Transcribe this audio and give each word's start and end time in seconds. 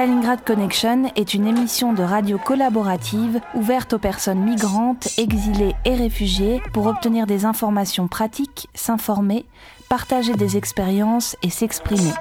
Stalingrad 0.00 0.42
Connection 0.46 1.12
est 1.14 1.34
une 1.34 1.46
émission 1.46 1.92
de 1.92 2.02
radio 2.02 2.38
collaborative 2.38 3.38
ouverte 3.54 3.92
aux 3.92 3.98
personnes 3.98 4.42
migrantes, 4.42 5.08
exilées 5.18 5.74
et 5.84 5.94
réfugiées 5.94 6.62
pour 6.72 6.86
obtenir 6.86 7.26
des 7.26 7.44
informations 7.44 8.08
pratiques, 8.08 8.70
s'informer, 8.72 9.44
partager 9.90 10.32
des 10.32 10.56
expériences 10.56 11.36
et 11.42 11.50
s'exprimer. 11.50 12.12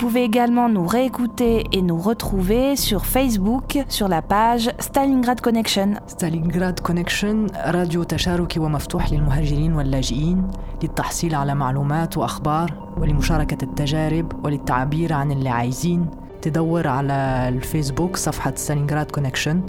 Pouvez 0.00 0.24
également 0.24 0.70
nous 0.70 0.86
réécouter 0.86 1.66
et 1.72 1.82
nous 1.82 1.98
retrouver 1.98 2.74
sur 2.74 3.04
Facebook 3.04 3.78
sur 3.88 4.08
la 4.08 4.22
page 4.22 4.70
Stalingrad 4.78 5.40
Connection. 5.42 5.96
ستالينغراد 6.06 6.78
كونكشن 6.78 7.46
راديو 7.66 8.02
تشاركي 8.02 8.60
ومفتوح 8.60 9.12
للمهاجرين 9.12 9.74
واللاجئين 9.74 10.50
للتحصيل 10.82 11.34
على 11.34 11.54
معلومات 11.54 12.18
وأخبار 12.18 12.92
ولمشاركة 12.98 13.64
التجارب 13.64 14.44
وللتعبير 14.44 15.12
عن 15.12 15.32
اللي 15.32 15.48
عايزين 15.48 16.06
تدور 16.42 16.88
على 16.88 17.48
الفيسبوك 17.48 18.16
صفحة 18.16 18.52
ستالينغراد 18.56 19.10
كونكشن 19.10 19.62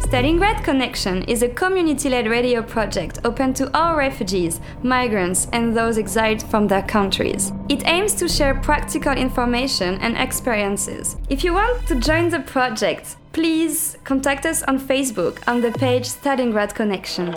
Stalingrad 0.00 0.64
Connection 0.64 1.22
is 1.24 1.42
a 1.42 1.48
community 1.48 2.08
led 2.08 2.28
radio 2.28 2.62
project 2.62 3.18
open 3.24 3.52
to 3.54 3.70
all 3.76 3.96
refugees, 3.96 4.60
migrants, 4.82 5.48
and 5.52 5.76
those 5.76 5.98
exiled 5.98 6.42
from 6.42 6.66
their 6.66 6.82
countries. 6.82 7.52
It 7.68 7.86
aims 7.86 8.14
to 8.14 8.28
share 8.28 8.54
practical 8.54 9.12
information 9.12 9.98
and 10.00 10.16
experiences. 10.16 11.16
If 11.28 11.44
you 11.44 11.52
want 11.52 11.86
to 11.88 11.96
join 11.96 12.30
the 12.30 12.40
project, 12.40 13.16
please 13.32 13.98
contact 14.04 14.46
us 14.46 14.62
on 14.62 14.78
Facebook 14.78 15.46
on 15.46 15.60
the 15.60 15.72
page 15.72 16.04
Stalingrad 16.08 16.74
Connection. 16.74 17.34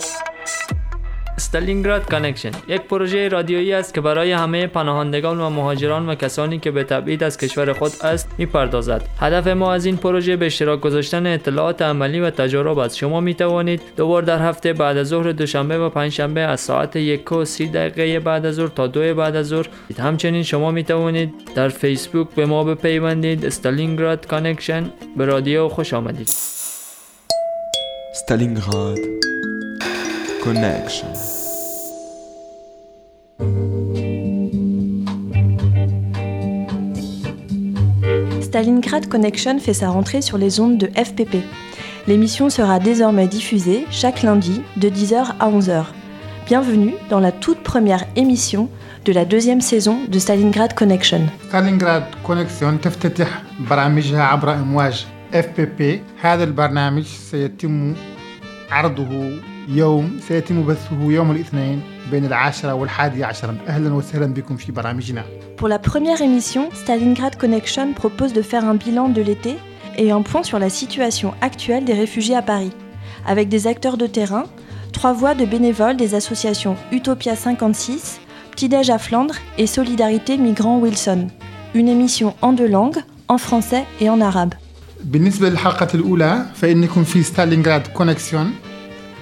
استالینگراد 1.42 2.10
کانکشن 2.10 2.50
یک 2.68 2.82
پروژه 2.82 3.28
رادیویی 3.28 3.72
است 3.72 3.94
که 3.94 4.00
برای 4.00 4.32
همه 4.32 4.66
پناهندگان 4.66 5.40
و 5.40 5.50
مهاجران 5.50 6.08
و 6.08 6.14
کسانی 6.14 6.58
که 6.58 6.70
به 6.70 6.84
تبعید 6.84 7.24
از 7.24 7.36
کشور 7.36 7.72
خود 7.72 7.92
است 8.02 8.28
می‌پردازد. 8.38 9.02
هدف 9.20 9.46
ما 9.46 9.72
از 9.72 9.84
این 9.84 9.96
پروژه 9.96 10.36
به 10.36 10.46
اشتراک 10.46 10.80
گذاشتن 10.80 11.26
اطلاعات 11.26 11.82
عملی 11.82 12.20
و 12.20 12.30
تجارب 12.30 12.78
است. 12.78 12.96
شما 12.96 13.20
می 13.20 13.34
توانید 13.34 13.80
دوبار 13.96 14.22
در 14.22 14.38
هفته 14.38 14.72
بعد 14.72 14.96
از 14.96 15.06
ظهر 15.06 15.32
دوشنبه 15.32 15.78
و 15.78 15.88
پنجشنبه 15.88 16.40
از 16.40 16.60
ساعت 16.60 16.96
یک 16.96 17.32
و 17.32 17.44
سی 17.44 17.66
دقیقه 17.66 18.20
بعد 18.20 18.46
از 18.46 18.54
ظهر 18.54 18.68
تا 18.68 18.86
دو 18.86 19.14
بعد 19.14 19.36
از 19.36 19.46
ظهر. 19.46 19.68
همچنین 19.98 20.42
شما 20.42 20.70
می 20.70 20.84
توانید 20.84 21.34
در 21.54 21.68
فیسبوک 21.68 22.28
به 22.36 22.46
ما 22.46 22.64
بپیوندید. 22.64 23.46
استالینگراد 23.46 24.26
کانکشن 24.26 24.90
به 25.16 25.24
رادیو 25.24 25.68
خوش 25.68 25.94
آمدید. 25.94 26.30
Stalingrad 28.20 29.00
Connection. 30.44 31.31
Stalingrad 38.51 39.07
Connection 39.07 39.59
fait 39.59 39.73
sa 39.73 39.89
rentrée 39.89 40.21
sur 40.21 40.37
les 40.37 40.59
ondes 40.59 40.77
de 40.77 40.87
FPP. 40.87 41.37
L'émission 42.07 42.49
sera 42.49 42.79
désormais 42.79 43.27
diffusée 43.27 43.85
chaque 43.91 44.23
lundi 44.23 44.61
de 44.77 44.89
10h 44.89 45.35
à 45.39 45.49
11h. 45.49 45.85
Bienvenue 46.47 46.93
dans 47.09 47.19
la 47.19 47.31
toute 47.31 47.61
première 47.63 48.05
émission 48.15 48.69
de 49.05 49.11
la 49.11 49.25
deuxième 49.25 49.61
saison 49.61 49.97
de 50.07 50.19
Stalingrad 50.19 50.73
Connection. 50.73 51.21
ستالينغراد 51.49 52.03
كونكسيون 52.23 52.81
تفتتح 52.81 53.43
برامجها 53.69 54.23
عبر 54.23 54.53
امواج 54.53 55.05
اف 55.33 55.47
بي 55.57 55.65
بي 55.65 56.01
هذا 56.21 56.43
البرنامج 56.43 57.03
سيتم 57.03 57.95
عرضه 58.71 59.31
يوم 59.69 60.19
سيتم 60.27 60.65
بثه 60.65 61.11
يوم 61.11 61.31
الاثنين 61.31 61.81
بين 62.11 62.25
العاشرة 62.25 62.73
والحادية 62.73 63.25
عشر 63.25 63.55
أهلا 63.67 63.93
وسهلا 63.93 64.25
بكم 64.33 64.57
في 64.57 64.71
برامجنا 64.71 65.23
Pour 65.57 65.67
la 65.67 65.79
première 65.79 66.21
émission, 66.21 66.69
Stalingrad 66.73 67.35
Connection 67.35 67.93
propose 67.93 68.31
de 68.33 68.41
faire 68.41 68.63
un 68.65 68.75
bilan 68.75 69.09
de 69.09 69.21
l'été 69.21 69.55
et 69.97 70.11
un 70.11 70.21
point 70.21 70.43
sur 70.43 70.59
la 70.59 70.69
situation 70.69 71.33
actuelle 71.41 71.83
des 71.83 71.93
réfugiés 71.93 72.35
à 72.35 72.41
Paris, 72.41 72.71
avec 73.25 73.49
des 73.49 73.65
acteurs 73.65 73.97
de 73.97 74.07
terrain, 74.07 74.45
trois 74.93 75.13
voix 75.13 75.33
de 75.33 75.45
bénévoles 75.45 75.97
des 75.97 76.13
associations 76.15 76.75
Utopia 76.91 77.35
56, 77.35 78.19
Petit-Déj 78.51 78.89
à 78.89 78.99
Flandre 78.99 79.35
et 79.57 79.67
Solidarité 79.67 80.37
Migrants 80.37 80.79
Wilson. 80.79 81.27
Une 81.73 81.87
émission 81.87 82.35
en 82.41 82.53
deux 82.53 82.67
langues, 82.67 83.01
en 83.27 83.37
français 83.37 83.83
et 83.99 84.09
en 84.09 84.21
arabe. 84.21 84.53
بالنسبة 85.03 85.49
للحلقة 85.49 85.87
الأولى 85.93 86.45
فإنكم 86.55 87.03
في 87.03 87.23
ستالينغراد 87.23 87.87
كونكسيون 87.87 88.51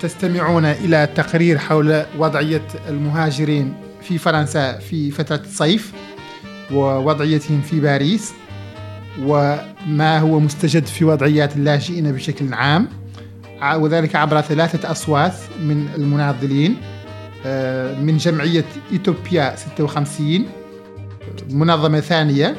تستمعون 0.01 0.65
إلى 0.65 1.09
تقرير 1.15 1.59
حول 1.59 2.05
وضعية 2.19 2.67
المهاجرين 2.89 3.75
في 4.03 4.19
فرنسا 4.19 4.79
في 4.79 5.11
فترة 5.11 5.41
الصيف 5.45 5.93
ووضعيتهم 6.73 7.61
في 7.61 7.81
باريس 7.81 8.33
وما 9.23 10.19
هو 10.19 10.41
مستجد 10.41 10.87
في 10.87 11.05
وضعيات 11.05 11.57
اللاجئين 11.57 12.13
بشكل 12.13 12.55
عام. 12.55 12.89
وذلك 13.75 14.17
عبر 14.17 14.41
ثلاثة 14.41 14.91
أصوات 14.91 15.35
من 15.63 15.89
المناضلين 15.95 16.77
آه، 17.47 18.01
من 18.01 18.17
جمعية 18.17 18.65
إيتوبيا 18.93 19.57
56 19.57 20.47
منظمة 21.51 22.01
ثانية 22.01 22.57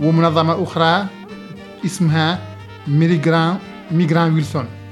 ومنظمة 0.00 0.62
أخرى 0.62 1.06
اسمها 1.84 2.38
ميغران 2.86 3.58
ميغران 3.90 4.34
ويلسون. 4.34 4.83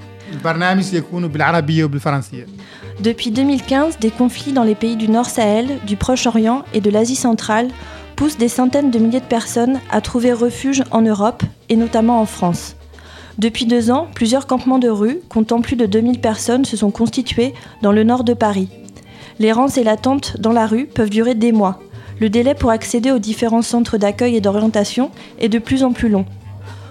Depuis 3.00 3.30
2015, 3.30 3.98
des 3.98 4.10
conflits 4.10 4.52
dans 4.52 4.64
les 4.64 4.74
pays 4.74 4.96
du 4.96 5.08
Nord 5.08 5.26
Sahel, 5.26 5.78
du 5.86 5.96
Proche-Orient 5.96 6.64
et 6.72 6.80
de 6.80 6.90
l'Asie 6.90 7.16
centrale 7.16 7.68
poussent 8.16 8.38
des 8.38 8.48
centaines 8.48 8.90
de 8.90 8.98
milliers 8.98 9.20
de 9.20 9.24
personnes 9.24 9.80
à 9.90 10.00
trouver 10.00 10.32
refuge 10.32 10.84
en 10.90 11.02
Europe 11.02 11.42
et 11.68 11.76
notamment 11.76 12.20
en 12.20 12.26
France. 12.26 12.76
Depuis 13.38 13.64
deux 13.64 13.90
ans, 13.90 14.08
plusieurs 14.14 14.46
campements 14.46 14.78
de 14.78 14.88
rue, 14.88 15.20
comptant 15.28 15.60
plus 15.60 15.76
de 15.76 15.86
2000 15.86 16.20
personnes, 16.20 16.64
se 16.64 16.76
sont 16.76 16.90
constitués 16.90 17.54
dans 17.80 17.92
le 17.92 18.04
nord 18.04 18.24
de 18.24 18.34
Paris. 18.34 18.68
L'errance 19.38 19.78
et 19.78 19.84
l'attente 19.84 20.36
dans 20.38 20.52
la 20.52 20.66
rue 20.66 20.86
peuvent 20.86 21.10
durer 21.10 21.34
des 21.34 21.52
mois. 21.52 21.80
Le 22.20 22.28
délai 22.28 22.54
pour 22.54 22.70
accéder 22.70 23.10
aux 23.10 23.18
différents 23.18 23.62
centres 23.62 23.96
d'accueil 23.96 24.36
et 24.36 24.40
d'orientation 24.40 25.10
est 25.38 25.48
de 25.48 25.58
plus 25.58 25.82
en 25.82 25.92
plus 25.92 26.08
long. 26.08 26.26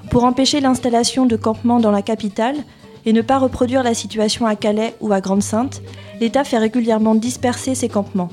Pour 0.10 0.26
empêcher 0.26 0.60
l'installation 0.60 1.26
de 1.26 1.38
campements 1.38 1.80
dans 1.80 1.92
la 1.92 2.02
capitale, 2.02 2.58
et 3.05 3.13
ne 3.13 3.23
pas 3.23 3.39
reproduire 3.39 3.83
la 3.83 3.95
situation 3.95 4.47
à 4.47 4.57
Calais 4.57 4.95
ou 5.01 5.13
à 5.13 5.21
Grande-Sainte, 5.21 5.83
l'État 6.21 6.45
fait 6.45 6.59
régulièrement 6.59 7.15
disperser 7.15 7.75
ces 7.75 7.89
campements. 7.89 8.31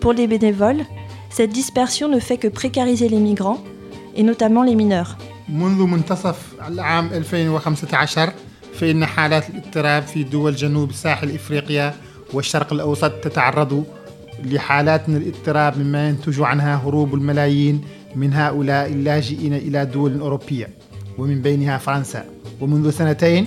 Pour 0.00 0.12
les 0.12 0.26
bénévoles, 0.26 0.84
cette 1.30 1.50
dispersion 1.50 2.08
ne 2.08 2.20
fait 2.20 2.36
que 2.36 2.48
précariser 2.48 3.08
les 3.08 3.18
migrants, 3.18 3.58
et 4.16 4.22
notamment 4.22 4.62
les 4.62 4.74
mineurs. 4.74 5.16
منذ 5.48 5.82
منتصف 5.86 6.36
العام 6.68 7.08
2015 7.12 8.32
فإن 8.74 9.06
حالات 9.06 9.50
الاضطراب 9.50 10.02
في 10.02 10.22
دول 10.22 10.54
جنوب 10.54 10.92
ساحل 10.92 11.34
إفريقيا 11.34 11.94
والشرق 12.32 12.72
الأوسط 12.72 13.10
تتعرض 13.10 13.84
لحالات 14.44 15.08
من 15.08 15.16
الاضطراب 15.16 15.78
مما 15.78 16.08
ينتج 16.08 16.40
عنها 16.40 16.76
هروب 16.76 17.14
الملايين 17.14 17.80
من 18.16 18.32
هؤلاء 18.32 18.92
اللاجئين 18.92 19.54
إلى 19.54 19.86
دول 19.86 20.20
أوروبية 20.20 20.68
ومن 21.18 21.42
بينها 21.42 21.78
فرنسا 21.78 22.24
ومنذ 22.60 22.90
سنتين 22.90 23.46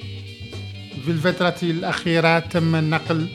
في 1.04 1.10
الفترة 1.10 1.56
الأخيرة 1.62 2.38
تم 2.38 2.76
نقل 2.76 3.26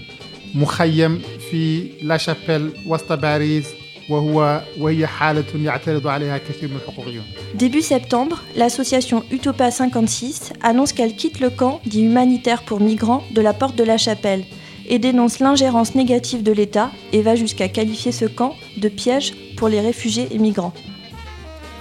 مخيم 0.55 1.21
في 1.51 1.87
لا 2.01 2.17
شابيل 2.17 2.69
وسط 2.87 3.13
باريس 3.13 3.65
وهو 4.09 4.61
وهي 4.79 5.07
حالة 5.07 5.43
يعترض 5.55 6.07
عليها 6.07 6.37
كثير 6.37 6.69
من 6.69 6.75
الحقوقيون 6.75 7.23
Début 7.55 7.81
septembre, 7.81 8.37
l'association 8.55 9.23
Utopia 9.31 9.71
56 9.71 10.53
annonce 10.61 10.93
qu'elle 10.93 11.15
quitte 11.15 11.39
le 11.39 11.49
camp 11.49 11.81
dit 11.85 12.03
humanitaire 12.05 12.63
pour 12.63 12.79
migrants 12.81 13.23
de 13.31 13.41
la 13.41 13.53
porte 13.53 13.75
de 13.75 13.83
la 13.83 13.97
Chapelle 13.97 14.43
et 14.89 14.99
dénonce 14.99 15.39
l'ingérence 15.39 15.95
négative 15.95 16.43
de 16.43 16.51
l'État 16.51 16.91
et 17.13 17.21
va 17.21 17.35
jusqu'à 17.35 17.67
qualifier 17.69 18.11
ce 18.11 18.25
camp 18.25 18.53
de 18.77 18.89
piège 18.89 19.33
pour 19.57 19.69
les 19.69 19.79
réfugiés 19.79 20.27
et 20.31 20.37
migrants. 20.39 20.73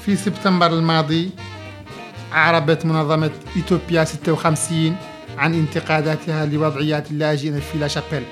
في 0.06 0.16
سبتمبر 0.16 0.66
الماضي 0.66 1.30
أعربت 2.32 2.86
منظمة 2.86 3.30
إيتوبيا 3.56 4.04
56 4.04 4.96
عن 5.38 5.54
انتقاداتها 5.54 6.46
لوضعيات 6.46 7.10
اللاجئين 7.10 7.60
في 7.60 7.78
لا 7.78 7.88
شابيل 7.88 8.22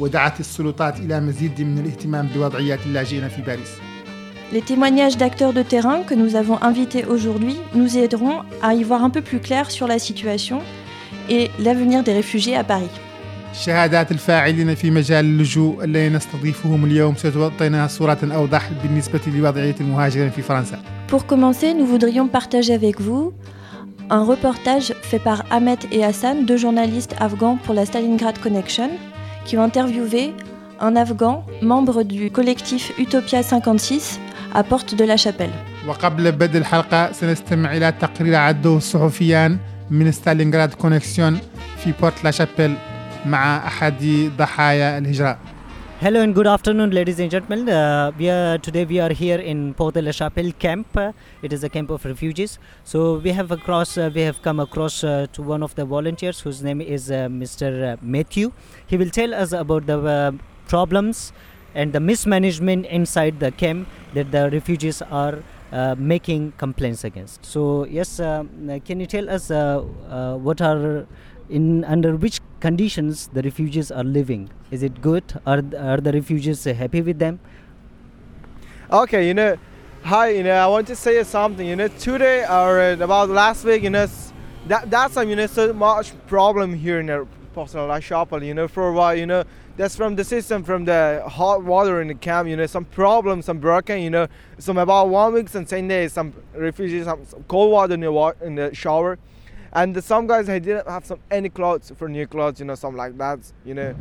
ودعت 0.00 0.40
السلطات 0.40 1.00
إلى 1.00 1.20
مزيد 1.20 1.60
من 1.62 1.78
الاهتمام 1.78 2.28
بوضعيات 2.34 2.78
اللاجئين 2.86 3.28
في 3.28 3.42
باريس 3.42 3.70
Les 4.50 4.62
témoignages 4.62 5.18
d'acteurs 5.18 5.52
de 5.52 5.62
terrain 5.62 5.98
que 6.08 6.14
nous 6.14 6.34
avons 6.34 6.58
invités 6.62 7.04
aujourd'hui 7.04 7.56
nous 7.74 7.98
aideront 7.98 8.36
à 8.62 8.72
y 8.72 8.82
voir 8.82 9.04
un 9.04 9.10
peu 9.10 9.20
plus 9.20 9.40
clair 9.40 9.70
sur 9.70 9.86
la 9.86 9.98
situation 9.98 10.58
et 11.28 11.50
l'avenir 11.58 12.02
des 12.02 12.14
réfugiés 12.14 12.56
à 12.56 12.64
Paris. 12.64 12.90
شهادات 13.52 14.10
الفاعلين 14.12 14.74
في 14.74 14.90
مجال 14.90 15.24
اللجوء 15.24 15.84
الذين 15.84 16.12
نستضيفهم 16.16 16.84
اليوم 16.84 17.14
ستعطينا 17.14 17.86
صورة 17.86 18.18
أوضح 18.22 18.70
بالنسبة 18.82 19.20
لوضعية 19.26 19.74
المهاجرين 19.80 20.30
في 20.30 20.42
فرنسا. 20.42 20.78
Pour 21.08 21.26
commencer, 21.26 21.74
nous 21.74 21.86
voudrions 21.86 22.28
partager 22.28 22.74
avec 22.74 23.00
vous 23.00 23.32
un 24.12 24.22
reportage 24.24 24.94
fait 25.02 25.18
par 25.18 25.44
Ahmed 25.50 25.78
et 25.92 26.04
Hassan, 26.04 26.46
deux 26.46 26.56
journalistes 26.56 27.14
afghans 27.20 27.58
pour 27.64 27.74
la 27.74 27.84
Stalingrad 27.84 28.38
Connection, 28.38 28.90
qui 29.44 29.56
ont 29.58 29.62
interviewé 29.62 30.32
un 30.80 30.96
Afghan, 30.96 31.44
membre 31.62 32.02
du 32.02 32.30
collectif 32.30 32.92
Utopia 32.98 33.42
56, 33.42 34.20
à 34.54 34.62
Porte 34.62 34.94
de 34.94 35.04
la 35.04 35.16
Chapelle. 35.16 35.52
وقبل 35.88 36.32
بدء 36.32 36.58
الحلقة 36.58 37.12
سنستمع 37.12 37.76
إلى 37.76 37.92
تقرير 38.00 38.34
عده 38.34 38.76
الصحفيان 38.76 39.58
من 39.90 40.12
ستالينغراد 40.12 40.74
كونكسيون 40.74 41.38
في 41.84 41.92
بورت 42.00 42.24
لا 42.24 42.30
شابيل 42.30 42.74
مع 43.26 43.66
أحد 43.66 44.30
ضحايا 44.38 44.98
الهجرة. 44.98 45.38
Hello 45.99 46.21
and 46.21 46.35
good 46.35 46.47
afternoon, 46.47 46.89
ladies 46.89 47.19
and 47.19 47.31
gentlemen. 47.31 47.69
Uh, 47.69 48.11
we 48.17 48.27
are 48.27 48.57
today 48.57 48.83
we 48.83 48.99
are 48.99 49.13
here 49.13 49.39
in 49.39 49.73
Port 49.75 49.93
de 49.93 50.01
la 50.01 50.11
Chapelle 50.11 50.51
camp. 50.51 50.97
Uh, 50.97 51.13
it 51.41 51.53
is 51.53 51.63
a 51.63 51.69
camp 51.69 51.91
of 51.91 52.03
refugees. 52.03 52.57
So 52.83 53.19
we 53.19 53.29
have 53.29 53.51
across 53.51 53.97
uh, 53.97 54.09
we 54.13 54.21
have 54.21 54.41
come 54.41 54.59
across 54.59 55.03
uh, 55.03 55.27
to 55.31 55.41
one 55.41 55.63
of 55.63 55.75
the 55.75 55.85
volunteers 55.85 56.41
whose 56.41 56.61
name 56.61 56.81
is 56.81 57.09
uh, 57.09 57.27
Mr. 57.29 58.01
Matthew. 58.01 58.51
He 58.87 58.97
will 58.97 59.11
tell 59.11 59.33
us 59.33 59.53
about 59.53 59.85
the 59.85 60.37
problems 60.67 61.31
and 61.75 61.93
the 61.93 62.01
mismanagement 62.01 62.87
inside 62.87 63.39
the 63.39 63.51
camp 63.51 63.87
that 64.13 64.31
the 64.31 64.49
refugees 64.49 65.01
are 65.03 65.43
making 65.97 66.53
complaints 66.57 67.03
against. 67.03 67.45
So 67.45 67.85
yes, 67.85 68.19
um, 68.19 68.81
can 68.83 68.99
you 68.99 69.05
tell 69.05 69.29
us 69.29 69.49
what 69.49 70.59
are 70.59 71.07
in 71.49 71.83
under 71.83 72.15
which 72.15 72.39
conditions 72.59 73.27
the 73.33 73.41
refugees 73.41 73.91
are 73.91 74.03
living? 74.03 74.49
Is 74.71 74.83
it 74.83 75.01
good? 75.01 75.23
Are 75.45 75.61
are 75.77 75.97
the 75.97 76.13
refugees 76.13 76.63
happy 76.63 77.01
with 77.01 77.19
them? 77.19 77.39
Okay, 78.91 79.27
you 79.27 79.33
know, 79.33 79.57
hi, 80.03 80.29
you 80.29 80.43
know, 80.43 80.51
I 80.51 80.67
want 80.67 80.87
to 80.87 80.95
say 80.95 81.23
something. 81.23 81.65
You 81.65 81.75
know, 81.75 81.87
today 81.87 82.43
or 82.43 82.79
uh, 82.79 82.97
about 82.99 83.29
last 83.29 83.65
week, 83.65 83.83
you 83.83 83.89
know, 83.89 84.07
that 84.67 84.89
that's 84.89 85.17
um, 85.17 85.29
you 85.29 85.35
know, 85.35 85.47
so 85.47 85.73
much 85.73 86.13
problem 86.27 86.73
here 86.73 86.99
in 86.99 87.07
the 87.07 87.27
Porcelain 87.53 88.01
Chapel. 88.01 88.43
You 88.43 88.53
know, 88.53 88.67
for 88.67 88.89
a 88.89 88.93
while, 88.93 89.15
you 89.15 89.25
know, 89.25 89.43
that's 89.77 89.95
from 89.95 90.15
the 90.15 90.23
system, 90.23 90.63
from 90.63 90.85
the 90.85 91.23
hot 91.27 91.63
water 91.63 92.01
in 92.01 92.07
the 92.07 92.15
camp. 92.15 92.47
You 92.47 92.55
know, 92.55 92.65
some 92.67 92.85
problems, 92.85 93.45
some 93.45 93.57
broken. 93.57 94.01
You 94.01 94.09
know, 94.09 94.27
some 94.59 94.77
about 94.77 95.09
one 95.09 95.33
week 95.33 95.53
and 95.55 95.67
ten 95.67 95.87
days, 95.87 96.13
some 96.13 96.33
refugees, 96.53 97.05
some, 97.05 97.25
some 97.25 97.43
cold 97.47 97.71
water 97.71 97.93
in 97.95 98.01
the 98.01 98.35
in 98.41 98.55
the 98.55 98.73
shower. 98.73 99.17
And 99.73 100.03
some 100.03 100.27
guys 100.27 100.45
they 100.45 100.59
didn't 100.59 100.87
have 100.87 101.05
some 101.05 101.19
any 101.31 101.49
clothes 101.49 101.91
for 101.97 102.07
new 102.07 102.27
clothes, 102.27 102.59
you 102.59 102.65
know, 102.65 102.75
something 102.75 102.97
like 102.97 103.17
that, 103.17 103.39
you 103.65 103.73
know, 103.73 103.95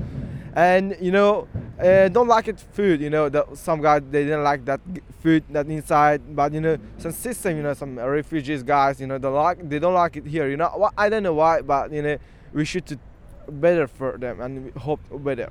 and 0.54 0.96
you 1.00 1.10
know, 1.10 1.48
uh, 1.80 2.08
don't 2.08 2.28
like 2.28 2.48
it 2.48 2.60
food, 2.60 3.00
you 3.00 3.08
know. 3.08 3.28
The, 3.30 3.46
some 3.54 3.80
guys 3.80 4.02
they 4.10 4.24
didn't 4.24 4.44
like 4.44 4.64
that 4.66 4.80
food 5.22 5.44
that 5.50 5.66
inside, 5.66 6.20
but 6.36 6.52
you 6.52 6.60
know, 6.60 6.76
some 6.98 7.12
system, 7.12 7.56
you 7.56 7.62
know, 7.62 7.72
some 7.72 7.98
refugees 7.98 8.62
guys, 8.62 9.00
you 9.00 9.06
know, 9.06 9.16
they 9.19 9.28
like 9.28 9.69
they 9.69 9.78
don't 9.78 9.94
like 9.94 10.16
it 10.16 10.26
here, 10.26 10.48
you 10.48 10.58
know. 10.58 10.70
Wha- 10.76 10.92
I 10.96 11.08
don't 11.08 11.22
know 11.22 11.34
why, 11.34 11.62
but 11.62 11.90
you 11.90 12.02
know, 12.02 12.19
we 12.52 12.66
should 12.66 12.84
do 12.84 12.98
better 13.48 13.86
for 13.86 14.19
them 14.19 14.40
and 14.42 14.70
hope 14.74 15.00
better. 15.24 15.50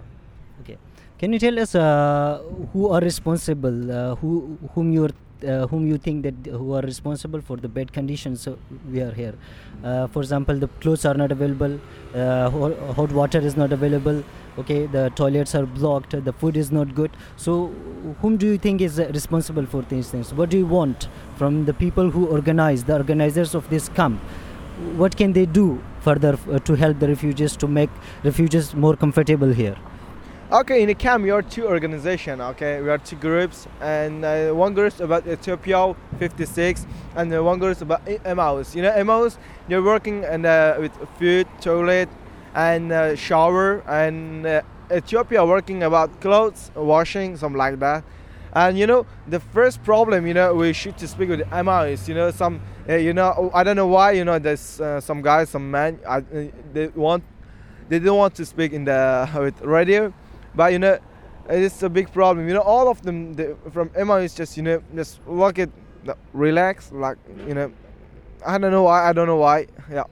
Okay, 0.62 0.78
can 1.18 1.34
you 1.34 1.40
tell 1.40 1.58
us 1.60 1.74
uh, 1.74 2.44
who 2.74 2.90
are 2.90 3.02
responsible? 3.02 3.92
Uh, 3.92 4.16
who 4.16 4.58
whom 4.76 4.92
you 4.94 5.10
uh, 5.44 5.68
whom 5.68 5.88
you 5.88 5.98
think 5.98 6.24
that 6.24 6.52
who 6.52 6.74
are 6.74 6.82
responsible 6.82 7.42
for 7.42 7.58
the 7.58 7.68
bad 7.68 7.92
conditions 7.94 8.48
we 8.92 9.02
are 9.02 9.12
here? 9.12 9.34
Uh, 9.84 10.08
for 10.08 10.22
example, 10.22 10.56
the 10.56 10.68
clothes 10.68 11.06
are 11.06 11.14
not 11.14 11.32
available, 11.32 11.80
uh, 12.16 12.50
hot 12.50 13.12
water 13.12 13.40
is 13.40 13.58
not 13.58 13.74
available. 13.74 14.24
Okay, 14.58 14.86
the 14.86 15.10
toilets 15.16 15.56
are 15.56 15.66
blocked, 15.66 16.12
the 16.26 16.34
food 16.34 16.58
is 16.58 16.72
not 16.72 16.94
good. 16.94 17.12
So, 17.38 17.68
whom 18.22 18.36
do 18.38 18.46
you 18.48 18.58
think 18.58 18.82
is 18.82 19.00
responsible 19.00 19.66
for 19.66 19.82
these 19.84 20.10
things? 20.10 20.34
What 20.34 20.50
do 20.50 20.58
you 20.58 20.66
want 20.66 21.08
from 21.38 21.66
the 21.66 21.74
people 21.74 22.10
who 22.10 22.28
organize, 22.28 22.84
the 22.84 22.98
organizers 22.98 23.56
of 23.56 23.70
this 23.70 23.88
camp? 23.88 24.20
What 24.98 25.16
can 25.16 25.32
they 25.34 25.46
do 25.46 25.82
further 26.02 26.38
uh, 26.52 26.60
to 26.60 26.74
help 26.74 27.00
the 27.00 27.08
refugees 27.08 27.56
to 27.58 27.68
make 27.68 27.90
refugees 28.24 28.74
more 28.76 28.96
comfortable 28.96 29.54
here? 29.54 29.78
Okay, 30.54 30.82
in 30.82 30.90
the 30.90 30.96
camp 30.96 31.24
we 31.24 31.30
are 31.30 31.42
two 31.42 31.66
organization. 31.66 32.42
Okay, 32.42 32.82
we 32.82 32.90
are 32.90 32.98
two 32.98 33.16
groups, 33.16 33.70
and 33.80 34.26
uh, 34.26 34.52
one 34.52 34.74
group 34.74 34.92
is 34.92 35.00
about 35.00 35.26
Ethiopia 35.26 35.96
56, 36.20 36.86
and 37.16 37.34
uh, 37.34 37.42
one 37.42 37.58
group 37.58 37.72
is 37.72 37.82
about 37.82 38.02
Emmaus. 38.26 38.76
You 38.76 38.82
know, 38.82 38.92
Emmaus 38.92 39.38
they're 39.70 39.82
working 39.82 40.26
and 40.26 40.46
uh, 40.46 40.76
with 40.78 40.92
food, 41.18 41.48
toilet, 41.62 42.10
and 42.54 42.92
uh, 42.92 43.16
shower, 43.16 43.82
and 43.88 44.46
uh, 44.46 44.62
Ethiopia 44.94 45.46
working 45.46 45.84
about 45.84 46.20
clothes, 46.20 46.70
washing, 46.76 47.38
something 47.38 47.58
like 47.58 47.80
that. 47.80 48.04
And 48.52 48.78
you 48.78 48.88
know, 48.88 49.06
the 49.30 49.40
first 49.40 49.82
problem, 49.86 50.28
you 50.28 50.34
know, 50.34 50.54
we 50.54 50.74
should 50.74 50.98
to 50.98 51.08
speak 51.08 51.30
with 51.30 51.48
Emmaus. 51.54 52.10
You 52.10 52.16
know, 52.16 52.30
some, 52.30 52.60
uh, 52.90 52.96
you 52.96 53.14
know, 53.14 53.52
I 53.54 53.64
don't 53.64 53.78
know 53.78 53.88
why. 53.88 54.12
You 54.12 54.26
know, 54.26 54.38
there's 54.38 54.82
uh, 54.82 55.00
some 55.00 55.22
guys, 55.22 55.48
some 55.50 55.72
men, 55.72 56.02
uh, 56.06 56.20
they 56.74 56.88
want, 56.88 57.24
they 57.88 58.00
don't 58.00 58.18
want 58.18 58.36
to 58.36 58.46
speak 58.46 58.74
in 58.74 58.84
the 58.84 59.30
with 59.40 59.62
radio 59.62 60.14
but 60.56 60.72
you 60.72 60.80
know 60.80 61.00
it's 61.50 61.84
a 61.84 61.90
big 61.90 62.12
problem. 62.14 62.48
You 62.48 62.54
know 62.54 62.62
all 62.62 62.90
of 62.90 63.02
them 63.02 63.34
they, 63.34 63.54
from 63.72 63.92
emma 63.96 64.16
is 64.16 64.34
just 64.34 64.58
you 64.58 64.64
know 64.64 64.82
just 64.96 65.20
look 65.28 65.60
at 65.60 65.70
relax 66.34 66.92
like 66.92 67.18
you 67.48 67.54
know. 67.54 67.72
I 68.46 68.58
don't 68.58 68.72
know 68.72 68.84
why 68.84 69.08
i 69.08 69.14
don't 69.14 69.28
know 69.28 69.36
why 69.38 69.68
yeah. 69.92 70.04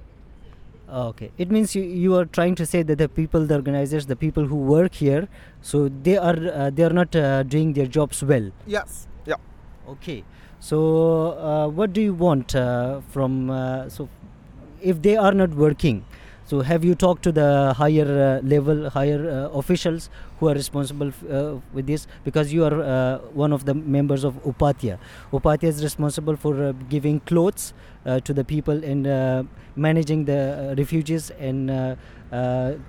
Okay, 0.91 1.31
it 1.37 1.51
means 1.51 1.75
you, 1.75 1.83
you 1.83 2.15
are 2.15 2.25
trying 2.25 2.55
to 2.55 2.65
say 2.65 2.81
that 2.81 2.97
the 2.97 3.07
people, 3.07 3.45
the 3.45 3.55
organizers, 3.55 4.07
the 4.07 4.15
people 4.15 4.45
who 4.45 4.55
work 4.55 4.95
here, 4.95 5.27
so 5.61 5.87
they 5.87 6.17
are 6.17 6.35
uh, 6.51 6.69
they 6.71 6.83
are 6.83 6.89
not 6.89 7.15
uh, 7.15 7.43
doing 7.43 7.73
their 7.73 7.85
jobs 7.85 8.23
well. 8.23 8.51
yes 8.65 9.07
yeah. 9.25 9.35
Okay, 9.87 10.23
so 10.59 11.33
uh, 11.37 11.67
what 11.67 11.93
do 11.93 12.01
you 12.01 12.13
want 12.13 12.55
uh, 12.55 13.01
from 13.09 13.51
uh, 13.51 13.87
so 13.89 14.09
if 14.81 15.01
they 15.01 15.15
are 15.15 15.33
not 15.33 15.51
working? 15.51 16.05
So 16.49 16.61
have 16.61 16.83
you 16.83 16.95
talked 16.95 17.21
to 17.25 17.31
the 17.31 17.75
higher 17.77 18.41
uh, 18.41 18.47
level, 18.47 18.89
higher 18.89 19.19
uh, 19.29 19.57
officials 19.59 20.09
who 20.39 20.49
are 20.49 20.55
responsible 20.55 21.11
uh, 21.31 21.57
with 21.73 21.85
this? 21.85 22.07
Because 22.23 22.51
you 22.51 22.65
are 22.65 22.81
uh, 22.81 23.17
one 23.33 23.53
of 23.53 23.65
the 23.65 23.75
members 23.75 24.23
of 24.23 24.33
Upatia. 24.43 24.97
Upatia 25.31 25.65
is 25.65 25.83
responsible 25.83 26.35
for 26.35 26.63
uh, 26.63 26.71
giving 26.89 27.19
clothes 27.19 27.73
uh, 28.07 28.19
to 28.21 28.33
the 28.33 28.43
people 28.43 28.83
and 28.83 29.47
managing 29.75 30.25
the 30.25 30.73
refugees 30.75 31.29
and 31.39 31.97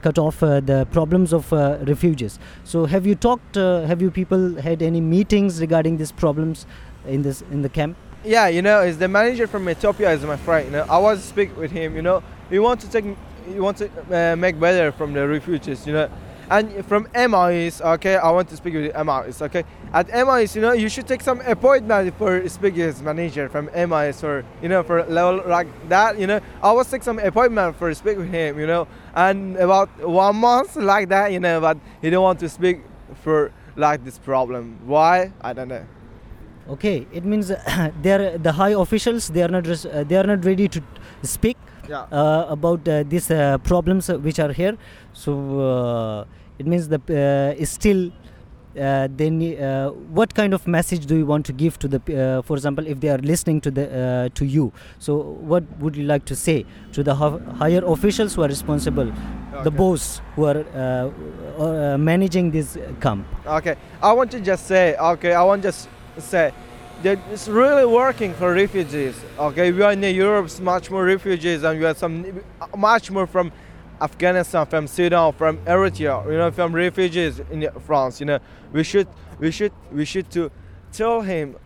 cut 0.00 0.18
off 0.18 0.40
the 0.40 0.88
problems 0.90 1.34
of 1.34 1.52
refugees. 1.86 2.38
So 2.64 2.86
have 2.86 3.06
you 3.06 3.14
talked? 3.14 3.56
Have 3.56 4.00
you 4.00 4.10
people 4.10 4.54
had 4.54 4.80
any 4.80 5.02
meetings 5.02 5.60
regarding 5.60 5.98
these 5.98 6.12
problems 6.12 6.64
in 7.06 7.20
this 7.20 7.42
in 7.50 7.60
the 7.60 7.68
camp? 7.68 7.98
yeah 8.22 8.48
you 8.48 8.60
know 8.60 8.82
is 8.82 8.98
the 8.98 9.08
manager 9.08 9.46
from 9.46 9.66
ethiopia 9.66 10.10
is 10.12 10.22
my 10.24 10.36
friend 10.36 10.66
you 10.66 10.72
know 10.72 10.84
i 10.90 10.98
was 10.98 11.24
speak 11.24 11.56
with 11.56 11.70
him 11.70 11.96
you 11.96 12.02
know 12.02 12.22
we 12.50 12.58
want 12.58 12.78
to 12.78 12.86
take 12.90 13.16
we 13.54 13.61
want 13.61 13.76
to 13.76 13.90
uh, 14.11 14.37
make 14.37 14.59
better 14.59 14.92
from 14.92 15.12
the 15.12 15.26
refugees 15.26 15.87
you 15.87 15.92
know 15.92 16.09
and 16.50 16.85
from 16.85 17.07
MIS, 17.14 17.80
okay, 17.80 18.16
I 18.16 18.28
want 18.33 18.49
to 18.49 18.57
speak 18.57 18.75
with 18.75 18.92
MIS, 18.92 19.40
okay. 19.40 19.62
At 19.92 20.09
MIS, 20.09 20.57
you 20.57 20.62
know, 20.62 20.73
you 20.73 20.88
should 20.88 21.07
take 21.07 21.23
some 21.23 21.40
appointment 21.42 22.12
for 22.19 22.47
speaking 22.49 22.87
with 22.87 23.00
manager 23.02 23.49
from 23.49 23.71
MIS 23.73 24.25
or 24.25 24.45
you 24.61 24.69
know 24.69 24.83
for 24.83 25.04
level 25.04 25.45
like 25.47 25.69
that, 25.88 26.19
you 26.19 26.26
know. 26.26 26.40
I 26.61 26.73
was 26.73 26.90
take 26.90 27.04
some 27.04 27.21
appointment 27.21 27.76
for 27.76 27.95
speak 27.95 28.19
with 28.19 28.30
him, 28.30 28.59
you 28.59 28.66
know, 28.66 28.88
and 29.14 29.57
about 29.59 29.90
one 30.04 30.37
month 30.37 30.75
like 30.75 31.09
that, 31.11 31.30
you 31.33 31.38
know, 31.38 31.61
but 31.61 31.78
he 32.02 32.11
don't 32.11 32.25
want 32.25 32.40
to 32.40 32.49
speak 32.49 32.80
for 33.23 33.52
like 33.76 34.04
this 34.04 34.19
problem. 34.19 34.80
Why? 34.87 35.33
I 35.40 35.52
don't 35.52 35.69
know. 35.69 35.87
Okay, 36.69 37.07
it 37.12 37.25
means 37.25 37.49
they 38.02 38.12
are 38.12 38.38
the 38.38 38.52
high 38.52 38.75
officials. 38.75 39.28
They 39.28 39.45
are 39.45 39.49
not 39.49 39.69
uh, 39.69 40.02
they 40.02 40.16
are 40.16 40.26
not 40.26 40.45
ready 40.45 40.66
to 40.66 40.83
speak 41.23 41.57
Yeah. 41.88 42.02
uh, 42.12 42.46
about 42.49 42.87
uh, 42.88 43.02
these 43.08 43.30
uh, 43.30 43.58
problems 43.58 44.08
uh, 44.10 44.18
which 44.18 44.38
are 44.38 44.52
here. 44.52 44.76
So 45.12 45.32
uh, 45.60 46.25
it 46.58 46.66
means 46.66 46.88
the 46.88 47.00
uh, 47.60 47.64
still. 47.64 48.10
Uh, 48.78 49.08
then 49.16 49.42
uh, 49.42 49.88
what 50.14 50.32
kind 50.32 50.54
of 50.54 50.64
message 50.68 51.04
do 51.04 51.16
you 51.16 51.26
want 51.26 51.44
to 51.44 51.52
give 51.52 51.76
to 51.76 51.88
the 51.88 51.99
uh, 51.99 52.40
for 52.42 52.54
example 52.56 52.87
if 52.87 53.00
they 53.00 53.08
are 53.08 53.18
listening 53.18 53.60
to 53.60 53.68
the 53.68 53.82
uh, 53.90 54.28
to 54.32 54.44
you 54.46 54.72
so 55.00 55.16
what 55.50 55.64
would 55.80 55.96
you 55.96 56.04
like 56.04 56.25
to 56.25 56.37
say 56.37 56.64
to 56.92 57.02
the 57.02 57.12
ho- 57.12 57.40
higher 57.58 57.82
officials 57.84 58.37
who 58.37 58.42
are 58.44 58.46
responsible 58.49 59.12
the 59.64 59.72
boss 59.72 60.22
who 60.37 60.44
are 60.44 60.58
uh, 60.72 61.10
uh, 61.60 61.99
managing 61.99 62.52
this 62.52 62.78
camp 63.00 63.26
Okay, 63.44 63.75
I 64.00 64.12
want 64.12 64.30
to 64.30 64.40
just 64.40 64.68
say, 64.68 64.94
okay, 64.96 65.32
I 65.34 65.42
want 65.42 65.62
to 65.62 65.68
just 65.72 65.88
say 66.18 66.52
it's 67.04 67.49
really 67.49 67.87
working 67.87 68.35
for 68.35 68.52
refugees. 68.52 69.19
Okay, 69.38 69.73
we 69.73 69.83
are 69.83 69.92
in 69.92 70.02
Europe, 70.02 70.50
much 70.61 70.90
more 70.90 71.04
refugees, 71.04 71.62
and 71.62 71.78
we 71.78 71.85
have 71.85 71.97
some 71.97 72.42
much 72.76 73.11
more 73.11 73.26
from 73.26 73.52
Afghanistan, 74.00 74.66
from 74.66 74.87
Sudan, 74.87 75.33
from 75.33 75.59
Eritrea, 75.59 76.25
you 76.26 76.38
know, 76.38 76.50
from 76.50 76.75
refugees 76.75 77.40
in 77.50 77.69
France. 77.87 78.21
You 78.21 78.26
know, 78.26 78.38
we 78.73 78.85
should, 78.85 79.09
we 79.38 79.50
should, 79.50 79.73
we 79.92 80.04
should 80.04 80.30
to 80.33 80.50
tell 80.92 81.23
him 81.23 81.57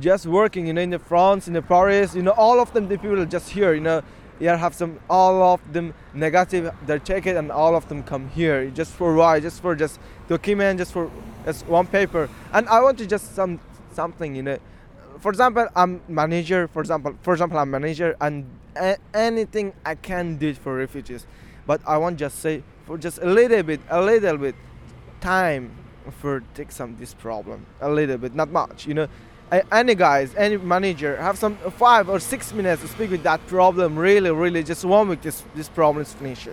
just 0.00 0.26
working, 0.26 0.66
you 0.66 0.72
know, 0.72 0.80
in 0.80 0.90
the 0.90 0.98
France, 0.98 1.48
in 1.48 1.54
the 1.54 1.62
Paris, 1.62 2.14
you 2.14 2.22
know, 2.22 2.32
all 2.32 2.60
of 2.60 2.72
them, 2.72 2.88
the 2.88 2.96
people 2.96 3.24
just 3.26 3.50
here, 3.50 3.74
you 3.74 3.80
know, 3.80 4.02
here 4.38 4.56
have 4.56 4.74
some, 4.74 4.98
all 5.10 5.42
of 5.54 5.72
them 5.72 5.92
negative, 6.14 6.72
they 6.86 6.98
check 7.00 7.26
it 7.26 7.36
and 7.36 7.50
all 7.50 7.76
of 7.76 7.88
them 7.88 8.02
come 8.02 8.28
here 8.30 8.70
just 8.70 8.92
for 8.92 9.14
why, 9.14 9.40
just 9.40 9.60
for 9.60 9.74
just 9.74 9.98
document, 10.28 10.78
just 10.78 10.92
for 10.92 11.10
just 11.44 11.66
one 11.66 11.86
paper. 11.86 12.30
And 12.52 12.68
I 12.68 12.80
want 12.80 12.96
to 12.98 13.06
just 13.06 13.34
some 13.34 13.60
something, 13.92 14.34
you 14.34 14.42
know. 14.42 14.58
For 15.20 15.30
example, 15.30 15.66
I'm 15.74 16.00
manager. 16.08 16.68
For 16.68 16.80
example, 16.80 17.14
for 17.22 17.32
example, 17.34 17.58
I'm 17.58 17.70
manager, 17.70 18.16
and 18.20 18.44
a- 18.76 18.96
anything 19.14 19.72
I 19.84 19.94
can 19.94 20.36
do 20.36 20.54
for 20.54 20.76
refugees, 20.76 21.26
but 21.66 21.80
I 21.86 21.96
want 21.98 22.18
just 22.18 22.38
say 22.40 22.62
for 22.86 22.96
just 22.98 23.18
a 23.18 23.26
little 23.26 23.62
bit, 23.62 23.80
a 23.90 24.00
little 24.00 24.36
bit 24.38 24.54
time 25.20 25.70
for 26.20 26.42
take 26.54 26.70
some 26.72 26.96
this 26.98 27.12
problem, 27.14 27.66
a 27.80 27.90
little 27.90 28.16
bit, 28.18 28.34
not 28.34 28.50
much, 28.50 28.86
you 28.86 28.94
know. 28.94 29.08
A- 29.50 29.64
Any 29.72 29.94
guys, 29.94 30.34
any 30.36 30.56
manager, 30.58 31.16
have 31.16 31.38
some 31.38 31.56
five 31.78 32.08
or 32.08 32.20
six 32.20 32.52
minutes 32.52 32.82
to 32.82 32.88
speak 32.88 33.10
with 33.10 33.22
that 33.22 33.44
problem. 33.46 33.98
Really, 33.98 34.30
really, 34.30 34.62
just 34.62 34.84
one 34.84 35.08
week, 35.08 35.22
this 35.22 35.42
this 35.54 35.68
problem 35.68 36.02
is 36.02 36.12
finished. 36.14 36.48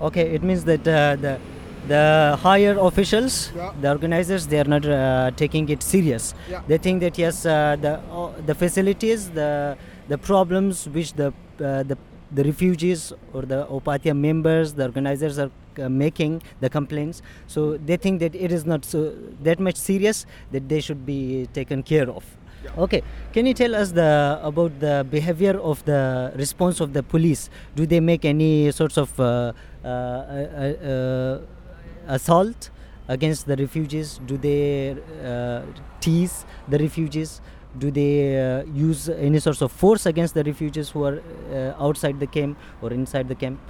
Okay, 0.00 0.34
it 0.34 0.42
means 0.42 0.64
that 0.64 0.80
uh, 0.86 1.16
the 1.16 1.38
the 1.88 2.38
higher 2.42 2.76
officials, 2.78 3.52
Yeah. 3.54 3.72
the 3.80 3.90
organizers, 3.90 4.46
they 4.46 4.58
are 4.60 4.64
not 4.74 4.84
uh, 4.86 5.30
taking 5.36 5.68
it 5.68 5.82
serious. 5.82 6.34
Yeah. 6.50 6.62
They 6.66 6.78
think 6.78 7.00
that 7.00 7.18
yes, 7.18 7.44
uh, 7.46 7.76
the 7.80 8.00
uh, 8.10 8.32
the 8.46 8.54
facilities, 8.54 9.30
the 9.30 9.76
the 10.08 10.18
problems 10.18 10.88
which 10.88 11.12
the 11.14 11.28
uh, 11.60 11.82
the 11.82 11.96
the 12.32 12.44
refugees 12.44 13.12
or 13.32 13.42
the 13.42 13.66
Opatia 13.70 14.14
members, 14.16 14.72
the 14.74 14.84
organizers 14.84 15.38
are 15.38 15.50
uh, 15.78 15.88
making 15.88 16.42
the 16.60 16.68
complaints. 16.68 17.22
So 17.46 17.76
they 17.76 17.96
think 17.96 18.20
that 18.20 18.34
it 18.34 18.50
is 18.50 18.64
not 18.64 18.84
so 18.84 19.12
that 19.42 19.60
much 19.60 19.76
serious 19.76 20.26
that 20.52 20.68
they 20.68 20.80
should 20.80 21.04
be 21.06 21.46
taken 21.52 21.82
care 21.82 22.08
of. 22.10 22.24
Okay, 22.78 23.02
can 23.34 23.44
you 23.44 23.52
tell 23.52 23.74
us 23.74 23.92
the 23.92 24.40
about 24.42 24.80
the 24.80 25.06
behavior 25.10 25.60
of 25.60 25.84
the 25.84 26.32
response 26.34 26.80
of 26.80 26.94
the 26.94 27.02
police? 27.02 27.50
Do 27.76 27.84
they 27.86 28.00
make 28.00 28.24
any 28.24 28.72
sorts 28.72 28.96
of 28.96 29.12
uh, 29.20 29.52
uh, 29.84 29.86
uh, 29.86 29.90
uh, 29.90 31.38
assault 32.06 32.70
against 33.08 33.46
the 33.46 33.56
refugees? 33.56 34.20
Do 34.26 34.36
they 34.36 34.96
uh, 35.24 35.62
tease 36.00 36.44
the 36.68 36.78
refugees? 36.78 37.40
Do 37.76 37.90
they 37.90 38.40
uh, 38.40 38.64
use 38.72 39.08
any 39.08 39.40
sorts 39.40 39.60
of 39.60 39.72
force 39.72 40.06
against 40.06 40.34
the 40.34 40.44
refugees 40.44 40.90
who 40.90 41.04
are 41.04 41.20
uh, 41.52 41.74
outside 41.84 42.20
the 42.20 42.26
camp 42.26 42.56
or 42.80 42.92
inside 42.92 43.28
the 43.28 43.34
camp? 43.34 43.60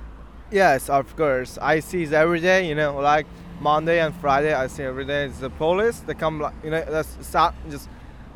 Yes, 0.50 0.88
of 0.90 1.16
course. 1.16 1.58
I 1.60 1.80
see 1.80 2.02
it 2.02 2.12
every 2.12 2.40
day. 2.40 2.68
You 2.68 2.74
know, 2.74 2.96
like 3.00 3.26
Monday 3.60 4.00
and 4.00 4.14
Friday, 4.16 4.52
I 4.52 4.66
see 4.66 4.82
every 4.82 5.04
day. 5.04 5.24
It's 5.24 5.38
the 5.38 5.50
police. 5.50 6.00
They 6.00 6.14
come, 6.14 6.46
you 6.62 6.70
know, 6.70 6.84
that's 6.84 7.26
start 7.26 7.54
just 7.70 7.88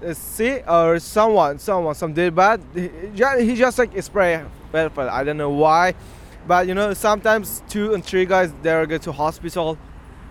uh, 0.04 0.14
see 0.14 0.60
or 0.66 0.98
someone, 0.98 1.58
someone, 1.58 1.94
some 1.94 2.12
did 2.12 2.34
bad. 2.34 2.62
He, 2.74 2.88
he 3.44 3.54
just 3.56 3.78
like 3.78 4.00
spray 4.02 4.44
pepper. 4.72 5.08
I 5.08 5.24
don't 5.24 5.36
know 5.36 5.50
why, 5.50 5.94
but 6.46 6.66
you 6.66 6.74
know, 6.74 6.94
sometimes 6.94 7.62
two 7.68 7.94
and 7.94 8.04
three 8.04 8.24
guys 8.24 8.52
they 8.62 8.86
go 8.86 8.98
to 8.98 9.12
hospital, 9.12 9.78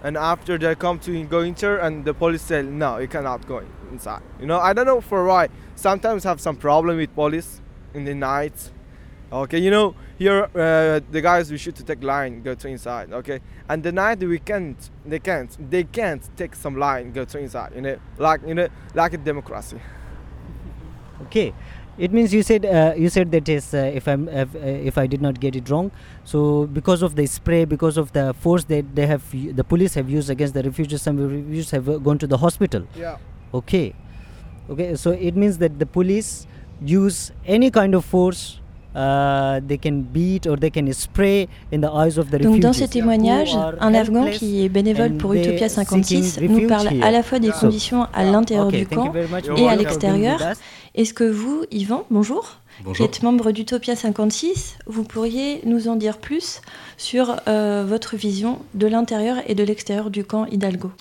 and 0.04 0.18
after 0.18 0.58
they 0.58 0.76
come 0.76 1.00
to 1.00 1.24
go 1.26 1.40
enter, 1.40 1.78
and 1.78 2.06
the 2.06 2.14
police 2.14 2.42
say 2.42 2.62
no, 2.62 2.98
you 2.98 3.08
cannot 3.08 3.48
go 3.48 3.64
inside. 3.92 4.22
You 4.40 4.46
know, 4.46 4.60
I 4.60 4.74
don't 4.74 4.86
know 4.86 5.02
for 5.02 5.26
why. 5.26 5.50
Sometimes 5.76 6.24
have 6.24 6.40
some 6.40 6.56
problem 6.56 6.98
with 6.98 7.14
police 7.14 7.62
in 7.94 8.06
the 8.06 8.14
night. 8.14 8.72
Okay, 9.32 9.60
you 9.60 9.70
know, 9.70 9.94
here 10.18 10.44
uh, 10.56 11.02
the 11.12 11.22
guys 11.22 11.52
we 11.52 11.58
should 11.58 11.76
to 11.76 11.84
take 11.84 12.02
line, 12.02 12.42
go 12.42 12.56
to 12.56 12.68
inside. 12.68 13.12
Okay, 13.12 13.42
and 13.68 13.84
the 13.84 13.92
night 13.92 14.20
we 14.20 14.40
can't, 14.40 14.90
they 15.06 15.20
can't, 15.20 15.70
they 15.70 15.84
can't 15.84 16.24
take 16.38 16.56
some 16.56 16.78
line, 16.78 17.12
go 17.12 17.26
to 17.26 17.38
inside. 17.38 17.74
You 17.76 17.82
know, 17.82 17.98
like 18.18 18.42
you 18.48 18.54
know, 18.54 18.68
like 18.94 19.14
a 19.14 19.18
democracy. 19.18 19.80
Okay, 21.24 21.54
it 21.98 22.12
means 22.12 22.34
you 22.34 22.44
said 22.44 22.66
uh, 22.66 22.94
you 22.96 23.10
said 23.10 23.32
that 23.32 23.50
is 23.50 23.74
uh, 23.74 23.78
if 23.78 24.08
I'm 24.08 24.28
if, 24.30 24.56
uh, 24.56 24.60
if 24.60 24.98
I 24.98 25.08
did 25.08 25.22
not 25.22 25.40
get 25.40 25.56
it 25.56 25.70
wrong. 25.70 25.92
So 26.24 26.68
because 26.68 27.02
of 27.02 27.16
the 27.16 27.26
spray, 27.26 27.66
because 27.66 27.98
of 27.98 28.12
the 28.14 28.34
force 28.34 28.66
that 28.66 28.96
they 28.96 29.08
have, 29.08 29.24
the 29.32 29.64
police 29.64 29.94
have 29.96 30.10
used 30.10 30.30
against 30.30 30.54
the 30.54 30.64
refugees, 30.64 31.02
some 31.02 31.18
refugees 31.18 31.72
have 31.72 31.90
uh, 31.90 31.98
gone 31.98 32.18
to 32.20 32.28
the 32.28 32.38
hospital. 32.38 32.88
Yeah. 32.96 33.18
Okay, 33.54 33.96
okay. 34.70 34.96
So 34.96 35.12
it 35.12 35.36
means 35.36 35.58
that 35.58 35.80
the 35.80 35.86
police 35.86 36.46
use 36.82 37.32
any 37.46 37.72
kind 37.72 37.96
of 37.96 38.06
force. 38.06 38.57
They 39.68 39.78
can 39.78 40.02
beat 40.12 40.48
or 40.48 40.58
they 40.58 40.72
can 40.72 40.92
spray 40.92 41.48
in 41.72 41.82
the 41.82 41.90
eyes 41.94 42.18
of 42.18 42.30
the 42.32 42.42
Donc 42.42 42.60
dans 42.60 42.70
refugees. 42.70 42.80
ces 42.80 42.88
témoignages, 42.88 43.56
un 43.80 43.94
Afghan 43.94 44.26
qui 44.32 44.64
est 44.66 44.70
bénévole 44.70 45.14
pour 45.18 45.34
Utopia 45.34 45.70
seeking 45.70 46.04
56 46.04 46.40
nous 46.42 46.68
parle 46.68 46.88
here. 46.94 47.04
à 47.04 47.12
la 47.12 47.22
fois 47.22 47.40
des 47.40 47.52
conditions 47.52 48.08
à 48.14 48.24
l'intérieur 48.24 48.68
Okay, 48.68 48.80
du 48.80 48.88
camp 48.88 49.14
Et 49.56 49.68
à 49.70 49.76
l'extérieur. 49.76 50.40
Est-ce 50.96 51.14
que 51.14 51.24
vous, 51.24 51.64
Yvan, 51.70 52.06
bonjour, 52.10 52.58
qui 52.96 53.04
êtes 53.04 53.22
membre 53.22 53.52
d'Utopia 53.52 53.96
56, 53.96 54.78
vous 54.88 55.04
pourriez 55.04 55.62
nous 55.66 55.88
en 55.88 55.96
dire 55.96 56.18
plus 56.18 56.62
sur 56.98 57.36
euh, 57.48 57.86
votre 57.88 58.16
vision 58.16 58.58
de 58.74 58.88
l'intérieur 58.88 59.38
et 59.46 59.54
de 59.54 59.64
l'extérieur 59.64 60.10
du 60.10 60.24
camp 60.24 60.46
Hidalgo? 60.48 60.92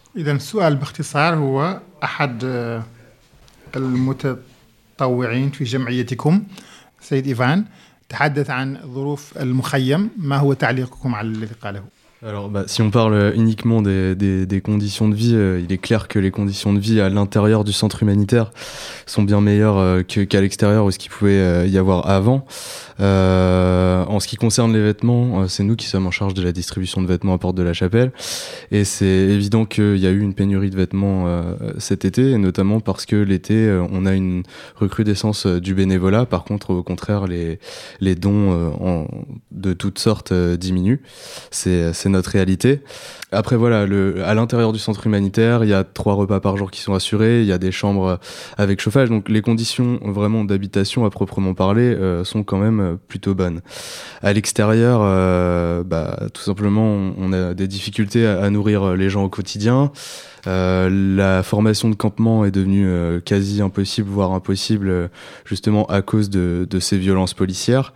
تحدث 8.09 8.51
عن 8.51 8.79
ظروف 8.95 9.39
المخيم. 9.39 10.11
ما 10.17 10.37
هو 10.37 10.53
تعليقكم 10.53 11.15
على 11.15 11.29
الذي 11.29 11.55
قاله؟ 11.55 11.85
Alors, 12.25 12.49
bah, 12.49 12.65
si 12.67 12.81
on 12.81 12.91
parle 12.91 13.35
uniquement 13.37 13.83
des, 13.83 14.15
des- 14.15 14.47
des 14.47 14.61
conditions 14.63 15.07
de 15.09 15.15
vie, 15.15 15.35
euh, 15.35 15.61
il 15.63 15.71
est 15.71 15.77
clair 15.79 16.09
que 16.09 16.19
les 16.19 16.31
conditions 16.31 16.73
de 16.73 16.79
vie 16.81 16.99
à 16.99 17.11
l'intérieur 17.11 17.63
du 17.63 17.73
centre 17.75 18.03
humanitaire 18.03 18.53
sont 19.05 19.23
bien 19.23 19.43
meilleures 19.43 19.77
euh, 19.77 20.03
qu'à 20.03 20.41
l'extérieur 20.41 20.87
ou 20.87 20.91
ce 20.91 20.99
qu'il 20.99 21.11
pouvait 21.11 21.33
euh, 21.33 21.67
y 21.67 21.77
avoir 21.77 22.09
avant. 22.09 22.47
Euh, 23.01 24.03
en 24.07 24.19
ce 24.19 24.27
qui 24.29 24.37
concerne 24.37 24.73
les 24.73 24.83
vêtements, 24.83 25.47
c'est 25.47 25.63
nous 25.63 25.77
qui 25.77 25.87
sommes 25.87 26.07
en 26.07 26.11
charge 26.11 26.33
de 26.33 26.41
la 26.43 26.53
distribution 26.53 27.03
de 27.03 27.07
vêtements 27.07 27.35
à 27.35 27.39
Porte 27.39 27.55
de 27.55 27.63
la 27.63 27.75
Chapelle. 27.75 28.11
Et 28.73 28.85
c'est 28.85 29.05
évident 29.05 29.67
qu'il 29.67 29.99
y 29.99 30.07
a 30.07 30.11
eu 30.11 30.21
une 30.21 30.33
pénurie 30.33 30.71
de 30.71 30.77
vêtements 30.77 31.27
cet 31.79 32.07
été, 32.07 32.31
et 32.31 32.39
notamment 32.39 32.81
parce 32.81 33.05
que 33.05 33.17
l'été, 33.17 33.71
on 33.93 34.07
a 34.07 34.15
une 34.15 34.43
recrudescence 34.77 35.47
du 35.47 35.75
bénévolat. 35.75 36.25
Par 36.25 36.45
contre, 36.45 36.71
au 36.71 36.83
contraire, 36.83 37.27
les, 37.27 37.59
les 38.01 38.15
dons 38.15 38.73
en- 38.81 39.07
de 39.51 39.75
toutes 39.75 39.99
sortes 39.99 40.33
diminuent. 40.33 41.03
C'est 41.51 41.93
c'est 42.07 42.11
notre 42.13 42.31
réalité. 42.31 42.83
Après, 43.33 43.57
voilà, 43.57 43.81
à 44.25 44.35
l'intérieur 44.35 44.73
du 44.73 44.79
centre 44.79 45.05
humanitaire, 45.09 45.65
il 45.65 45.71
y 45.71 45.75
a 45.75 45.83
trois 45.83 46.15
repas 46.15 46.39
par 46.39 46.57
jour 46.57 46.71
qui 46.71 46.81
sont 46.81 46.95
assurés, 46.95 47.41
il 47.41 47.47
y 47.47 47.53
a 47.53 47.59
des 47.59 47.73
chambres 47.73 48.21
avec 48.57 48.81
chauffage, 48.81 49.09
donc 49.09 49.29
les 49.29 49.43
conditions 49.43 49.99
vraiment 50.05 50.45
d'habitation 50.45 51.05
à 51.05 51.11
proprement 51.11 51.55
parler 51.55 51.83
euh, 51.83 52.23
sont 52.23 52.45
quand 52.45 52.59
même 52.59 52.97
plutôt 53.09 53.35
bonnes. 53.35 53.61
À 54.23 54.33
l'extérieur, 54.33 55.01
euh, 55.03 55.83
bah, 55.83 56.29
tout 56.33 56.43
simplement, 56.43 56.85
on, 56.85 57.15
on 57.19 57.33
a 57.33 57.55
des 57.55 57.67
difficultés 57.67 58.25
à, 58.25 58.41
à 58.41 58.51
nourrir 58.51 58.95
les 58.95 59.11
gens 59.11 59.25
au 59.25 59.29
quotidien. 59.29 59.91
Euh, 60.48 60.90
la 60.90 61.44
formation 61.44 61.90
de 61.90 61.96
campement 61.96 62.46
est 62.46 62.52
devenue 62.52 62.88
euh, 62.88 63.20
quasi 63.20 63.62
impossible, 63.62 64.10
voire 64.10 64.32
impossible, 64.34 64.90
euh, 64.90 65.08
justement 65.46 65.86
à 65.86 66.02
cause 66.02 66.30
de, 66.30 66.68
de 66.70 66.80
ces 66.80 66.98
violences 66.98 67.34
policières. 67.34 67.94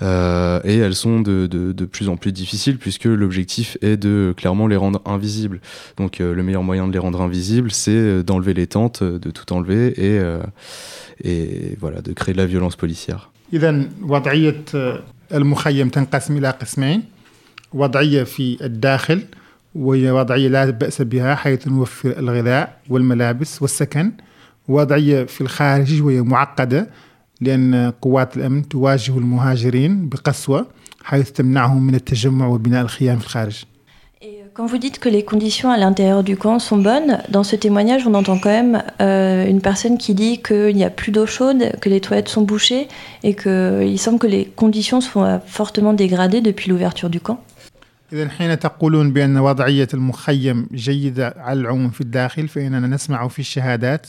Euh, 0.00 0.60
et 0.64 0.78
elles 0.78 0.94
sont 0.94 1.20
de, 1.20 1.46
de, 1.46 1.72
de 1.72 1.84
plus 1.84 2.08
en 2.08 2.16
plus 2.16 2.32
difficiles 2.32 2.78
puisque 2.78 3.04
l'objectif 3.04 3.76
est 3.82 3.96
de 3.96 4.34
clairement 4.36 4.66
les 4.66 4.76
rendre 4.76 5.00
invisibles. 5.04 5.60
Donc 5.96 6.20
euh, 6.20 6.34
le 6.34 6.42
meilleur 6.42 6.62
moyen 6.62 6.88
de 6.88 6.92
les 6.92 6.98
rendre 6.98 7.20
invisibles, 7.20 7.70
c'est 7.70 7.90
euh, 7.92 8.22
d'enlever 8.22 8.54
les 8.54 8.66
tentes, 8.66 9.02
euh, 9.02 9.18
de 9.18 9.30
tout 9.30 9.52
enlever 9.52 9.88
et, 9.98 10.18
euh, 10.18 10.42
et 11.22 11.76
voilà, 11.78 12.00
de 12.00 12.12
créer 12.12 12.32
de 12.32 12.38
la 12.38 12.46
violence 12.46 12.76
policière. 12.76 13.28
إذا 13.52 13.84
وضعية 14.02 14.64
آه، 14.74 15.00
المخيم 15.34 15.88
تنقسم 15.88 16.36
إلى 16.36 16.50
قسمين 16.50 17.02
وضعية 17.72 18.22
في 18.24 18.64
الداخل 18.64 19.22
وهي 19.74 20.10
وضعية 20.10 20.48
لا 20.48 20.70
بأس 20.70 21.02
بها 21.02 21.34
حيث 21.34 21.68
نوفر 21.68 22.18
الغذاء 22.18 22.76
والملابس 22.90 23.62
والسكن 23.62 24.12
وضعية 24.68 25.24
في 25.24 25.40
الخارج 25.40 26.02
وهي 26.02 26.22
معقدة 26.22 26.90
لأن 27.40 27.92
قوات 28.02 28.36
الأمن 28.36 28.68
تواجه 28.68 29.18
المهاجرين 29.18 30.08
بقسوة 30.08 30.66
حيث 31.04 31.30
تمنعهم 31.30 31.82
من 31.86 31.94
التجمع 31.94 32.46
وبناء 32.46 32.82
الخيام 32.82 33.18
في 33.18 33.24
الخارج 33.24 33.64
Et 34.24 34.26
euh, 34.26 34.46
quand 34.54 34.66
vous 34.66 34.78
dites 34.78 35.00
que 35.00 35.08
les 35.08 35.24
conditions 35.24 35.70
à 35.72 35.76
l'intérieur 35.76 36.22
du 36.22 36.36
camp 36.36 36.60
sont 36.60 36.78
bonnes, 36.78 37.18
dans 37.28 37.42
ce 37.42 37.56
témoignage, 37.56 38.06
on 38.06 38.14
entend 38.14 38.38
quand 38.38 38.50
même 38.50 38.80
euh, 39.00 39.44
une 39.48 39.60
personne 39.60 39.98
qui 39.98 40.14
dit 40.14 40.40
qu'il 40.40 40.76
n'y 40.76 40.84
a 40.84 40.90
plus 40.90 41.10
d'eau 41.10 41.26
chaude, 41.26 41.72
que 41.80 41.88
les 41.88 42.00
toilettes 42.00 42.28
sont 42.28 42.42
bouchées 42.42 42.86
et 43.24 43.34
qu'il 43.34 43.98
semble 43.98 44.20
que 44.20 44.28
les 44.28 44.44
conditions 44.44 45.00
sont 45.00 45.24
euh, 45.24 45.38
fortement 45.44 45.92
dégradées 45.92 46.40
depuis 46.40 46.70
l'ouverture 46.70 47.10
du 47.10 47.20
camp. 47.20 47.40
إذا 48.13 48.29
حين 48.29 48.59
تقولون 48.59 49.13
بأن 49.13 49.37
وضعية 49.37 49.87
المخيم 49.93 50.67
جيدة 50.73 51.33
على 51.37 51.59
العموم 51.59 51.89
في 51.89 52.01
الداخل 52.01 52.47
فإننا 52.47 52.87
نسمع 52.87 53.27
في 53.27 53.39
الشهادات 53.39 54.07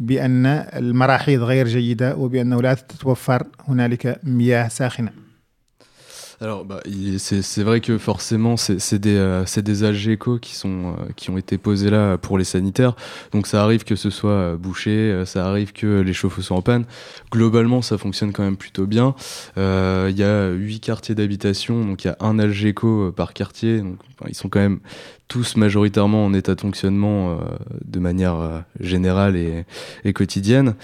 بأن 0.00 0.46
المراحيض 0.46 1.42
غير 1.42 1.66
جيدة 1.66 2.16
وبأنه 2.16 2.62
لا 2.62 2.74
تتوفر 2.74 3.46
هنالك 3.68 4.20
مياه 4.24 4.68
ساخنة. 4.68 5.25
Alors, 6.40 6.66
bah, 6.66 6.82
c'est 7.18 7.62
vrai 7.62 7.80
que 7.80 7.96
forcément, 7.96 8.58
c'est 8.58 8.98
des, 8.98 9.16
euh, 9.16 9.44
des 9.56 9.84
algécos 9.84 10.38
qui, 10.38 10.54
sont, 10.54 10.88
euh, 10.88 11.12
qui 11.16 11.30
ont 11.30 11.38
été 11.38 11.56
posés 11.56 11.88
là 11.88 12.18
pour 12.18 12.36
les 12.36 12.44
sanitaires. 12.44 12.94
Donc, 13.32 13.46
ça 13.46 13.62
arrive 13.62 13.84
que 13.84 13.96
ce 13.96 14.10
soit 14.10 14.30
euh, 14.30 14.56
bouché, 14.56 15.22
ça 15.24 15.46
arrive 15.46 15.72
que 15.72 16.00
les 16.00 16.12
chauffe-eau 16.12 16.42
soient 16.42 16.58
en 16.58 16.62
panne. 16.62 16.84
Globalement, 17.32 17.80
ça 17.80 17.96
fonctionne 17.96 18.32
quand 18.32 18.42
même 18.42 18.58
plutôt 18.58 18.86
bien. 18.86 19.14
Il 19.56 20.14
y 20.16 20.22
a 20.22 20.50
huit 20.50 20.80
quartiers 20.80 21.14
d'habitation, 21.14 21.84
donc 21.84 22.04
il 22.04 22.08
y 22.08 22.10
a 22.10 22.16
un 22.20 22.38
algéco 22.38 23.12
par 23.12 23.32
quartier. 23.32 23.80
Donc, 23.80 23.98
ils 24.28 24.34
sont 24.34 24.50
quand 24.50 24.60
même 24.60 24.80
tous 25.28 25.56
majoritairement 25.56 26.24
en 26.24 26.34
état 26.34 26.54
de 26.54 26.60
fonctionnement 26.60 27.38
de 27.84 27.98
manière 27.98 28.64
générale 28.78 29.36
et 29.36 30.12
quotidienne. 30.12 30.74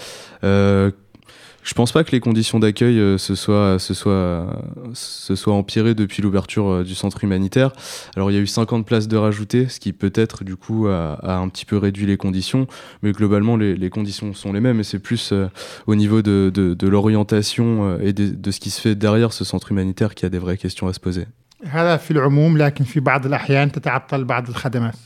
Je 1.63 1.73
pense 1.73 1.93
pas 1.93 2.03
que 2.03 2.11
les 2.11 2.19
conditions 2.19 2.59
d'accueil 2.59 2.99
euh, 2.99 3.17
se 3.17 3.35
soient, 3.35 3.79
se 3.79 3.93
soient, 3.93 4.61
se 4.93 5.35
soient 5.35 5.53
empirées 5.53 5.95
depuis 5.95 6.21
l'ouverture 6.21 6.67
euh, 6.67 6.83
du 6.83 6.93
centre 6.93 7.23
humanitaire. 7.23 7.71
Alors 8.15 8.31
il 8.31 8.33
y 8.33 8.37
a 8.37 8.41
eu 8.41 8.47
50 8.47 8.85
places 8.85 9.07
de 9.07 9.15
rajoutées, 9.15 9.69
ce 9.69 9.79
qui 9.79 9.93
peut-être 9.93 10.43
du 10.43 10.57
coup 10.57 10.87
a, 10.87 11.17
un 11.23 11.47
petit 11.47 11.65
peu 11.65 11.77
réduit 11.77 12.05
les 12.05 12.17
conditions, 12.17 12.67
mais 13.01 13.13
globalement 13.13 13.55
les, 13.55 13.75
les 13.75 13.89
conditions 13.89 14.33
sont 14.33 14.51
les 14.51 14.59
mêmes 14.59 14.81
et 14.81 14.83
c'est 14.83 14.99
plus 14.99 15.31
euh, 15.31 15.47
au 15.87 15.95
niveau 15.95 16.21
de, 16.21 16.51
de, 16.53 16.73
de 16.73 16.87
l'orientation 16.87 17.97
et 17.99 18.11
de, 18.11 18.29
de 18.29 18.51
ce 18.51 18.59
qui 18.59 18.69
se 18.69 18.81
fait 18.81 18.95
derrière 18.95 19.31
ce 19.31 19.45
centre 19.45 19.71
humanitaire 19.71 20.15
qu'il 20.15 20.25
y 20.25 20.27
a 20.27 20.29
des 20.29 20.39
vraies 20.39 20.57
questions 20.57 20.87
à 20.87 20.93
se 20.93 20.99
poser. 20.99 21.25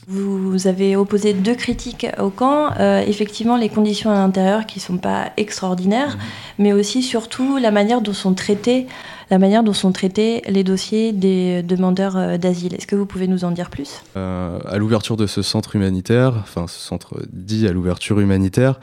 Vous 0.08 0.66
avez 0.66 0.96
opposé 0.96 1.32
deux 1.32 1.54
critiques 1.54 2.06
au 2.18 2.30
camp. 2.30 2.72
Euh, 2.78 3.00
effectivement, 3.06 3.56
les 3.56 3.68
conditions 3.68 4.10
à 4.10 4.14
l'intérieur 4.14 4.66
qui 4.66 4.78
ne 4.78 4.82
sont 4.82 4.98
pas 4.98 5.30
extraordinaires, 5.36 6.16
mmh. 6.16 6.62
mais 6.62 6.72
aussi 6.72 7.02
surtout 7.02 7.58
la 7.58 7.70
manière 7.70 8.00
dont 8.00 8.12
sont 8.12 8.34
traités 8.34 8.86
la 9.30 9.38
manière 9.38 9.62
dont 9.62 9.72
sont 9.72 9.92
traités 9.92 10.42
les 10.48 10.64
dossiers 10.64 11.12
des 11.12 11.62
demandeurs 11.62 12.16
euh, 12.16 12.38
d'asile. 12.38 12.74
Est-ce 12.74 12.86
que 12.86 12.96
vous 12.96 13.06
pouvez 13.06 13.28
nous 13.28 13.44
en 13.44 13.50
dire 13.50 13.70
plus? 13.70 14.02
Euh, 14.16 14.58
À 14.64 14.78
l'ouverture 14.78 15.16
de 15.16 15.26
ce 15.26 15.42
centre 15.42 15.76
humanitaire, 15.76 16.34
enfin 16.38 16.66
ce 16.66 16.78
centre 16.78 17.20
dit 17.32 17.66
à 17.66 17.72
l'ouverture 17.72 18.20
humanitaire, 18.20 18.80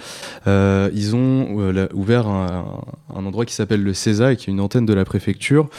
euh, 0.47 0.89
ils 0.93 1.15
ont 1.15 1.85
ouvert 1.93 2.27
un, 2.27 2.65
endroit 3.09 3.45
qui 3.45 3.53
s'appelle 3.53 3.81
le 3.81 3.93
CESA 3.93 4.33
et 4.33 4.35
qui 4.35 4.49
est 4.49 4.53
une 4.53 4.59
antenne 4.59 4.85
de 4.85 4.93
la 4.93 5.05
préfecture 5.05 5.69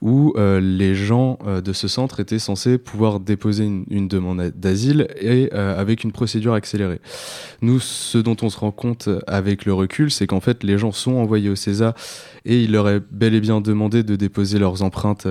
où 0.00 0.34
les 0.36 0.94
gens 0.94 1.38
de 1.44 1.72
ce 1.72 1.88
centre 1.88 2.20
étaient 2.20 2.38
censés 2.38 2.78
pouvoir 2.78 3.20
déposer 3.20 3.64
une, 3.64 3.84
une 3.90 4.08
demande 4.08 4.52
d'asile 4.56 5.08
et 5.20 5.50
avec 5.52 6.04
une 6.04 6.12
procédure 6.12 6.54
accélérée. 6.54 7.00
Nous, 7.62 7.80
ce 7.80 8.18
dont 8.18 8.36
on 8.42 8.48
se 8.48 8.58
rend 8.58 8.70
compte 8.70 9.08
avec 9.26 9.64
le 9.64 9.74
recul, 9.74 10.10
c'est 10.10 10.26
qu'en 10.26 10.40
fait 10.40 10.62
les 10.62 10.78
gens 10.78 10.92
sont 10.92 11.16
envoyés 11.16 11.50
au 11.50 11.56
CESA 11.56 11.94
et 12.44 12.62
il 12.62 12.72
leur 12.72 12.88
est 12.88 13.00
bel 13.10 13.34
et 13.34 13.40
bien 13.40 13.60
demandé 13.60 14.02
de 14.02 14.13
déposer 14.16 14.58
leurs 14.58 14.82
empreintes 14.82 15.26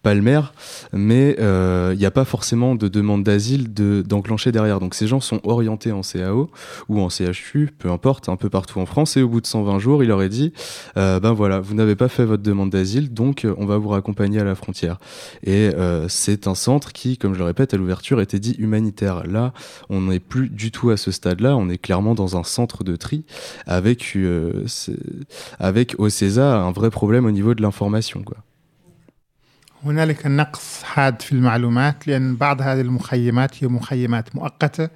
euh, 0.00 0.10
palmaire, 0.10 0.52
mais 0.92 1.30
il 1.30 1.44
euh, 1.44 1.94
n'y 1.94 2.06
a 2.06 2.10
pas 2.10 2.24
forcément 2.24 2.74
de 2.74 2.88
demande 2.88 3.22
d'asile 3.22 3.72
d'enclencher 3.72 4.52
derrière. 4.52 4.80
Donc 4.80 4.94
ces 4.94 5.06
gens 5.06 5.20
sont 5.20 5.40
orientés 5.44 5.92
en 5.92 6.00
CAO 6.00 6.50
ou 6.88 7.00
en 7.00 7.08
CHU, 7.08 7.70
peu 7.78 7.90
importe, 7.90 8.28
un 8.28 8.36
peu 8.36 8.48
partout 8.48 8.80
en 8.80 8.86
France, 8.86 9.16
et 9.16 9.22
au 9.22 9.28
bout 9.28 9.40
de 9.40 9.46
120 9.46 9.78
jours, 9.78 10.02
il 10.02 10.08
leur 10.08 10.22
est 10.22 10.28
dit, 10.28 10.52
euh, 10.96 11.20
ben 11.20 11.32
voilà, 11.32 11.60
vous 11.60 11.74
n'avez 11.74 11.96
pas 11.96 12.08
fait 12.08 12.24
votre 12.24 12.42
demande 12.42 12.70
d'asile, 12.70 13.12
donc 13.12 13.46
on 13.58 13.66
va 13.66 13.76
vous 13.78 13.88
raccompagner 13.88 14.40
à 14.40 14.44
la 14.44 14.54
frontière. 14.54 14.98
Et 15.44 15.70
euh, 15.74 16.06
c'est 16.08 16.46
un 16.46 16.54
centre 16.54 16.92
qui, 16.92 17.18
comme 17.18 17.34
je 17.34 17.38
le 17.38 17.44
répète, 17.44 17.74
à 17.74 17.76
l'ouverture 17.76 18.20
était 18.20 18.40
dit 18.40 18.56
humanitaire. 18.58 19.26
Là, 19.26 19.52
on 19.90 20.02
n'est 20.02 20.20
plus 20.20 20.48
du 20.48 20.70
tout 20.70 20.90
à 20.90 20.96
ce 20.96 21.10
stade-là, 21.10 21.56
on 21.56 21.68
est 21.68 21.78
clairement 21.78 22.14
dans 22.14 22.36
un 22.36 22.44
centre 22.44 22.84
de 22.84 22.96
tri 22.96 23.24
avec, 23.66 24.16
avec 25.58 25.94
au 25.98 26.08
César 26.08 26.66
un 26.66 26.72
vrai 26.72 26.90
problème 26.90 27.26
au 27.26 27.30
niveau 27.30 27.54
de 27.54 27.62
l'information. 27.62 28.22
quoi. 28.22 28.38
هنالك 29.84 30.26
نقص 30.26 30.82
حاد 30.82 31.22
في 31.22 31.32
المعلومات 31.32 32.08
لأن 32.08 32.36
بعض 32.36 32.62
هذه 32.62 32.80
المخيمات 32.80 33.64
هي 33.64 33.68
مخيمات 33.68 34.36
مؤقتة 34.36 34.88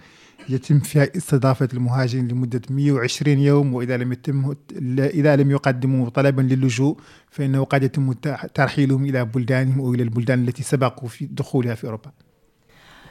يتم 0.49 0.79
فيها 0.79 1.09
استضافة 1.17 1.69
المهاجرين 1.75 2.29
لمدة 2.29 2.61
120 2.71 3.39
يوم 3.39 3.75
وإذا 3.75 3.97
لم 3.97 4.13
يتم 4.13 4.55
إذا 4.99 5.37
لم 5.37 5.51
يقدموا 5.51 6.09
طلبا 6.09 6.43
للجوء 6.43 6.97
فإنه 7.31 7.65
قد 7.65 7.83
يتم 7.83 8.13
ترحيلهم 8.55 9.05
إلى 9.05 9.25
بلدانهم 9.25 9.81
أو 9.81 9.95
إلى 9.95 10.03
البلدان 10.03 10.49
التي 10.49 10.63
سبقوا 10.63 11.09
في 11.09 11.27
دخولها 11.27 11.75
في 11.75 11.85
أوروبا. 11.87 12.11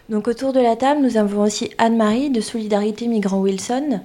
Donc 0.09 0.27
autour 0.27 0.51
de 0.51 0.59
la 0.59 0.75
table, 0.75 1.01
nous 1.01 1.15
avons 1.15 1.43
aussi 1.43 1.71
Anne-Marie 1.77 2.29
de 2.29 2.41
Solidarité 2.41 3.07
Migrants 3.07 3.41
Wilson. 3.41 4.01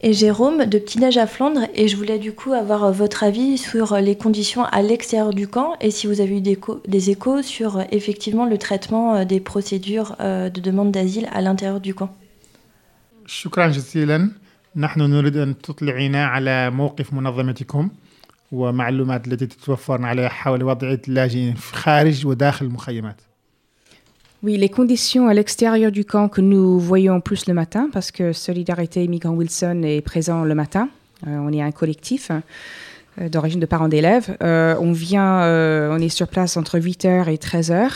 et 0.00 0.12
Jérôme 0.12 0.66
de 0.66 0.78
Petit 0.78 0.98
Neige 0.98 1.16
à 1.16 1.26
Flandre. 1.26 1.62
Et 1.74 1.88
je 1.88 1.96
voulais 1.96 2.18
du 2.18 2.32
coup 2.32 2.52
avoir 2.52 2.84
euh, 2.84 2.92
votre 2.92 3.24
avis 3.24 3.58
sur 3.58 3.92
euh, 3.92 4.00
les 4.00 4.16
conditions 4.16 4.64
à 4.64 4.82
l'extérieur 4.82 5.32
du 5.32 5.48
camp 5.48 5.74
et 5.80 5.90
si 5.90 6.06
vous 6.06 6.20
avez 6.20 6.36
eu 6.38 6.40
des, 6.40 6.58
des 6.86 7.10
échos 7.10 7.42
sur 7.42 7.78
euh, 7.78 7.82
effectivement 7.90 8.46
le 8.46 8.58
traitement 8.58 9.24
des 9.24 9.40
procédures 9.40 10.16
de 10.20 10.60
demande 10.60 10.92
d'asile 10.92 11.28
à 11.32 11.40
l'intérieur 11.40 11.80
du 11.80 11.94
camp. 11.94 12.10
شكرا 13.26 13.68
جزيلا 13.68 14.30
نحن 14.76 15.00
نريد 15.00 15.36
أن 15.36 15.58
تطلعينا 15.58 16.26
على 16.26 16.70
موقف 16.70 17.12
منظمتكم 17.12 17.90
ومعلومات 18.52 19.26
التي 19.26 19.46
تتوفرنا 19.46 20.08
عليها 20.08 20.28
حول 20.28 20.62
وضعية 20.62 21.02
اللاجئين 21.08 21.56
خارج 21.56 22.26
وداخل 22.26 22.66
المخيمات 22.66 23.20
oui, 24.43 24.57
les 24.57 24.69
conditions 24.69 25.27
à 25.27 25.35
l'extérieur 25.35 25.91
du 25.91 26.03
camp 26.03 26.27
que 26.27 26.41
nous 26.41 26.79
voyons 26.79 27.21
plus 27.21 27.45
le 27.45 27.53
matin, 27.53 27.89
parce 27.93 28.09
que 28.09 28.33
Solidarité 28.33 29.07
Migrant 29.07 29.35
Wilson 29.35 29.83
est 29.83 30.01
présent 30.01 30.43
le 30.43 30.55
matin. 30.55 30.89
Euh, 31.27 31.37
on 31.37 31.53
est 31.53 31.61
un 31.61 31.71
collectif 31.71 32.31
euh, 33.19 33.29
d'origine 33.29 33.59
de 33.59 33.67
parents 33.67 33.87
d'élèves. 33.87 34.35
Euh, 34.41 34.75
on 34.79 34.93
vient, 34.93 35.41
on 35.91 35.99
est 35.99 36.09
sur 36.09 36.27
place 36.27 36.57
entre 36.57 36.79
8h 36.79 37.31
et 37.31 37.35
13h. 37.35 37.91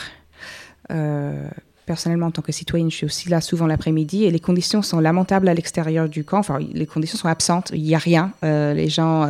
personnellement, 1.88 2.28
en 2.28 2.32
tant 2.32 2.44
que 2.44 2.52
citoyenne, 2.52 2.92
je 2.92 2.98
suis 2.98 3.06
aussi 3.08 3.28
là 3.28 3.42
souvent 3.42 3.66
l'après-midi 3.66 4.26
et 4.26 4.30
les 4.30 4.40
conditions 4.40 4.84
sont 4.84 5.00
lamentables 5.00 5.48
à 5.48 5.56
l'extérieur 5.56 6.08
du 6.08 6.24
camp. 6.24 6.38
Enfin, 6.38 6.60
les 6.60 6.86
conditions 6.86 7.18
sont 7.18 7.28
absentes. 7.28 7.72
Il 7.74 7.82
n'y 7.82 7.96
a 7.96 8.00
rien. 8.00 8.34
les 8.44 8.90
gens 8.90 9.28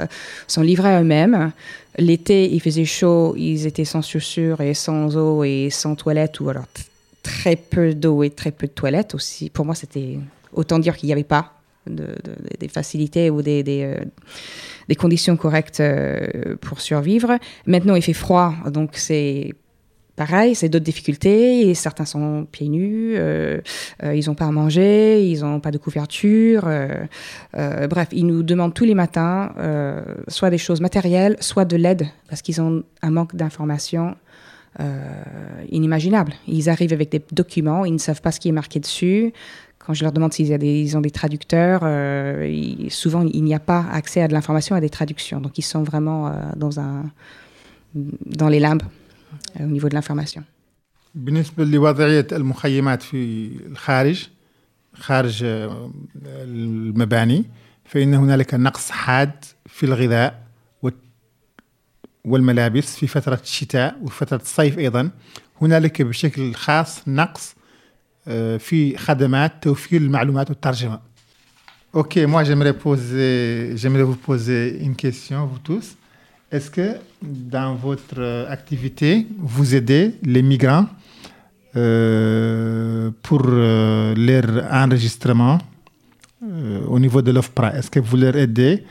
sont 0.48 0.64
livrés 0.64 0.94
à 0.94 1.00
eux-mêmes. 1.00 1.54
L'été, 1.98 2.54
il 2.54 2.60
faisait 2.60 2.84
chaud. 2.84 3.36
Ils 3.38 3.68
étaient 3.68 3.86
sans 3.86 4.02
chaussures 4.02 4.60
et 4.60 4.74
sans 4.74 5.16
eau 5.16 5.46
et 5.46 5.70
sans 5.72 5.96
toilette 5.96 6.42
ou 6.42 6.50
alors 6.50 6.66
très 7.26 7.56
peu 7.56 7.96
d'eau 7.96 8.22
et 8.22 8.30
très 8.30 8.52
peu 8.52 8.68
de 8.68 8.72
toilettes 8.72 9.16
aussi. 9.16 9.50
Pour 9.50 9.66
moi, 9.66 9.74
c'était 9.74 10.20
autant 10.54 10.78
dire 10.78 10.96
qu'il 10.96 11.08
n'y 11.08 11.14
avait 11.14 11.24
pas 11.24 11.54
de, 11.88 12.16
des 12.60 12.68
facilités 12.68 13.32
ou 13.32 13.42
des, 13.42 13.64
euh, 13.68 14.96
conditions 14.96 15.36
correctes 15.36 15.80
euh, 15.80 16.56
pour 16.62 16.82
survivre. 16.82 17.40
Maintenant, 17.66 17.96
il 17.96 18.04
fait 18.04 18.14
froid, 18.14 18.54
donc 18.72 18.92
c'est 18.94 19.56
pareil, 20.16 20.54
c'est 20.54 20.70
d'autres 20.70 20.86
difficultés. 20.86 21.74
Certains 21.74 22.06
sont 22.06 22.46
pieds 22.52 22.70
nus, 22.70 23.16
euh, 23.18 23.60
ils 24.04 24.28
n'ont 24.28 24.36
pas 24.36 24.46
à 24.46 24.52
manger, 24.52 25.28
ils 25.28 25.42
n'ont 25.42 25.60
pas 25.60 25.72
de 25.72 25.80
couverture. 25.80 26.70
bref, 27.54 28.10
ils 28.12 28.28
nous 28.28 28.44
demandent 28.44 28.76
tous 28.76 28.86
les 28.86 28.96
matins 28.96 29.52
soit 30.28 30.52
des 30.52 30.60
choses 30.60 30.80
matérielles, 30.80 31.38
soit 31.40 31.66
de 31.66 31.76
l'aide, 31.76 32.06
parce 32.30 32.44
qu'ils 32.44 32.62
ont 32.62 32.84
un 33.02 33.10
manque 33.10 33.36
d'informations 33.36 34.16
euh, 34.79 35.23
inimaginable. 35.69 36.33
Ils 36.47 36.71
arrivent 36.71 36.93
avec 36.93 37.11
des 37.11 37.23
documents, 37.33 37.85
ils 37.85 37.93
ne 37.93 37.99
savent 37.99 38.23
pas 38.23 38.31
ce 38.31 38.39
qui 38.39 38.49
est 38.49 38.53
marqué 38.53 38.79
dessus. 38.79 39.33
Quand 39.81 39.95
je 39.95 40.05
leur 40.05 40.13
demande 40.13 40.33
s'ils 40.33 40.97
ont 40.97 41.01
des 41.01 41.11
traducteurs, 41.11 41.81
euh, 41.83 42.89
souvent 42.89 43.23
il 43.23 43.43
n'y 43.43 43.55
a 43.55 43.59
pas 43.59 43.85
accès 43.91 44.23
à 44.23 44.29
de 44.29 44.33
l'information, 44.33 44.77
à 44.77 44.81
des 44.81 44.91
traductions. 44.91 45.41
Donc 45.41 45.59
ils 45.59 45.63
sont 45.63 45.83
vraiment 45.83 46.29
euh, 46.29 46.31
dans, 46.55 46.79
un, 46.79 47.05
dans 47.95 48.49
les 48.49 48.61
limbes 48.61 48.85
au 49.59 49.65
niveau 49.65 49.89
de 49.89 49.95
l'information. 49.95 50.45
بالنسبة 51.15 51.65
لوضعية 51.65 52.27
المخيمات 52.33 53.03
في 53.03 53.51
الخارج 53.67 54.29
خارج 54.95 55.45
المباني 56.25 57.45
فإن 57.85 58.15
هنالك 58.15 58.55
نقص 58.55 58.91
حاد 58.91 59.45
في 59.67 59.87
الغذاء 59.87 60.44
والملابس 62.25 62.97
في 62.97 63.07
فترة 63.07 63.41
الشتاء 63.43 63.97
وفترة 64.03 64.41
الصيف 64.43 64.79
أيضا 64.79 65.11
هنالك 65.63 66.03
بشكل 66.03 66.55
خاص 66.55 67.09
نقص 67.09 67.55
في 68.59 68.97
خدمات 68.97 69.53
توفير 69.63 70.01
المعلومات 70.01 70.51
والترجمة 70.51 71.01
Ok, 71.93 72.19
moi 72.19 72.45
j'aimerais 72.45 72.73
poser, 72.73 73.73
j'aimerais 73.75 74.05
vous 74.05 74.15
poser 74.15 74.79
une 74.81 74.95
question, 74.95 75.45
vous 75.47 75.59
tous. 75.59 75.97
Est-ce 76.53 76.71
que 76.71 76.97
dans 77.21 77.75
votre 77.75 78.47
activité, 78.49 79.27
vous 79.39 79.75
aidez 79.75 80.15
les 80.23 80.43
migrants 80.43 80.87
euh, 81.77 83.11
pour 83.23 83.43
euh, 83.45 84.15
leur 84.17 84.73
enregistrement 84.73 85.59
euh, 86.43 86.85
au 86.87 87.01
niveau 87.01 87.23
de 87.23 87.33
l'OFPRA 87.33 87.77
Est-ce 87.77 87.91
que 87.91 87.99
vous 88.01 88.17
leur 88.17 88.37
aidez 88.37 88.85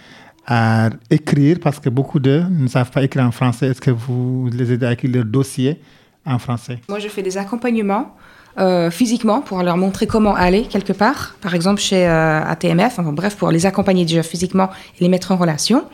à 0.46 0.90
écrire 1.10 1.58
parce 1.62 1.80
que 1.80 1.88
beaucoup 1.88 2.20
d'eux 2.20 2.44
ne 2.50 2.68
savent 2.68 2.90
pas 2.90 3.02
écrire 3.02 3.24
en 3.24 3.32
français. 3.32 3.68
Est-ce 3.68 3.80
que 3.80 3.90
vous 3.90 4.50
les 4.52 4.72
aidez 4.72 4.86
à 4.86 4.92
écrire 4.92 5.10
leur 5.12 5.24
dossier 5.24 5.80
en 6.26 6.38
français? 6.38 6.78
Moi, 6.88 6.98
je 6.98 7.08
fais 7.08 7.22
des 7.22 7.38
accompagnements 7.38 8.14
euh, 8.56 8.88
physiquement 8.88 9.40
pour 9.40 9.62
leur 9.64 9.76
montrer 9.76 10.06
comment 10.06 10.36
aller 10.36 10.62
quelque 10.62 10.92
part, 10.92 11.34
par 11.40 11.56
exemple 11.56 11.80
chez 11.80 12.06
euh, 12.06 12.40
ATMF, 12.44 13.00
bref, 13.00 13.36
pour 13.36 13.50
les 13.50 13.66
accompagner 13.66 14.04
déjà 14.04 14.22
physiquement 14.22 14.70
et 14.96 15.02
les 15.02 15.08
mettre 15.08 15.32
en 15.32 15.36
relation. 15.36 15.84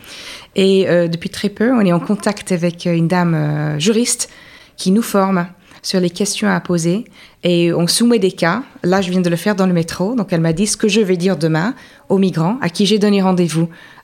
Et 0.56 0.86
euh, 0.86 1.08
depuis 1.08 1.30
très 1.30 1.48
peu, 1.48 1.72
on 1.72 1.80
est 1.80 1.92
en 1.92 2.00
contact 2.00 2.52
avec 2.52 2.84
une 2.84 3.08
dame 3.08 3.78
juriste 3.78 4.28
qui 4.76 4.90
nous 4.90 5.00
forme 5.00 5.46
sur 5.82 6.00
les 6.00 6.10
questions 6.10 6.50
à 6.50 6.60
poser 6.60 7.06
et 7.44 7.72
on 7.72 7.86
soumet 7.86 8.18
des 8.18 8.32
cas. 8.32 8.62
Là, 8.82 9.00
je 9.00 9.10
viens 9.10 9.22
de 9.22 9.30
le 9.30 9.36
faire 9.36 9.54
dans 9.54 9.66
le 9.66 9.72
métro, 9.72 10.14
donc 10.14 10.30
elle 10.34 10.42
m'a 10.42 10.52
dit 10.52 10.66
ce 10.66 10.76
que 10.76 10.88
je 10.88 11.00
vais 11.00 11.16
dire 11.16 11.38
demain 11.38 11.74
aux 12.10 12.18
migrants 12.18 12.58
à 12.60 12.68
qui 12.68 12.84
j'ai 12.84 12.98
donné 12.98 13.22
rendez-vous 13.22 13.70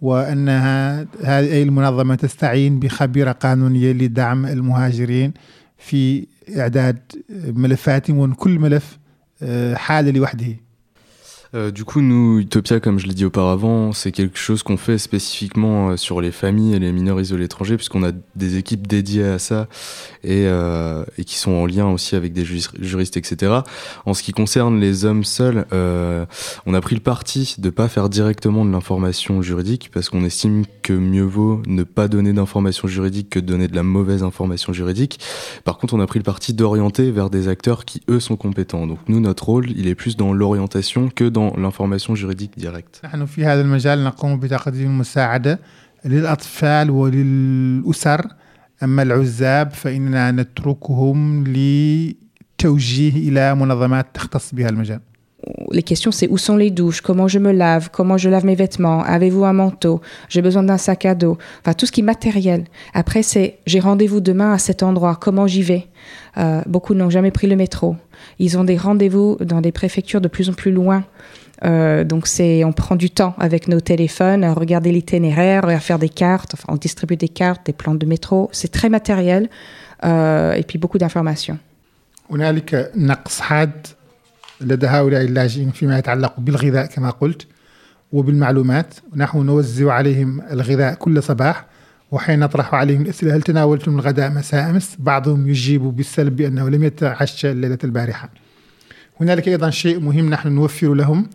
وأنها 0.00 1.06
هذه 1.24 1.62
المنظمة 1.62 2.14
تستعين 2.14 2.80
بخبيرة 2.80 3.32
قانونية 3.32 3.92
لدعم 3.92 4.46
المهاجرين 4.46 5.32
في 5.78 6.26
إعداد 6.58 6.98
ملفاتهم 7.46 8.18
وأن 8.18 8.32
كل 8.32 8.58
ملف 8.58 8.98
حالة 9.74 10.10
لوحده. 10.10 10.56
Euh, 11.52 11.72
du 11.72 11.84
coup, 11.84 12.00
nous, 12.00 12.38
Utopia, 12.38 12.78
comme 12.78 13.00
je 13.00 13.08
l'ai 13.08 13.14
dit 13.14 13.24
auparavant, 13.24 13.92
c'est 13.92 14.12
quelque 14.12 14.38
chose 14.38 14.62
qu'on 14.62 14.76
fait 14.76 14.98
spécifiquement 14.98 15.90
euh, 15.90 15.96
sur 15.96 16.20
les 16.20 16.30
familles 16.30 16.74
et 16.74 16.78
les 16.78 16.92
mineurs 16.92 17.20
isolés 17.20 17.46
étrangers, 17.46 17.76
puisqu'on 17.76 18.04
a 18.04 18.12
des 18.36 18.56
équipes 18.56 18.86
dédiées 18.86 19.24
à 19.24 19.38
ça 19.40 19.66
et, 20.22 20.44
euh, 20.46 21.04
et, 21.18 21.24
qui 21.24 21.36
sont 21.36 21.50
en 21.50 21.66
lien 21.66 21.88
aussi 21.88 22.14
avec 22.14 22.32
des 22.32 22.44
juristes, 22.44 23.16
etc. 23.16 23.60
En 24.06 24.14
ce 24.14 24.22
qui 24.22 24.30
concerne 24.30 24.78
les 24.78 25.04
hommes 25.04 25.24
seuls, 25.24 25.66
euh, 25.72 26.24
on 26.66 26.74
a 26.74 26.80
pris 26.80 26.94
le 26.94 27.00
parti 27.00 27.56
de 27.58 27.70
pas 27.70 27.88
faire 27.88 28.08
directement 28.08 28.64
de 28.64 28.70
l'information 28.70 29.42
juridique, 29.42 29.90
parce 29.92 30.08
qu'on 30.08 30.24
estime 30.24 30.64
que 30.82 30.92
mieux 30.92 31.24
vaut 31.24 31.62
ne 31.66 31.82
pas 31.82 32.06
donner 32.06 32.32
d'informations 32.32 32.86
juridiques 32.86 33.30
que 33.30 33.40
donner 33.40 33.66
de 33.66 33.74
la 33.74 33.82
mauvaise 33.82 34.22
information 34.22 34.72
juridique. 34.72 35.18
Par 35.64 35.78
contre, 35.78 35.94
on 35.94 36.00
a 36.00 36.06
pris 36.06 36.20
le 36.20 36.24
parti 36.24 36.54
d'orienter 36.54 37.10
vers 37.10 37.28
des 37.28 37.48
acteurs 37.48 37.84
qui, 37.84 38.02
eux, 38.08 38.20
sont 38.20 38.36
compétents. 38.36 38.86
Donc 38.86 38.98
nous, 39.08 39.18
notre 39.18 39.46
rôle, 39.46 39.70
il 39.72 39.88
est 39.88 39.96
plus 39.96 40.16
dans 40.16 40.32
l'orientation 40.32 41.08
que 41.12 41.24
dans 41.24 41.39
dans 41.40 41.56
l'information 41.56 42.14
juridique 42.14 42.58
directe. 42.58 43.00
نحن 43.04 43.26
في 43.26 43.44
هذا 43.44 43.60
المجال 43.60 44.04
نقوم 44.04 44.40
بتقديم 44.40 44.86
المساعدة 44.90 45.60
للأطفال 46.04 46.90
وللأسر 46.90 48.26
أما 48.82 49.02
العزاب 49.02 49.70
فإننا 49.70 50.30
نتركهم 50.30 51.44
لتوجيه 51.46 53.28
إلى 53.28 53.54
منظمات 53.54 54.06
تختص 54.14 54.54
بها 54.54 54.68
المجال. 54.68 55.00
Les 55.70 55.82
questions, 55.82 56.12
c'est 56.12 56.28
où 56.28 56.38
sont 56.38 56.56
les 56.56 56.70
douches, 56.70 57.00
comment 57.00 57.28
je 57.28 57.38
me 57.38 57.52
lave, 57.52 57.90
comment 57.90 58.18
je 58.18 58.28
lave 58.28 58.44
mes 58.44 58.54
vêtements, 58.54 59.02
avez-vous 59.02 59.44
un 59.44 59.52
manteau, 59.52 60.00
j'ai 60.28 60.42
besoin 60.42 60.62
d'un 60.62 60.78
sac 60.78 61.04
à 61.04 61.14
dos, 61.14 61.38
enfin 61.60 61.72
tout 61.72 61.86
ce 61.86 61.92
qui 61.92 62.00
est 62.00 62.04
matériel. 62.04 62.64
Après, 62.94 63.22
c'est 63.22 63.58
j'ai 63.66 63.80
rendez-vous 63.80 64.20
demain 64.20 64.52
à 64.52 64.58
cet 64.58 64.82
endroit, 64.82 65.16
comment 65.20 65.46
j'y 65.46 65.62
vais? 65.62 65.86
Euh, 66.38 66.62
beaucoup 66.66 66.94
n'ont 66.94 67.10
jamais 67.10 67.30
pris 67.30 67.46
le 67.46 67.56
métro. 67.56 67.96
Ils 68.38 68.58
ont 68.58 68.64
des 68.64 68.76
rendez-vous 68.76 69.36
dans 69.40 69.60
des 69.60 69.72
préfectures 69.72 70.20
de 70.20 70.28
plus 70.28 70.48
en 70.48 70.52
plus 70.52 70.72
loin. 70.72 71.04
Euh, 71.64 72.04
donc 72.04 72.26
c'est, 72.26 72.64
on 72.64 72.72
prend 72.72 72.96
du 72.96 73.10
temps 73.10 73.34
avec 73.38 73.68
nos 73.68 73.80
téléphones 73.80 74.44
à 74.44 74.54
regarder 74.54 74.92
l'itinéraire, 74.92 75.66
à 75.66 75.80
faire 75.80 75.98
des 75.98 76.08
cartes. 76.08 76.54
Enfin, 76.54 76.72
on 76.72 76.76
distribue 76.76 77.16
des 77.16 77.28
cartes, 77.28 77.66
des 77.66 77.72
plans 77.72 77.94
de 77.94 78.06
métro. 78.06 78.48
C'est 78.52 78.72
très 78.72 78.88
matériel 78.88 79.48
euh, 80.04 80.54
et 80.54 80.62
puis 80.62 80.78
beaucoup 80.78 80.98
d'informations. 80.98 81.58
لدى 84.60 84.86
هؤلاء 84.86 85.24
اللاجئين 85.24 85.70
فيما 85.70 85.98
يتعلق 85.98 86.40
بالغذاء 86.40 86.86
كما 86.86 87.10
قلت 87.10 87.46
وبالمعلومات. 88.12 88.94
نحن 89.16 89.38
نوزع 89.38 89.92
عليهم 89.92 90.40
الغذاء 90.40 90.94
كل 90.94 91.22
صباح 91.22 91.66
وحين 92.10 92.38
نطرح 92.38 92.74
عليهم 92.74 93.02
الأسئلة 93.02 93.36
هل 93.36 93.42
تناولتم 93.42 93.98
الغداء 93.98 94.30
مساء 94.30 94.70
أمس؟ 94.70 94.96
بعضهم 94.98 95.48
يجيب 95.48 95.82
بالسلب 95.82 96.36
بأنه 96.36 96.68
لم 96.68 96.84
يتعشى 96.84 97.50
الليلة 97.50 97.78
البارحة. 97.84 98.30
هنالك 99.20 99.48
أيضا 99.48 99.70
شيء 99.70 100.00
مهم 100.00 100.30
نحن 100.30 100.48
نوفر 100.48 100.94
لهم 100.94 101.26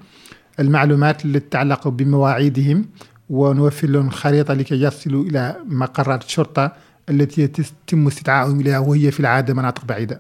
المعلومات 0.59 1.25
التي 1.25 1.39
تتعلق 1.39 1.87
بمواعيدهم 1.87 2.85
ونوفر 3.29 3.87
لهم 3.87 4.09
خريطة 4.09 4.53
لكي 4.53 4.81
يصلوا 4.81 5.23
إلى 5.23 5.55
مقرات 5.65 6.23
الشرطة. 6.23 6.71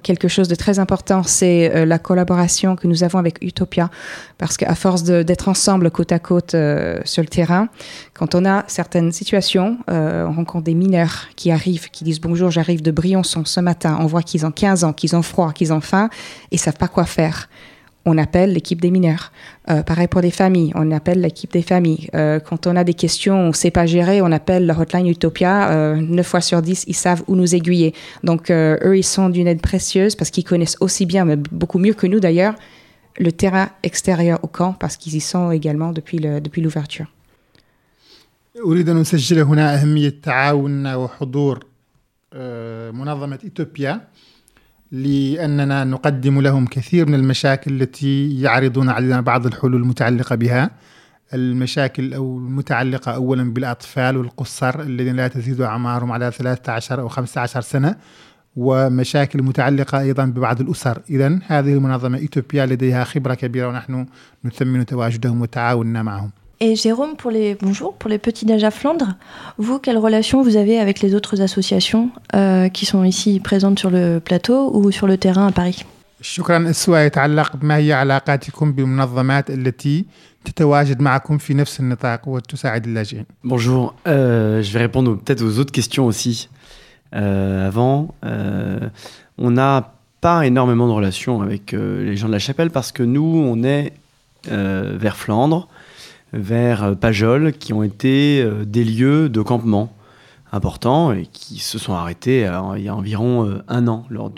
Quelque 0.03 0.27
chose 0.27 0.47
de 0.47 0.55
très 0.55 0.77
important, 0.77 1.23
c'est 1.23 1.73
euh, 1.73 1.85
la 1.85 1.97
collaboration 1.97 2.75
que 2.75 2.87
nous 2.87 3.03
avons 3.03 3.17
avec 3.17 3.43
Utopia, 3.43 3.89
parce 4.37 4.55
qu'à 4.55 4.75
force 4.75 5.03
d'être 5.03 5.47
ensemble 5.47 5.89
côte 5.89 6.11
à 6.11 6.19
côte 6.19 6.53
euh, 6.53 6.99
sur 7.03 7.23
le 7.23 7.27
terrain, 7.27 7.69
quand 8.13 8.35
on 8.35 8.45
a 8.45 8.63
certaines 8.67 9.11
situations, 9.11 9.79
euh, 9.89 10.27
on 10.27 10.33
rencontre 10.33 10.65
des 10.65 10.75
mineurs 10.75 11.27
qui 11.35 11.49
arrivent, 11.49 11.89
qui 11.89 12.03
disent 12.03 12.21
bonjour, 12.21 12.51
j'arrive 12.51 12.83
de 12.83 12.91
Briançon 12.91 13.45
ce 13.45 13.59
matin, 13.59 13.97
on 13.99 14.05
voit 14.05 14.21
qu'ils 14.21 14.45
ont 14.45 14.51
15 14.51 14.83
ans, 14.83 14.93
qu'ils 14.93 15.15
ont 15.15 15.23
froid, 15.23 15.53
qu'ils 15.53 15.73
ont 15.73 15.81
faim, 15.81 16.09
et 16.51 16.57
savent 16.57 16.77
pas 16.77 16.87
quoi 16.87 17.05
faire 17.05 17.49
on 18.05 18.17
appelle 18.17 18.53
l'équipe 18.53 18.79
des 18.79 18.91
mineurs. 18.91 19.31
Euh, 19.69 19.81
pareil 19.81 20.07
pour 20.07 20.21
les 20.21 20.31
familles, 20.31 20.71
on 20.75 20.91
appelle 20.91 21.21
l'équipe 21.21 21.51
des 21.51 21.63
familles. 21.63 22.09
Euh, 22.13 22.39
quand 22.39 22.67
on 22.67 22.75
a 22.75 22.83
des 22.83 22.93
questions, 22.93 23.35
on 23.35 23.47
ne 23.47 23.53
sait 23.53 23.71
pas 23.71 23.85
gérer, 23.85 24.21
on 24.21 24.31
appelle 24.31 24.65
la 24.65 24.77
hotline 24.77 25.07
Utopia. 25.07 25.71
Euh, 25.71 25.95
9 25.95 26.25
fois 26.25 26.41
sur 26.41 26.61
10, 26.61 26.85
ils 26.87 26.95
savent 26.95 27.23
où 27.27 27.35
nous 27.35 27.55
aiguiller. 27.55 27.93
Donc, 28.23 28.51
euh, 28.51 28.77
eux, 28.83 28.97
ils 28.97 29.03
sont 29.03 29.29
d'une 29.29 29.47
aide 29.47 29.61
précieuse 29.61 30.15
parce 30.15 30.29
qu'ils 30.29 30.43
connaissent 30.43 30.77
aussi 30.79 31.05
bien, 31.05 31.25
mais 31.25 31.35
beaucoup 31.35 31.79
mieux 31.79 31.93
que 31.93 32.05
nous 32.05 32.19
d'ailleurs, 32.19 32.55
le 33.17 33.31
terrain 33.31 33.69
extérieur 33.81 34.39
au 34.43 34.47
camp 34.47 34.73
parce 34.73 34.97
qu'ils 34.97 35.15
y 35.15 35.21
sont 35.21 35.51
également 35.51 35.91
depuis 35.91 36.19
l'ouverture. 36.61 37.07
لأننا 44.91 45.83
نقدم 45.83 46.41
لهم 46.41 46.65
كثير 46.65 47.07
من 47.07 47.15
المشاكل 47.15 47.81
التي 47.81 48.41
يعرضون 48.41 48.89
علينا 48.89 49.21
بعض 49.21 49.45
الحلول 49.45 49.75
المتعلقة 49.75 50.35
بها. 50.35 50.71
المشاكل 51.33 52.13
أو 52.13 52.37
المتعلقة 52.37 53.11
أولا 53.11 53.53
بالأطفال 53.53 54.17
والقصر 54.17 54.81
الذين 54.81 55.15
لا 55.15 55.27
تزيد 55.27 55.61
أعمارهم 55.61 56.11
على 56.11 56.31
13 56.31 57.01
أو 57.01 57.07
15 57.07 57.61
سنة 57.61 57.95
ومشاكل 58.55 59.43
متعلقة 59.43 59.99
أيضا 59.99 60.25
ببعض 60.25 60.61
الأسر. 60.61 61.01
إذا 61.09 61.39
هذه 61.47 61.73
المنظمة 61.73 62.17
إيثيوبيا 62.17 62.65
لديها 62.65 63.03
خبرة 63.03 63.33
كبيرة 63.33 63.67
ونحن 63.67 64.05
نثمن 64.45 64.85
تواجدهم 64.85 65.41
وتعاوننا 65.41 66.03
معهم. 66.03 66.31
Et 66.62 66.76
Jérôme, 66.76 67.16
pour 67.16 67.30
les 67.30 67.54
bonjour, 67.54 67.94
pour 67.94 68.10
les 68.10 68.18
petits 68.18 68.44
déj 68.44 68.62
à 68.64 68.70
Flandre, 68.70 69.14
vous, 69.56 69.78
quelle 69.78 69.96
relation 69.96 70.42
vous 70.42 70.56
avez 70.56 70.78
avec 70.78 71.00
les 71.00 71.14
autres 71.14 71.40
associations 71.40 72.10
euh, 72.34 72.68
qui 72.68 72.84
sont 72.84 73.02
ici 73.02 73.40
présentes 73.40 73.78
sur 73.78 73.90
le 73.90 74.20
plateau 74.20 74.70
ou 74.74 74.90
sur 74.90 75.06
le 75.06 75.16
terrain 75.16 75.46
à 75.46 75.52
Paris 75.52 75.84
شكرا 76.22 76.56
السؤال 76.58 77.06
يتعلق 77.06 77.56
بما 77.56 77.76
هي 77.76 77.92
علاقاتكم 77.92 78.72
بالمنظمات 78.72 79.50
التي 79.50 80.04
تتواجد 80.44 81.00
معكم 81.00 81.38
في 81.38 81.54
نفس 81.54 81.80
النطاق 81.80 82.28
وتساعد 82.28 82.84
اللاجئين. 82.84 83.24
Bonjour, 83.44 83.94
euh, 84.06 84.62
je 84.62 84.72
vais 84.72 84.80
répondre 84.80 85.16
peut-être 85.16 85.42
aux 85.42 85.58
autres 85.58 85.72
questions 85.72 86.06
aussi. 86.06 86.48
Euh, 87.14 87.66
avant, 87.68 88.14
euh, 88.24 88.88
on 89.38 89.50
n'a 89.50 89.94
pas 90.20 90.46
énormément 90.46 90.86
de 90.86 90.92
relations 90.92 91.40
avec 91.42 91.72
euh, 91.72 92.04
les 92.04 92.16
gens 92.16 92.28
de 92.28 92.32
la 92.32 92.38
chapelle 92.38 92.70
parce 92.70 92.92
que 92.92 93.02
nous, 93.02 93.42
on 93.52 93.62
est 93.64 93.92
euh, 94.50 94.96
vers 94.98 95.16
Flandre 95.16 95.68
vers 96.35 96.83
euh, 96.83 96.95
Pajol, 96.95 97.53
qui 97.53 97.73
ont 97.73 97.83
été 97.83 98.41
euh, 98.41 98.65
des 98.65 98.83
lieux 98.83 99.29
de 99.29 99.41
campement 99.41 99.95
importants 100.51 101.11
et 101.11 101.25
qui 101.25 101.59
se 101.59 101.79
sont 101.79 101.93
arrêtés 101.93 102.45
euh, 102.45 102.77
il 102.77 102.83
y 102.83 102.89
a 102.89 102.95
environ 102.95 103.59
un 103.67 103.87
an 103.87 104.05
lors, 104.09 104.31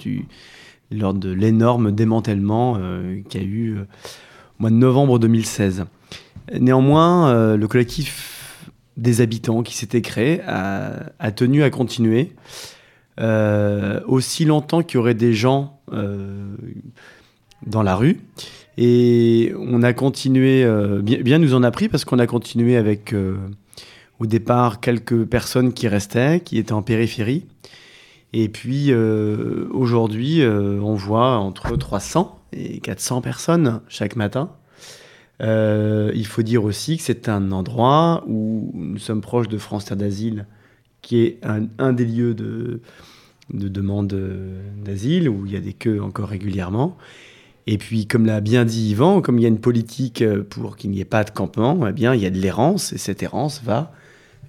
de 1.13 1.29
l'énorme 1.31 1.91
démantèlement 1.91 2.79
qu'il 3.29 3.41
y 3.41 3.43
a 3.43 3.47
eu 3.47 3.77
au 3.79 3.83
mois 4.59 4.69
de 4.69 4.75
novembre 4.75 5.19
2016. 5.19 5.85
Néanmoins, 6.59 7.55
le 7.55 7.67
collectif 7.67 8.71
des 8.95 9.19
habitants 9.19 9.63
qui 9.63 9.75
s'était 9.75 10.01
créé 10.01 10.41
a, 10.47 11.31
tenu 11.35 11.61
à 11.61 11.69
continuer 11.69 12.31
aussi 13.19 14.45
longtemps 14.45 14.81
qu'il 14.81 14.95
y 14.95 14.99
aurait 14.99 15.13
des 15.13 15.33
gens 15.33 15.81
dans 15.91 17.83
la 17.83 17.95
rue. 17.95 18.21
Et 18.77 19.53
on 19.57 19.81
a 19.81 19.93
continué, 19.93 20.63
euh, 20.63 21.01
bien, 21.01 21.39
nous 21.39 21.55
en 21.55 21.63
a 21.63 21.71
pris 21.71 21.89
parce 21.89 22.05
qu'on 22.05 22.19
a 22.19 22.27
continué 22.27 22.77
avec 22.77 23.11
euh, 23.11 23.35
au 24.19 24.27
départ 24.27 24.79
quelques 24.79 25.25
personnes 25.25 25.73
qui 25.73 25.87
restaient, 25.87 26.41
qui 26.41 26.59
étaient 26.59 26.73
en 26.73 26.83
périphérie. 26.83 27.45
Et 28.33 28.49
puis 28.49 28.91
euh, 28.91 29.67
aujourd'hui, 29.71 30.43
on 30.45 30.93
voit 30.93 31.37
entre 31.37 31.75
300 31.75 32.39
et 32.53 32.79
400 32.79 33.21
personnes 33.21 33.81
chaque 33.87 34.15
matin. 34.15 34.51
il 35.41 36.25
faut 36.27 36.43
dire 36.43 36.63
aussi 36.63 36.97
que 36.97 37.03
c'est 37.03 37.29
un 37.29 37.51
endroit 37.51 38.23
où 38.27 38.71
nous 38.75 38.99
sommes 38.99 39.21
proches 39.21 39.47
de 39.47 39.57
France 39.57 39.85
Terre 39.85 39.97
d'Asile, 39.97 40.45
qui 41.01 41.21
est 41.21 41.39
un, 41.79 41.93
des 41.93 42.05
lieux 42.05 42.35
de, 42.35 42.81
de 43.53 43.67
demande 43.69 44.13
d'asile, 44.83 45.29
où 45.29 45.47
il 45.47 45.53
y 45.53 45.55
a 45.55 45.61
des 45.61 45.73
queues 45.73 46.01
encore 46.01 46.29
régulièrement. 46.29 46.97
Et 47.66 47.78
puis, 47.78 48.06
comme 48.06 48.26
l'a 48.26 48.40
bien 48.40 48.64
dit 48.64 48.90
Yvan, 48.90 49.20
comme 49.22 49.38
il 49.38 49.42
y 49.42 49.44
a 49.44 49.48
une 49.48 49.60
politique 49.60 50.24
pour 50.50 50.76
qu'il 50.76 50.90
n'y 50.90 51.00
ait 51.00 51.04
pas 51.04 51.24
de 51.24 51.30
campement, 51.30 51.86
eh 51.86 51.92
bien, 51.92 52.14
il 52.14 52.20
y 52.20 52.26
a 52.26 52.30
de 52.30 52.38
l'errance, 52.38 52.92
et 52.92 52.98
cette 52.98 53.22
errance 53.22 53.62
va 53.62 53.92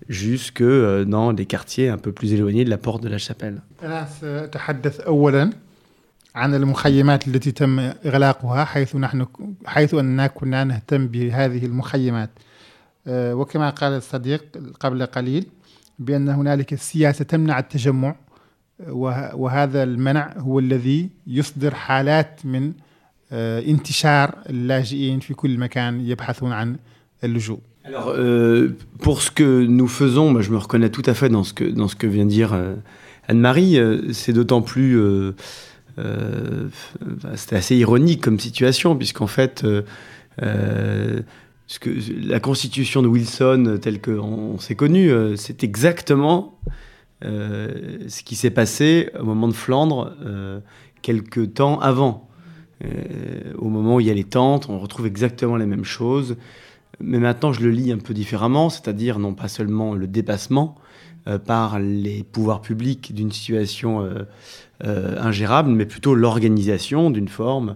jusque 0.10 0.64
dans 0.64 1.32
des 1.34 1.46
quartiers 1.46 1.90
un 1.90 1.98
peu 1.98 2.12
plus 2.12 2.34
éloignés 2.34 2.66
de 2.66 2.70
la 2.70 2.78
porte 2.78 3.04
de 3.04 3.10
la 3.10 3.18
chapelle. 3.18 3.62
عن 6.36 6.56
المخيمات 6.56 7.28
التي 7.28 7.52
تم 7.52 7.80
إغلاقها 7.80 8.66
حيث 8.66 8.96
نحن 8.96 9.26
حيث 9.66 9.94
أننا 9.94 10.28
كنا 10.28 10.64
نهتم 10.64 11.08
بهذه 11.08 11.66
المخيمات 11.66 12.30
وكما 13.08 13.70
قال 13.70 13.94
الصديق 13.94 14.46
قبل 14.80 15.06
قليل 15.06 15.46
بأن 16.00 16.30
هنالك 16.30 16.76
سياسة 16.76 17.26
تمنع 17.26 17.60
التجمع 17.60 18.16
وهذا 19.34 19.84
المنع 19.84 20.34
هو 20.38 20.60
الذي 20.60 21.10
يصدر 21.28 21.76
حالات 21.76 22.46
من 22.46 22.74
انتشار 23.32 24.36
اللاجئين 24.50 25.20
في 25.20 25.34
كل 25.34 25.58
مكان 25.58 26.02
يبحثون 26.02 26.52
عن 26.52 26.76
اللجوء. 27.24 27.60
Alors, 27.86 28.14
euh, 28.16 28.70
pour 29.00 29.22
ce 29.22 29.30
que 29.30 29.66
nous 29.66 29.90
faisons, 29.90 30.32
bah, 30.32 30.42
je 30.42 30.52
me 30.52 30.58
reconnais 30.58 30.90
tout 30.90 31.04
à 31.06 31.14
fait 31.14 31.28
dans 31.28 31.44
ce 31.44 31.54
que, 31.54 31.66
dans 31.66 31.90
ce 31.90 31.98
que 31.98 32.08
vient 32.08 32.24
de 32.24 32.30
dire 32.30 32.54
euh, 32.54 32.76
Anne-Marie. 33.28 33.78
Euh, 33.78 34.14
c'est 34.14 34.32
d'autant 34.32 34.62
plus 34.62 34.98
euh, 34.98 35.34
euh, 36.00 36.70
c'était 37.36 37.56
assez 37.56 37.76
ironique 37.76 38.22
comme 38.22 38.40
situation, 38.40 38.96
puisqu'en 38.96 39.28
fait, 39.28 39.64
euh, 39.64 39.82
euh, 40.42 41.22
ce 41.68 41.80
que, 41.80 41.90
la 42.26 42.40
constitution 42.40 43.02
de 43.02 43.08
Wilson, 43.08 43.78
telle 43.82 44.02
qu'on 44.02 44.58
s'est 44.60 44.76
connu, 44.76 45.12
c'est 45.38 45.64
exactement 45.64 46.60
ce 47.22 48.24
qui 48.24 48.36
s'est 48.36 48.50
passé 48.50 49.10
au 49.18 49.24
moment 49.24 49.48
de 49.48 49.54
Flandre, 49.54 50.14
quelques 51.02 51.54
temps 51.54 51.80
avant. 51.80 52.27
au 53.59 53.69
moment 53.69 53.97
où 53.97 54.01
il 54.01 54.07
y 54.07 54.11
a 54.11 54.15
les 54.15 54.25
tentes, 54.25 54.69
on 54.69 54.79
retrouve 54.79 55.07
exactement 55.07 55.57
les 55.57 55.67
mêmes 55.67 55.85
choses. 55.85 56.37
Mais 57.01 57.19
maintenant, 57.19 57.53
je 57.53 57.61
le 57.61 57.71
lis 57.71 57.93
un 57.93 57.99
peu 57.99 58.15
différemment, 58.15 58.71
c'est-à-dire 58.71 59.19
non 59.19 59.35
pas 59.35 59.49
seulement 59.49 59.95
le 59.95 60.07
dépassement 60.07 60.77
par 61.45 61.79
les 61.79 62.23
pouvoirs 62.23 62.63
publics 62.63 63.15
d'une 63.15 63.33
situation 63.33 64.09
euh, 64.85 65.17
ingérable, 65.19 65.71
mais 65.71 65.87
plutôt 65.87 66.15
l'organisation 66.15 67.11
d'une 67.11 67.27
forme 67.27 67.75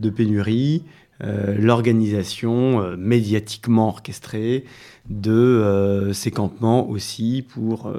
de 0.00 0.10
pénurie, 0.10 0.82
euh, 1.24 1.56
l'organisation 1.58 2.82
euh, 2.82 2.94
médiatiquement 2.98 3.88
orchestrée 3.88 4.66
de 5.08 6.10
ces 6.12 6.30
campements 6.30 6.86
aussi 6.90 7.42
pour, 7.48 7.90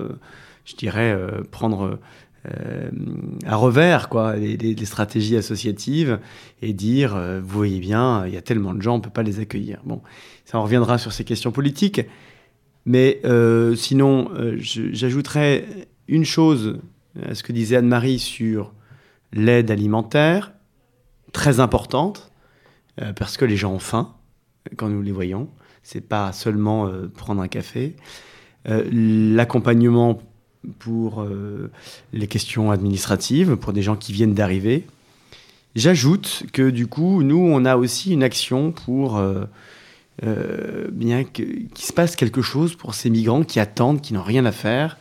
je 0.65 0.75
dirais, 0.75 1.17
prendre 1.51 1.99
à 3.45 3.55
revers 3.55 4.09
quoi, 4.09 4.35
les, 4.35 4.85
stratégies 4.85 5.37
associatives 5.37 6.19
et 6.61 6.73
dire, 6.73 7.17
vous 7.41 7.57
voyez 7.57 7.79
bien, 7.79 8.25
il 8.27 8.33
y 8.33 8.37
a 8.37 8.41
tellement 8.41 8.73
de 8.73 8.81
gens, 8.81 8.95
on 8.95 8.97
ne 8.97 9.03
peut 9.03 9.09
pas 9.09 9.23
les 9.23 9.39
accueillir. 9.39 9.79
Bon, 9.85 10.01
ça 10.43 10.59
en 10.59 10.63
reviendra 10.63 10.97
sur 10.97 11.13
ces 11.13 11.23
questions 11.23 11.51
politiques. 11.51 12.01
Mais 12.85 13.21
sinon, 13.75 14.29
j'ajouterais 14.57 15.87
une 16.07 16.25
chose 16.25 16.79
euh, 17.19 17.33
ce 17.33 17.43
que 17.43 17.51
disait 17.51 17.77
Anne-Marie 17.77 18.19
sur 18.19 18.73
l'aide 19.31 19.71
alimentaire, 19.71 20.53
très 21.31 21.59
importante, 21.59 22.31
euh, 23.01 23.13
parce 23.13 23.37
que 23.37 23.45
les 23.45 23.57
gens 23.57 23.73
ont 23.73 23.79
faim 23.79 24.15
quand 24.77 24.89
nous 24.89 25.01
les 25.01 25.11
voyons. 25.11 25.49
C'est 25.83 26.07
pas 26.07 26.31
seulement 26.31 26.87
euh, 26.87 27.07
prendre 27.07 27.41
un 27.41 27.47
café. 27.47 27.95
L'accompagnement 28.65 30.21
pour 30.79 31.25
les 32.13 32.27
questions 32.27 32.71
administratives, 32.71 33.55
pour 33.55 33.73
des 33.73 33.81
gens 33.81 33.95
qui 33.95 34.13
viennent 34.13 34.33
d'arriver. 34.33 34.85
J'ajoute 35.75 36.43
que 36.53 36.69
du 36.69 36.87
coup, 36.87 37.23
nous, 37.23 37.39
on 37.39 37.65
a 37.65 37.77
aussi 37.77 38.11
une 38.13 38.23
action 38.23 38.71
pour 38.71 39.21
bien 40.21 41.23
qu'il 41.23 41.67
se 41.75 41.91
passe 41.91 42.15
quelque 42.15 42.41
chose 42.41 42.75
pour 42.75 42.93
ces 42.93 43.09
migrants 43.09 43.43
qui 43.43 43.59
attendent, 43.59 43.99
qui 44.01 44.13
n'ont 44.13 44.23
rien 44.23 44.45
à 44.45 44.51
faire, 44.51 44.97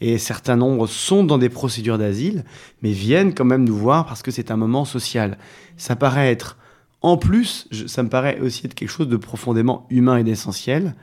et 0.00 0.18
certains 0.18 0.56
nombres 0.56 0.88
sont 0.88 1.22
dans 1.22 1.38
des 1.38 1.48
procédures 1.48 1.96
d'asile, 1.96 2.44
mais 2.82 2.90
viennent 2.90 3.34
quand 3.34 3.44
même 3.44 3.64
nous 3.64 3.76
voir 3.76 4.04
parce 4.04 4.22
que 4.22 4.30
c'est 4.30 4.50
un 4.50 4.56
moment 4.56 4.84
social. 4.84 5.38
Ça 5.76 5.94
paraît 5.94 6.30
être, 6.30 6.58
en 7.02 7.16
plus, 7.16 7.68
ça 7.86 8.02
me 8.02 8.08
paraît 8.08 8.40
aussi 8.40 8.66
être 8.66 8.74
quelque 8.74 8.88
chose 8.88 9.08
de 9.08 9.16
profondément 9.16 9.86
humain 9.90 10.16
et 10.16 10.24
d'essentiel. 10.24 10.94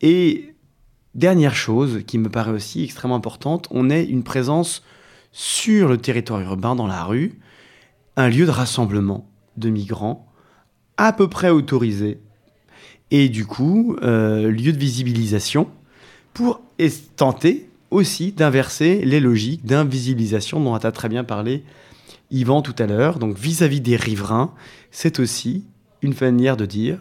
Et 0.00 0.54
dernière 1.14 1.54
chose 1.54 2.02
qui 2.06 2.18
me 2.18 2.28
paraît 2.28 2.52
aussi 2.52 2.84
extrêmement 2.84 3.16
importante, 3.16 3.68
on 3.70 3.90
est 3.90 4.04
une 4.04 4.22
présence 4.22 4.82
sur 5.32 5.88
le 5.88 5.98
territoire 5.98 6.40
urbain, 6.40 6.74
dans 6.74 6.86
la 6.86 7.04
rue, 7.04 7.38
un 8.16 8.28
lieu 8.28 8.46
de 8.46 8.50
rassemblement 8.50 9.28
de 9.56 9.70
migrants 9.70 10.26
à 10.96 11.12
peu 11.12 11.28
près 11.28 11.50
autorisé, 11.50 12.18
et 13.10 13.28
du 13.28 13.46
coup, 13.46 13.96
euh, 14.02 14.50
lieu 14.50 14.72
de 14.72 14.78
visibilisation 14.78 15.68
pour 16.34 16.60
tenter 17.16 17.68
aussi 17.90 18.32
d'inverser 18.32 19.04
les 19.04 19.20
logiques 19.20 19.64
d'invisibilisation 19.64 20.60
dont 20.60 20.74
a 20.74 20.92
très 20.92 21.08
bien 21.08 21.24
parlé 21.24 21.64
Yvan 22.30 22.60
tout 22.62 22.74
à 22.78 22.86
l'heure. 22.86 23.18
Donc 23.18 23.36
vis-à-vis 23.36 23.80
des 23.80 23.96
riverains, 23.96 24.52
c'est 24.90 25.18
aussi 25.20 25.64
une 26.02 26.14
manière 26.20 26.56
de 26.56 26.66
dire 26.66 26.98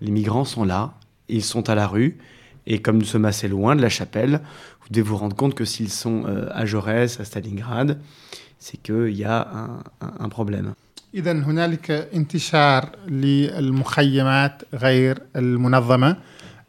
les 0.00 0.10
migrants 0.10 0.44
sont 0.44 0.64
là, 0.64 0.94
ils 1.28 1.44
sont 1.44 1.68
à 1.68 1.74
la 1.74 1.86
rue, 1.86 2.18
et 2.66 2.80
comme 2.80 2.98
nous 2.98 3.04
sommes 3.04 3.24
assez 3.24 3.48
loin 3.48 3.74
de 3.76 3.82
la 3.82 3.88
chapelle, 3.88 4.40
vous 4.82 4.88
devez 4.90 5.02
vous 5.02 5.16
rendre 5.16 5.36
compte 5.36 5.54
que 5.54 5.64
s'ils 5.64 5.90
sont 5.90 6.24
euh, 6.26 6.48
à 6.52 6.64
Jaurès, 6.66 7.18
à 7.20 7.24
Stalingrad, 7.24 7.98
c'est 8.58 8.78
qu'il 8.82 9.10
y 9.10 9.24
a 9.24 9.38
un, 9.52 9.82
un, 10.00 10.12
un 10.24 10.28
problème. 10.28 10.74
إذا 11.14 11.32
هنالك 11.32 11.90
انتشار 11.90 12.90
للمخيمات 13.08 14.62
غير 14.74 15.18
المنظمة 15.36 16.16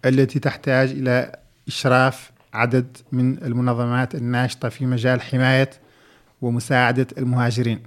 التي 0.05 0.39
تحتاج 0.39 0.91
إلى 0.91 1.35
إشراف 1.67 2.31
عدد 2.53 2.97
من 3.11 3.43
المنظمات 3.43 4.15
الناشطة 4.15 4.69
في 4.69 4.85
مجال 4.85 5.21
حماية 5.21 5.69
ومساعدة 6.41 7.07
المهاجرين. 7.17 7.79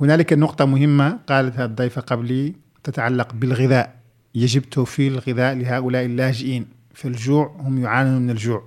هنالك 0.00 0.32
نقطة 0.32 0.64
مهمة 0.64 1.18
قالتها 1.28 1.64
الضيفة 1.64 2.00
قبلي 2.00 2.54
تتعلق 2.84 3.34
بالغذاء. 3.34 3.94
يجب 4.34 4.62
توفير 4.62 5.12
الغذاء 5.12 5.54
لهؤلاء 5.54 6.04
اللاجئين. 6.04 6.77
فالجوع 6.98 7.56
هم 7.58 7.82
يعانون 7.82 8.22
من 8.22 8.30
الجوع 8.30 8.64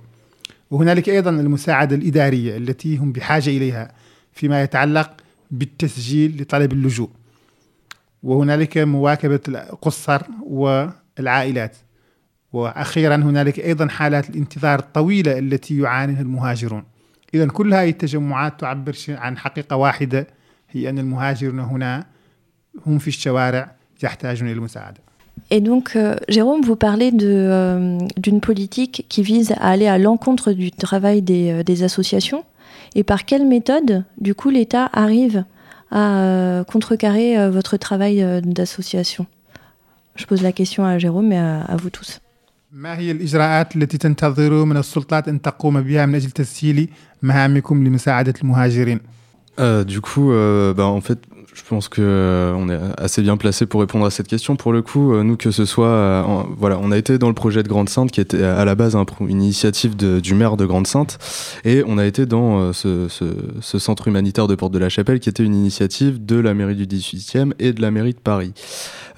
وهنالك 0.70 1.08
أيضا 1.08 1.30
المساعدة 1.30 1.96
الإدارية 1.96 2.56
التي 2.56 2.96
هم 2.96 3.12
بحاجة 3.12 3.50
إليها 3.50 3.92
فيما 4.32 4.62
يتعلق 4.62 5.10
بالتسجيل 5.50 6.42
لطلب 6.42 6.72
اللجوء 6.72 7.10
وهنالك 8.22 8.78
مواكبة 8.78 9.40
القصر 9.48 10.22
والعائلات 10.42 11.76
وأخيرا 12.52 13.16
هنالك 13.16 13.60
أيضا 13.60 13.88
حالات 13.88 14.30
الانتظار 14.30 14.78
الطويلة 14.78 15.38
التي 15.38 15.78
يعانيها 15.78 16.20
المهاجرون. 16.20 16.84
اذا 17.34 17.46
كل 17.46 17.74
هذه 17.74 17.90
التجمعات 17.90 18.60
تعبر 18.60 18.96
عن 19.08 19.38
حقيقة 19.38 19.76
واحدة 19.76 20.26
هي 20.70 20.88
أن 20.88 20.98
المهاجرون 20.98 21.60
هنا 21.60 22.06
هم 22.86 22.98
في 22.98 23.08
الشوارع 23.08 23.74
يحتاجون 24.02 24.48
إلى 24.48 24.56
المساعده. 24.56 25.00
Et 25.52 25.60
donc, 25.60 25.96
euh, 25.96 26.16
Jérôme, 26.30 26.62
vous 26.62 26.76
parlez 26.76 27.12
euh, 27.20 27.98
d'une 28.16 28.40
politique 28.40 29.04
qui 29.10 29.22
vise 29.22 29.52
à 29.52 29.68
aller 29.68 29.86
à 29.86 29.98
l'encontre 29.98 30.52
du 30.52 30.70
travail 30.70 31.20
des, 31.20 31.50
euh, 31.50 31.84
associations. 31.84 32.44
Et 32.94 33.02
par 33.04 33.26
quelle 33.26 33.46
méthode, 33.46 34.04
du 34.18 34.34
coup, 34.34 34.48
l'État 34.48 34.88
arrive 34.94 35.44
à 35.90 36.64
contrecarrer 36.70 37.50
votre 37.50 37.76
travail 37.76 38.24
d'association? 38.42 39.26
Je 40.16 40.24
pose 40.24 40.42
la 40.42 40.52
question 40.52 40.86
à 40.86 40.98
Jérôme 40.98 41.32
et 41.32 41.38
à, 41.38 41.62
à 41.62 41.76
vous 41.76 41.90
tous. 41.90 42.20
du 49.58 50.00
coup, 50.00 50.32
bah, 50.76 50.86
en 50.86 51.00
fait, 51.00 51.18
je 51.54 51.62
pense 51.68 51.88
que 51.88 52.00
euh, 52.00 52.54
on 52.56 52.68
est 52.70 52.78
assez 52.96 53.20
bien 53.20 53.36
placé 53.36 53.66
pour 53.66 53.80
répondre 53.80 54.06
à 54.06 54.10
cette 54.10 54.26
question. 54.26 54.56
Pour 54.56 54.72
le 54.72 54.80
coup, 54.80 55.12
euh, 55.12 55.22
nous 55.22 55.36
que 55.36 55.50
ce 55.50 55.66
soit, 55.66 55.86
euh, 55.86 56.22
voilà, 56.56 56.78
on 56.80 56.90
a 56.90 56.96
été 56.96 57.18
dans 57.18 57.28
le 57.28 57.34
projet 57.34 57.62
de 57.62 57.68
Grande 57.68 57.90
Sainte 57.90 58.10
qui 58.10 58.20
était 58.20 58.42
à 58.42 58.64
la 58.64 58.74
base 58.74 58.96
un, 58.96 59.04
une 59.20 59.42
initiative 59.42 59.94
du 59.96 60.34
maire 60.34 60.56
de 60.56 60.64
Grande 60.64 60.86
Sainte, 60.86 61.18
et 61.64 61.84
on 61.86 61.98
a 61.98 62.06
été 62.06 62.24
dans 62.24 62.58
euh, 62.58 62.72
ce, 62.72 63.08
ce, 63.08 63.24
ce, 63.60 63.78
centre 63.78 64.08
humanitaire 64.08 64.46
de 64.46 64.54
Porte 64.54 64.72
de 64.72 64.78
la 64.78 64.88
Chapelle 64.88 65.20
qui 65.20 65.28
était 65.28 65.44
une 65.44 65.54
initiative 65.54 66.24
de 66.24 66.36
la 66.36 66.54
mairie 66.54 66.74
du 66.76 66.86
18e 66.86 67.52
et 67.58 67.72
de 67.72 67.82
la 67.82 67.90
mairie 67.90 68.14
de 68.14 68.18
Paris. 68.18 68.54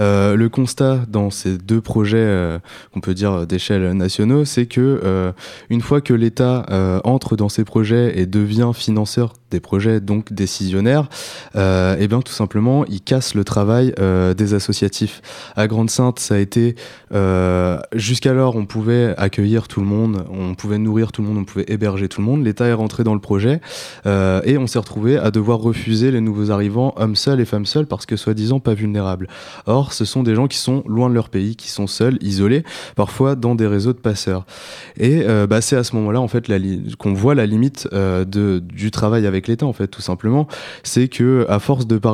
Le 0.00 0.46
constat 0.48 1.02
dans 1.08 1.30
ces 1.30 1.56
deux 1.56 1.80
projets, 1.80 2.58
qu'on 2.92 3.00
peut 3.00 3.14
dire 3.14 3.46
d'échelle 3.46 3.92
nationaux, 3.92 4.44
c'est 4.44 4.66
que 4.66 5.32
une 5.70 5.80
fois 5.80 6.00
que 6.00 6.12
l'État 6.12 6.66
entre 7.04 7.36
dans 7.36 7.48
ces 7.48 7.64
projets 7.64 8.18
et 8.18 8.26
devient 8.26 8.72
financeur 8.74 9.34
des 9.50 9.60
projets 9.60 10.00
donc 10.00 10.32
décisionnaires, 10.32 11.08
et 11.54 11.96
eh 12.00 12.08
bien 12.08 12.20
tout 12.24 12.32
simplement, 12.32 12.84
ils 12.86 13.00
cassent 13.00 13.34
le 13.34 13.44
travail 13.44 13.94
des 14.36 14.54
associatifs. 14.54 15.22
À 15.56 15.66
Grande-Sainte, 15.66 16.18
ça 16.18 16.34
a 16.34 16.38
été 16.38 16.74
jusqu'alors, 17.92 18.56
on 18.56 18.66
pouvait 18.66 19.14
accueillir 19.16 19.68
tout 19.68 19.80
le 19.80 19.86
monde, 19.86 20.24
on 20.30 20.54
pouvait 20.54 20.78
nourrir 20.78 21.12
tout 21.12 21.22
le 21.22 21.28
monde, 21.28 21.38
on 21.38 21.44
pouvait 21.44 21.66
héberger 21.68 22.08
tout 22.08 22.20
le 22.20 22.26
monde. 22.26 22.44
L'État 22.44 22.66
est 22.66 22.72
rentré 22.72 23.04
dans 23.04 23.14
le 23.14 23.20
projet 23.20 23.60
et 24.06 24.58
on 24.58 24.66
s'est 24.66 24.78
retrouvé 24.78 25.16
à 25.16 25.30
devoir 25.30 25.58
refuser 25.58 26.10
les 26.10 26.20
nouveaux 26.20 26.50
arrivants, 26.50 26.94
hommes 26.96 27.16
seuls 27.16 27.40
et 27.40 27.44
femmes 27.44 27.66
seules, 27.66 27.86
parce 27.86 28.06
que 28.06 28.16
soi-disant 28.16 28.60
pas 28.60 28.74
vulnérables. 28.74 29.28
Or, 29.66 29.92
ce 29.92 30.04
sont 30.04 30.22
des 30.22 30.34
gens 30.34 30.48
qui 30.48 30.58
sont 30.58 30.82
loin 30.86 31.08
de 31.08 31.14
leur 31.14 31.28
pays, 31.28 31.56
qui 31.56 31.68
sont 31.68 31.86
seuls, 31.86 32.18
isolés, 32.20 32.64
parfois 32.96 33.34
dans 33.34 33.54
des 33.54 33.66
réseaux 33.66 33.92
de 33.92 33.98
passeurs. 33.98 34.46
Et 34.96 35.22
euh, 35.24 35.46
bah, 35.46 35.60
c'est 35.60 35.76
à 35.76 35.84
ce 35.84 35.94
moment-là 35.96 36.20
en 36.20 36.28
fait 36.28 36.50
qu'on 36.98 37.12
voit 37.12 37.34
la 37.34 37.46
limite 37.46 37.88
euh, 37.92 38.24
du 38.24 38.90
travail 38.90 39.26
avec 39.26 39.48
l'État 39.48 39.66
en 39.66 39.72
fait 39.72 39.88
tout 39.88 40.02
simplement. 40.02 40.46
C'est 40.82 41.08
que 41.08 41.46
à 41.48 41.58
force 41.58 41.86
de 41.86 41.98
parler 41.98 42.13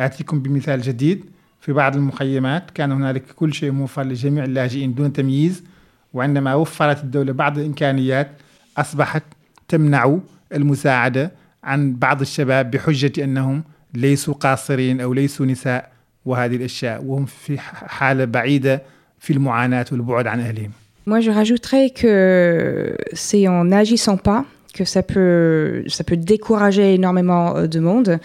اتيكم 0.00 0.40
بمثال 0.40 0.80
جديد. 0.80 1.24
في 1.60 1.72
بعض 1.72 1.96
المخيمات 1.96 2.70
كان 2.70 2.92
هنالك 2.92 3.22
كل 3.36 3.54
شيء 3.54 3.70
موفر 3.70 4.02
لجميع 4.02 4.44
اللاجئين 4.44 4.94
دون 4.94 5.12
تمييز 5.12 5.64
وعندما 6.14 6.54
وفرت 6.54 7.04
الدولة 7.04 7.32
بعض 7.32 7.58
الإمكانيات 7.58 8.30
أصبحت 8.76 9.22
تمنع 9.68 10.18
المساعدة 10.54 11.32
عن 11.64 11.94
بعض 11.96 12.20
الشباب 12.20 12.70
بحجة 12.70 13.24
أنهم 13.24 13.64
ليسوا 13.94 14.34
قاصرين 14.34 15.00
أو 15.00 15.12
ليسوا 15.12 15.46
نساء 15.46 15.92
وهذه 16.24 16.56
الأشياء 16.56 17.04
وهم 17.04 17.24
في 17.24 17.58
حالة 17.58 18.24
بعيدة 18.24 18.82
في 19.18 19.32
المعاناة 19.32 19.86
والبعد 19.92 20.26
عن 20.26 20.40
أهلهم. 20.40 20.70
Moi, 21.06 21.20
je 21.20 21.30
rajouterais 21.30 21.90
que 21.90 22.96
c'est 23.12 23.46
en 23.46 23.64
n'agissant 23.64 24.16
pas 24.16 24.44
que 24.74 24.84
ça 24.84 25.02
peut, 25.02 25.84
ça 25.86 26.04
peut 26.04 26.16
décourager 26.16 26.94
énormément 26.94 27.56
euh, 27.56 27.66
de 27.66 27.78
monde. 27.78 28.18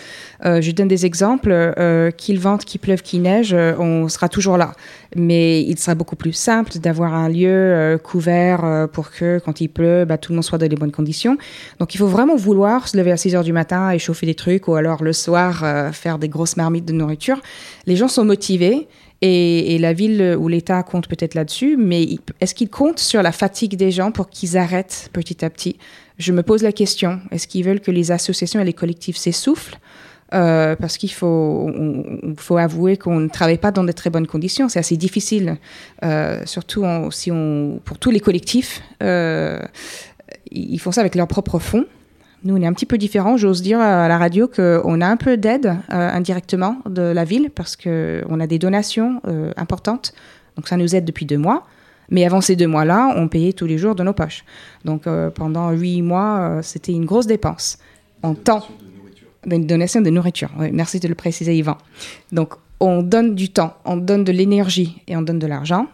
Euh, 0.46 0.62
je 0.62 0.72
donne 0.72 0.88
des 0.88 1.06
exemples. 1.06 1.52
Euh, 1.52 2.12
qu'il 2.12 2.40
vente, 2.40 2.66
qu'il 2.66 2.80
pleuve, 2.80 3.02
qu'il 3.02 3.22
neige, 3.22 3.54
on 3.54 4.10
sera 4.10 4.28
toujours 4.28 4.58
là. 4.58 4.74
Mais 5.16 5.62
il 5.62 5.78
sera 5.78 5.96
beaucoup 5.96 6.16
plus 6.16 6.34
simple 6.34 6.78
d'avoir 6.80 7.14
un 7.14 7.30
lieu 7.30 8.00
couvert 8.04 8.88
pour 8.92 9.12
que 9.12 9.40
quand 9.44 9.62
il 9.62 9.70
pleut, 9.70 10.06
bah, 10.06 10.18
tout 10.18 10.32
le 10.32 10.38
monde 10.38 10.44
soit 10.44 10.58
dans 10.58 10.68
les 10.68 10.76
bonnes 10.76 10.92
conditions. 10.92 11.38
Donc 11.80 11.94
il 11.94 11.98
faut 11.98 12.08
vraiment 12.08 12.36
vouloir 12.36 12.88
se 12.88 12.98
lever 12.98 13.12
à 13.12 13.18
6 13.18 13.36
heures 13.36 13.44
du 13.44 13.54
matin 13.54 13.92
et 13.92 14.00
chauffer 14.00 14.26
des 14.26 14.36
trucs 14.36 14.68
ou 14.68 14.76
alors 14.76 15.04
le 15.04 15.14
soir 15.14 15.64
faire 15.94 16.18
des 16.18 16.30
grosses 16.30 16.58
marmites 16.58 16.86
de 16.86 16.94
nourriture. 16.94 17.42
Les 17.86 17.96
gens 17.96 18.08
sont 18.08 18.26
motivés 18.26 18.88
et, 19.22 19.78
la 19.80 19.94
ville 19.94 20.36
ou 20.40 20.48
l'État 20.48 20.82
compte 20.84 21.08
peut-être 21.08 21.36
là-dessus, 21.36 21.76
mais 21.78 22.18
est-ce 22.40 22.56
qu'il 22.56 22.70
compte 22.70 23.00
sur 23.00 23.22
la 23.22 23.32
fatigue 23.32 23.76
des 23.76 23.92
gens 23.92 24.12
pour 24.12 24.30
qu'ils 24.30 24.58
arrêtent 24.58 25.10
petit 25.14 25.44
à 25.44 25.50
petit 25.50 25.78
Je 26.20 26.34
me 26.34 26.44
pose 26.44 26.64
la 26.64 26.74
question. 26.74 27.22
Est-ce 27.32 27.48
qu'ils 27.48 27.66
veulent 27.66 27.80
que 27.80 27.92
les 27.92 28.12
associations 28.12 28.60
et 28.60 28.66
les 28.66 28.74
collectifs 28.74 29.18
s'essoufflent 29.18 29.80
euh, 30.32 30.76
parce 30.76 30.98
qu'il 30.98 31.12
faut, 31.12 31.72
avouer 32.58 32.98
qu'on 32.98 33.20
ne 33.20 33.30
travaille 33.30 33.58
pas 33.58 33.72
dans 33.72 33.84
de 33.84 33.92
très 33.92 34.12
bonnes 34.12 34.28
conditions. 34.28 34.70
C'est 34.70 34.80
assez 34.80 34.98
difficile, 34.98 35.58
euh, 36.04 36.46
surtout 36.46 36.86
pour 37.84 37.98
tous 37.98 38.12
les 38.12 38.20
collectifs. 38.20 38.82
Euh, 39.02 39.60
ils 40.52 40.78
font 40.80 40.92
ça 40.92 41.02
avec 41.02 41.16
leurs 41.16 41.28
propres 41.28 41.58
fonds. 41.58 41.86
Nous, 42.44 42.56
on 42.56 42.62
est 42.62 42.68
un 42.68 42.74
petit 42.74 42.86
peu 42.86 42.98
différent. 42.98 43.38
J'ose 43.38 43.62
dire 43.62 43.80
à 43.80 44.08
la 44.08 44.18
radio 44.18 44.48
qu'on 44.48 45.02
a 45.02 45.08
un 45.08 45.18
peu 45.18 45.36
d'aide 45.36 45.76
indirectement 45.90 46.78
de 46.88 47.02
la 47.02 47.24
ville 47.26 47.50
parce 47.50 47.76
qu'on 47.76 48.40
a 48.40 48.48
des 48.48 48.60
donations 48.60 49.22
importantes. 49.58 50.14
Donc 50.56 50.68
ça 50.68 50.78
nous 50.78 50.96
aide 50.96 51.06
depuis 51.06 51.26
deux 51.26 51.38
mois. 51.38 51.66
Mais 52.11 52.25
avant 52.25 52.41
ces 52.41 52.57
deux 52.57 52.67
mois-là, 52.67 53.15
on 53.17 53.29
payait 53.29 53.53
tous 53.53 53.67
les 53.67 53.79
jours 53.79 53.95
de 53.95 54.03
nos 54.03 54.13
poches. 54.13 54.45
Donc 54.85 55.07
euh, 55.07 55.31
pendant 55.31 55.71
huit 55.71 56.03
mois, 56.03 56.61
c'était 56.63 56.93
une 56.93 57.07
grosse 57.07 57.27
dépense 57.27 57.79
en 58.23 58.35
temps. 58.35 58.67
Une 59.51 59.67
donation 59.67 60.01
de 60.01 60.11
nourriture. 60.11 60.51
merci 60.73 61.01
de 61.01 61.09
le 61.09 61.15
préciser, 61.15 61.57
Yvan. 61.57 61.77
Donc 62.33 62.55
on 62.81 63.03
donne 63.03 63.35
du 63.35 63.51
temps, 63.51 63.75
on 63.85 63.97
donne 63.97 64.25
de 64.25 64.33
l'énergie 64.33 65.03
et 65.07 65.17
on 65.17 65.23
donne 65.23 65.39
de 65.39 65.47
l'argent 65.47 65.87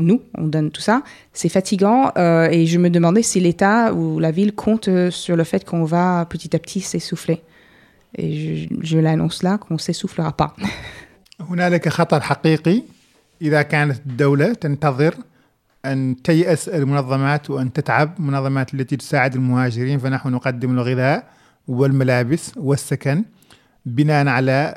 nous, 0.00 0.22
on 0.36 0.46
donne 0.46 0.70
tout 0.70 0.80
ça. 0.80 1.02
C'est 1.32 1.48
fatigant 1.48 2.12
euh, 2.16 2.48
et 2.50 2.66
je 2.66 2.78
me 2.78 2.90
demandais 2.90 3.22
si 3.22 3.40
l'État 3.40 3.92
ou 3.94 4.18
la 4.18 4.30
ville 4.30 4.54
compte 4.54 4.88
euh, 4.88 5.10
sur 5.10 5.36
le 5.36 5.44
fait 5.44 5.64
qu'on 5.64 5.84
va 5.84 6.26
petit 6.28 6.54
à 6.56 6.58
petit 6.58 6.80
s'essouffler. 6.80 7.42
Et 8.16 8.68
je, 8.68 8.74
je 8.80 8.98
l'annonce 8.98 9.42
là 9.42 9.58
qu'on 9.58 9.78
s'essoufflera 9.78 10.32
pas. 10.32 10.54
هنالك 11.40 11.88
خطر 11.88 12.20
حقيقي 12.20 12.82
إذا 13.42 13.62
كانت 13.62 13.98
الدولة 14.06 14.52
تنتظر 14.52 15.14
أن 15.91 16.15
تيأس 16.23 16.69
المنظمات 16.69 17.49
وأن 17.49 17.73
تتعب 17.73 18.13
المنظمات 18.19 18.73
التي 18.73 18.95
تساعد 18.97 19.35
المهاجرين 19.35 19.99
فنحن 19.99 20.29
نقدم 20.29 20.71
الغذاء 20.71 21.27
والملابس 21.67 22.51
والسكن 22.57 23.23
بناء 23.85 24.27
على 24.27 24.75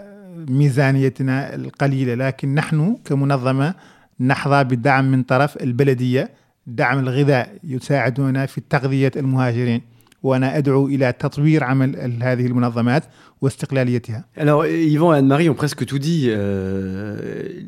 ميزانيتنا 0.48 1.54
القليلة 1.54 2.14
لكن 2.14 2.54
نحن 2.54 2.96
كمنظمة 3.04 3.74
نحظى 4.20 4.64
بدعم 4.64 5.10
من 5.12 5.22
طرف 5.22 5.62
البلدية 5.62 6.30
دعم 6.66 6.98
الغذاء 6.98 7.58
يساعدنا 7.64 8.46
في 8.46 8.60
تغذية 8.70 9.12
المهاجرين 9.16 9.82
وأنا 10.22 10.58
أدعو 10.58 10.86
إلى 10.86 11.12
تطوير 11.12 11.64
عمل 11.64 12.18
هذه 12.22 12.46
المنظمات 12.46 13.04
واستقلاليتها. 13.42 14.24
Alors 14.36 14.66
Yvan 14.66 15.14
et 15.14 15.18
Anne-Marie 15.18 15.48
ont 15.48 15.54
presque 15.54 15.86
tout 15.86 15.98
dit. 15.98 16.26
Euh, 16.28 17.62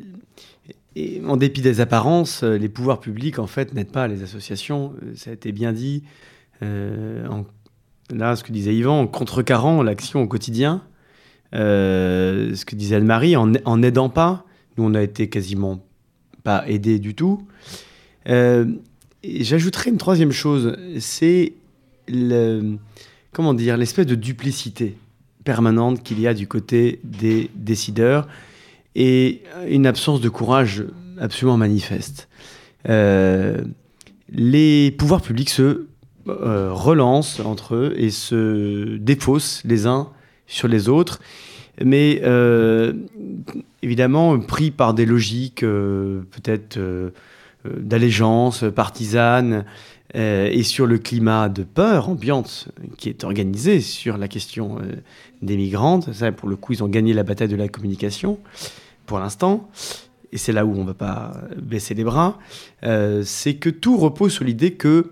et 0.95 1.21
en 1.25 1.37
dépit 1.37 1.61
des 1.61 1.79
apparences, 1.79 2.43
les 2.43 2.69
pouvoirs 2.69 2.99
publics 2.99 3.39
en 3.39 3.47
fait 3.47 3.73
n'aident 3.73 3.91
pas 3.91 4.07
les 4.07 4.23
associations. 4.23 4.93
Ça 5.15 5.29
a 5.29 5.33
été 5.33 5.51
bien 5.51 5.71
dit. 5.71 6.03
Euh, 6.63 7.25
en, 7.27 7.45
là, 8.13 8.35
ce 8.35 8.43
que 8.43 8.51
disait 8.51 8.75
Yvan, 8.75 9.01
en 9.01 9.07
contrecarrant 9.07 9.83
l'action 9.83 10.21
au 10.21 10.27
quotidien, 10.27 10.83
euh, 11.53 12.55
ce 12.55 12.65
que 12.65 12.75
disait 12.75 12.97
Anne-Marie, 12.97 13.35
en, 13.35 13.77
n'aidant 13.77 14.09
pas, 14.09 14.45
nous 14.77 14.85
on 14.85 14.93
a 14.93 15.01
été 15.01 15.29
quasiment 15.29 15.83
pas 16.43 16.67
aidé 16.67 16.99
du 16.99 17.15
tout. 17.15 17.45
Euh, 18.29 18.65
j'ajouterais 19.23 19.89
une 19.89 19.97
troisième 19.97 20.31
chose, 20.31 20.77
c'est 20.99 21.53
le, 22.07 22.77
comment 23.31 23.53
dire, 23.53 23.77
l'espèce 23.77 24.05
de 24.05 24.15
duplicité 24.15 24.97
permanente 25.43 26.03
qu'il 26.03 26.19
y 26.19 26.27
a 26.27 26.33
du 26.33 26.47
côté 26.47 26.99
des 27.03 27.49
décideurs 27.55 28.27
et 28.95 29.41
une 29.67 29.85
absence 29.85 30.21
de 30.21 30.29
courage 30.29 30.83
absolument 31.19 31.57
manifeste. 31.57 32.27
Euh, 32.89 33.61
les 34.29 34.91
pouvoirs 34.91 35.21
publics 35.21 35.49
se 35.49 35.85
euh, 36.27 36.69
relancent 36.71 37.39
entre 37.39 37.75
eux 37.75 37.93
et 37.97 38.09
se 38.09 38.97
défaussent 38.97 39.61
les 39.65 39.87
uns 39.87 40.09
sur 40.47 40.67
les 40.67 40.89
autres 40.89 41.19
mais 41.83 42.21
euh, 42.23 42.93
évidemment 43.81 44.37
pris 44.39 44.71
par 44.71 44.93
des 44.93 45.05
logiques 45.05 45.61
peut-être 45.61 46.79
d'allégeance 47.65 48.65
partisane 48.75 49.65
et 50.13 50.63
sur 50.63 50.85
le 50.85 50.97
climat 50.97 51.47
de 51.49 51.63
peur 51.63 52.09
ambiante 52.09 52.67
qui 52.97 53.09
est 53.09 53.23
organisé 53.23 53.79
sur 53.79 54.17
la 54.17 54.27
question 54.27 54.79
des 55.41 55.55
migrantes. 55.55 56.11
Ça, 56.11 56.31
pour 56.33 56.49
le 56.49 56.57
coup, 56.57 56.73
ils 56.73 56.83
ont 56.83 56.89
gagné 56.89 57.13
la 57.13 57.23
bataille 57.23 57.47
de 57.47 57.55
la 57.55 57.69
communication 57.69 58.37
pour 59.11 59.19
l'instant. 59.19 59.69
Et 60.31 60.37
c'est 60.37 60.53
là 60.53 60.65
où 60.65 60.73
on 60.73 60.83
ne 60.83 60.87
va 60.87 60.93
pas 60.93 61.33
baisser 61.57 61.93
les 61.93 62.05
bras. 62.05 62.39
c'est 63.23 63.55
que 63.55 63.69
tout 63.69 63.97
repose 63.97 64.31
sur 64.31 64.45
l'idée 64.45 64.73
que 64.73 65.11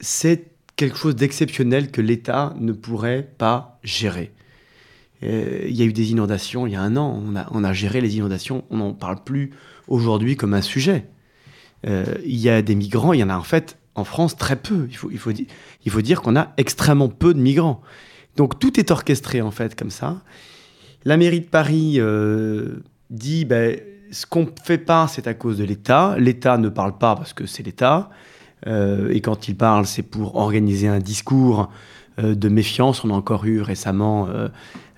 c'est 0.00 0.46
quelque 0.76 0.96
chose 0.96 1.14
d'exceptionnel 1.14 1.90
que 1.90 2.00
l'État 2.00 2.54
ne 2.58 2.72
pourrait 2.72 3.28
pas 3.36 3.78
gérer. 3.82 4.32
Euh, 5.22 5.66
il 5.68 5.76
y 5.76 5.82
a 5.82 5.84
eu 5.84 5.92
des 5.92 6.10
inondations 6.10 6.66
il 6.66 6.72
y 6.72 6.76
a 6.76 6.80
un 6.80 6.96
an. 6.96 7.22
On 7.50 7.64
a, 7.64 7.72
géré 7.74 8.00
les 8.00 8.16
inondations. 8.16 8.64
On 8.70 8.78
n'en 8.78 8.94
parle 8.94 9.22
plus 9.22 9.50
aujourd'hui 9.88 10.36
comme 10.36 10.54
un 10.54 10.62
sujet. 10.62 11.06
Euh, 11.86 12.06
il 12.24 12.38
y 12.38 12.48
a 12.48 12.62
des 12.62 12.74
migrants. 12.74 13.12
Il 13.12 13.20
y 13.20 13.24
en 13.24 13.28
a 13.28 13.36
en 13.36 13.42
fait 13.42 13.76
en 13.94 14.04
France 14.04 14.36
très 14.36 14.56
peu. 14.56 14.86
Il 14.88 14.96
faut, 14.96 15.10
il 15.10 15.18
faut, 15.90 16.02
dire 16.02 16.22
qu'on 16.22 16.36
a 16.36 16.52
extrêmement 16.56 17.08
peu 17.08 17.34
de 17.34 17.40
migrants. 17.40 17.82
Donc 18.36 18.58
tout 18.58 18.80
est 18.80 18.90
orchestré 18.90 19.42
en 19.42 19.50
fait 19.50 19.78
comme 19.78 19.90
ça. 19.90 20.22
La 21.04 21.16
mairie 21.16 21.40
de 21.40 21.46
Paris 21.46 21.96
euh, 21.98 22.82
dit 23.10 23.44
ben, 23.44 23.78
ce 24.10 24.26
qu'on 24.26 24.42
ne 24.42 24.50
fait 24.64 24.78
pas, 24.78 25.06
c'est 25.08 25.26
à 25.26 25.34
cause 25.34 25.58
de 25.58 25.64
l'État. 25.64 26.16
L'État 26.18 26.58
ne 26.58 26.68
parle 26.68 26.98
pas 26.98 27.14
parce 27.14 27.32
que 27.32 27.46
c'est 27.46 27.62
l'État. 27.62 28.10
et 28.66 29.20
quand 29.20 29.48
il 29.48 29.56
parle, 29.56 29.86
c'est 29.86 30.02
pour 30.02 30.36
organiser 30.36 30.88
un 30.88 30.98
discours 30.98 31.70
de 32.18 32.48
méfiance. 32.48 33.04
On 33.04 33.10
a 33.10 33.14
encore 33.14 33.44
eu 33.44 33.60
récemment 33.60 34.28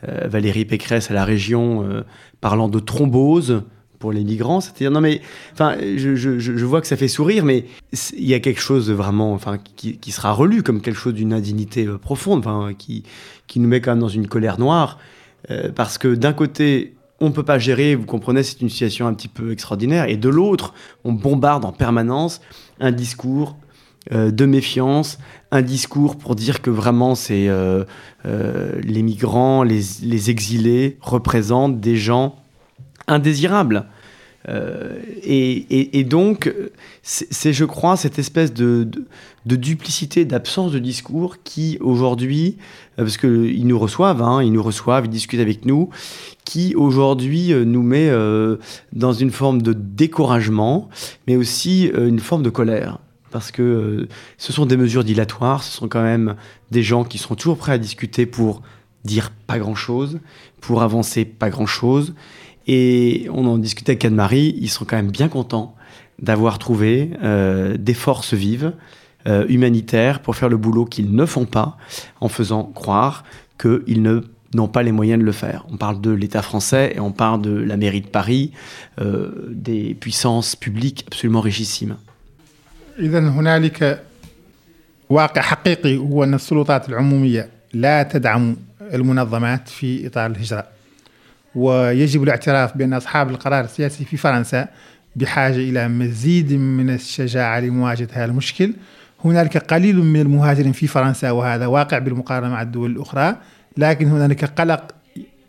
Valérie 0.02 0.64
Pécresse 0.64 1.10
à 1.10 1.14
la 1.14 1.24
région 1.24 2.04
parlant 2.40 2.68
de 2.68 2.78
thrombose 2.78 3.62
pour 4.02 4.12
les 4.12 4.24
migrants. 4.24 4.60
C'est-à-dire, 4.60 4.90
non 4.90 5.00
mais, 5.00 5.22
enfin, 5.52 5.76
je, 5.78 6.16
je, 6.16 6.38
je, 6.40 6.64
vois 6.64 6.80
que 6.80 6.88
ça 6.88 6.96
fait 6.96 7.06
sourire, 7.06 7.44
mais 7.44 7.66
il 8.18 8.26
y 8.26 8.34
a 8.34 8.40
quelque 8.40 8.60
chose 8.60 8.90
vraiment, 8.90 9.32
enfin, 9.32 9.58
qui, 9.76 9.96
qui, 9.96 10.10
sera 10.10 10.32
relu 10.32 10.64
comme 10.64 10.80
quelque 10.80 10.98
chose 10.98 11.14
d'une 11.14 11.32
indignité 11.32 11.86
profonde, 11.86 12.40
enfin, 12.40 12.74
qui, 12.76 13.04
qui 13.46 13.60
nous 13.60 13.68
met 13.68 13.80
quand 13.80 13.92
même 13.92 14.00
dans 14.00 14.08
une 14.08 14.26
colère 14.26 14.58
noire, 14.58 14.98
parce 15.76 15.98
que 15.98 16.14
d'un 16.16 16.32
côté, 16.32 16.94
on 17.22 17.28
ne 17.28 17.32
peut 17.32 17.44
pas 17.44 17.58
gérer, 17.60 17.94
vous 17.94 18.04
comprenez, 18.04 18.42
c'est 18.42 18.60
une 18.60 18.68
situation 18.68 19.06
un 19.06 19.14
petit 19.14 19.28
peu 19.28 19.52
extraordinaire. 19.52 20.08
Et 20.08 20.16
de 20.16 20.28
l'autre, 20.28 20.74
on 21.04 21.12
bombarde 21.12 21.64
en 21.64 21.70
permanence 21.70 22.40
un 22.80 22.90
discours 22.90 23.56
euh, 24.10 24.32
de 24.32 24.44
méfiance, 24.44 25.18
un 25.52 25.62
discours 25.62 26.18
pour 26.18 26.34
dire 26.34 26.62
que 26.62 26.70
vraiment 26.70 27.14
c'est 27.14 27.48
euh, 27.48 27.84
euh, 28.26 28.72
les 28.82 29.04
migrants, 29.04 29.62
les, 29.62 30.30
exilés 30.30 30.98
représentent 31.00 31.78
des 31.78 31.96
gens 31.96 32.42
indésirables. 33.06 33.86
Et, 35.22 36.04
donc, 36.10 36.52
c'est, 37.02 37.52
je 37.52 37.64
crois, 37.64 37.96
cette 37.96 38.18
espèce 38.18 38.52
de, 38.52 38.88
duplicité, 39.46 40.24
d'absence 40.24 40.72
de 40.72 40.78
discours 40.78 41.36
qui, 41.42 41.78
aujourd'hui, 41.80 42.58
parce 42.96 43.16
qu'ils 43.16 43.66
nous 43.66 43.78
reçoivent, 43.78 44.22
hein, 44.22 44.42
ils 44.42 44.52
nous 44.52 44.62
reçoivent, 44.62 45.06
ils 45.06 45.10
discutent 45.10 45.40
avec 45.40 45.64
nous, 45.64 45.90
qui 46.44 46.74
aujourd'hui 46.74 47.52
euh, 47.52 47.64
nous 47.64 47.82
met 47.82 48.08
euh, 48.08 48.56
dans 48.92 49.12
une 49.12 49.30
forme 49.30 49.62
de 49.62 49.72
découragement, 49.72 50.88
mais 51.26 51.36
aussi 51.36 51.90
euh, 51.94 52.08
une 52.08 52.20
forme 52.20 52.42
de 52.42 52.50
colère. 52.50 52.98
Parce 53.30 53.50
que 53.50 54.08
ce 54.36 54.52
sont 54.52 54.66
des 54.66 54.76
mesures 54.76 55.04
dilatoires, 55.04 55.62
ce 55.62 55.74
sont 55.74 55.88
quand 55.88 56.02
même 56.02 56.36
des 56.70 56.82
gens 56.82 57.02
qui 57.02 57.16
sont 57.16 57.34
toujours 57.34 57.56
prêts 57.56 57.72
à 57.72 57.78
discuter 57.78 58.26
pour 58.26 58.60
dire 59.04 59.30
pas 59.46 59.58
grand-chose, 59.58 60.20
pour 60.60 60.82
avancer 60.82 61.24
pas 61.24 61.48
grand-chose. 61.48 62.14
Et 62.66 63.26
on 63.32 63.46
en 63.46 63.56
discutait 63.56 63.92
avec 63.92 64.04
Anne-Marie, 64.04 64.54
ils 64.60 64.68
sont 64.68 64.84
quand 64.84 64.96
même 64.96 65.10
bien 65.10 65.28
contents 65.28 65.74
d'avoir 66.20 66.58
trouvé 66.58 67.10
des 67.78 67.94
forces 67.94 68.34
vives, 68.34 68.74
humanitaires, 69.25 70.21
pour 70.21 70.37
faire 70.37 70.47
le 70.47 70.55
boulot 70.55 70.85
qu'ils 70.85 71.13
ne 71.13 71.25
font 71.25 71.45
pas, 71.45 71.77
en 72.21 72.29
faisant 72.29 72.63
croire 72.63 73.25
qu'ils 73.57 74.01
ne 74.01 74.21
n'ont 74.53 74.67
pas 74.67 74.83
les 74.83 74.91
moyens 74.91 75.19
de 75.19 75.25
le 75.25 75.31
faire. 75.31 75.65
On 75.69 75.77
parle 75.77 75.99
de 76.01 76.11
l'État 76.11 76.41
français 76.41 76.93
et 76.95 76.99
on 76.99 77.11
parle 77.11 77.41
de 77.41 77.51
la 77.51 77.77
mairie 77.77 78.01
de 78.01 78.07
Paris, 78.07 78.51
euh, 79.01 79.31
des 79.49 79.93
puissances 79.93 80.55
publiques 80.55 81.03
absolument 81.07 81.41
richissimes. 81.41 81.95
إذا 82.99 83.19
هنالك 83.19 84.03
واقع 85.09 85.41
حقيقي 85.41 85.97
هو 85.97 86.23
أن 86.23 86.33
السلطات 86.33 86.89
العمومية 86.89 87.49
لا 87.73 88.03
تدعم 88.03 88.55
المنظمات 88.93 89.69
في 89.69 90.07
إطار 90.07 90.25
الهجرة 90.25 90.67
ويجب 91.55 92.23
الاعتراف 92.23 92.77
بأن 92.77 92.93
أصحاب 92.93 93.29
القرار 93.29 93.63
السياسي 93.63 94.05
في 94.05 94.17
فرنسا 94.17 94.67
بحاجة 95.15 95.55
إلى 95.55 95.87
مزيد 95.87 96.53
من 96.53 96.89
الشجاعة 96.89 97.59
لمواجهة 97.59 98.07
هذا 98.11 98.25
المشكل 98.25 98.73
هنالك 99.24 99.56
قليل 99.56 99.96
من 99.96 100.20
المهاجرين 100.20 100.72
في 100.72 100.86
فرنسا 100.86 101.30
وهذا 101.30 101.66
واقع 101.66 101.98
بالمقارنة 101.98 102.48
مع 102.50 102.62
الدول 102.62 102.90
الأخرى 102.90 103.36
لكن 103.76 104.06
هنالك 104.08 104.44
قلق 104.44 104.94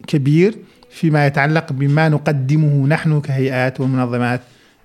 كبير 0.08 0.56
فيما 0.92 1.28
يتعلق 1.28 1.74
بما 1.74 2.10
نقدمه 2.10 2.88
نحن 2.88 3.22
كهيئات 3.22 3.80
ومنظمات 3.80 4.42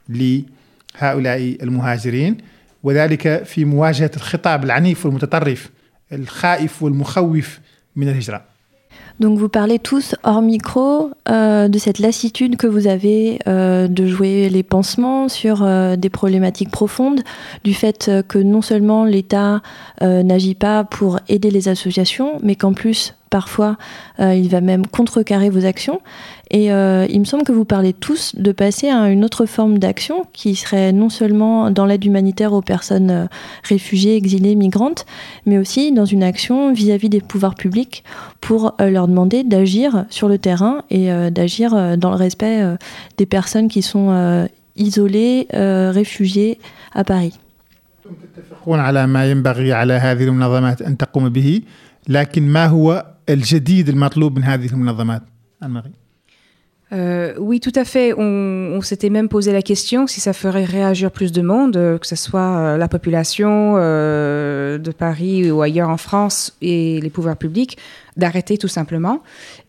لهؤلاء 0.09 1.57
المهاجرين 1.63 2.37
وذلك 2.83 3.43
في 3.45 3.65
مواجهة 3.65 4.11
الخطاب 4.17 4.65
العنيف 4.65 5.07
والمتطرف 5.07 5.71
الخائف 6.13 6.83
والمخوف 6.83 7.61
من 7.97 8.09
الهجرة. 8.09 8.45
Donc 9.21 9.37
vous 9.39 9.49
parlez 9.49 9.81
tous 9.81 10.15
hors 10.23 10.43
micro 10.43 11.11
euh, 11.29 11.67
de 11.69 11.79
cette 11.79 11.99
lassitude 11.99 12.57
que 12.57 12.69
vous 12.69 12.87
avez 12.87 13.41
euh, 13.49 13.89
de 13.89 14.07
jouer 14.07 14.49
les 14.49 14.63
pansements 14.63 15.29
sur 15.29 15.65
euh, 15.65 15.97
des 15.97 16.09
problématiques 16.09 16.71
profondes, 16.71 17.23
du 17.65 17.75
fait 17.75 18.11
que 18.29 18.39
non 18.39 18.63
seulement 18.63 19.05
l'État 19.05 19.61
n'agit 20.01 20.55
pas 20.55 20.85
pour 20.85 21.19
aider 21.29 21.51
les 21.51 21.69
associations, 21.69 22.39
mais 22.43 22.55
qu'en 22.55 22.73
plus 22.73 23.15
parfois 23.31 23.77
il 24.19 24.49
va 24.49 24.61
même 24.61 24.87
contrecarrer 24.87 25.51
vos 25.51 25.65
actions. 25.65 26.01
Et 26.51 26.73
euh, 26.73 27.07
il 27.09 27.21
me 27.21 27.25
semble 27.25 27.45
que 27.45 27.53
vous 27.53 27.65
parlez 27.65 27.93
tous 27.93 28.35
de 28.35 28.53
passer 28.53 28.89
à 28.89 29.11
une 29.11 29.25
autre 29.25 29.45
forme 29.45 29.79
d'action 29.79 30.25
qui 30.33 30.55
serait 30.55 30.93
non 30.93 31.11
seulement 31.11 31.71
dans 31.71 31.85
l'aide 31.85 32.05
humanitaire 32.05 32.53
aux 32.53 32.63
personnes 32.63 33.11
euh, 33.11 33.27
réfugiées, 33.65 34.17
exilées, 34.17 34.55
migrantes, 34.55 35.05
mais 35.45 35.59
aussi 35.59 35.93
dans 35.93 36.07
une 36.07 36.23
action 36.23 36.73
vis-à-vis 36.73 37.11
des 37.11 37.21
pouvoirs 37.21 37.55
publics 37.55 38.03
pour 38.41 38.75
euh, 38.81 38.89
leur 38.89 39.09
demander 39.09 39.45
d'agir 39.45 40.07
sur 40.09 40.29
le 40.29 40.39
terrain 40.39 40.85
et 40.91 41.09
d'agir 41.31 41.97
dans 41.99 42.11
le 42.11 42.17
respect 42.17 42.63
des 43.17 43.27
personnes 43.27 43.69
qui 43.69 43.83
sont 43.83 44.49
isolées, 44.77 45.47
réfugiées 45.51 46.59
à 46.93 47.05
Paris. 47.05 47.39
Euh, 56.93 57.35
oui, 57.39 57.61
tout 57.61 57.73
à 57.75 57.85
fait. 57.85 58.15
On, 58.17 58.81
s'était 58.81 59.11
même 59.11 59.29
posé 59.29 59.53
la 59.53 59.61
question 59.61 60.07
si 60.07 60.21
ça 60.21 60.33
ferait 60.33 60.65
réagir 60.65 61.11
plus 61.11 61.33
de 61.33 61.43
monde, 61.43 61.77
euh, 61.77 61.99
que 61.99 62.07
ce 62.07 62.17
soit 62.17 62.41
euh, 62.41 62.77
la 62.79 62.89
population 62.89 63.75
de 63.75 64.93
Paris 64.97 65.51
ou 65.51 65.61
ailleurs 65.61 65.91
en 65.91 65.97
France 65.97 66.57
et 66.63 67.01
les 67.01 67.11
pouvoirs 67.11 67.37
publics, 67.37 67.77
d'arrêter 68.17 68.57
tout 68.57 68.69
simplement. 68.69 69.23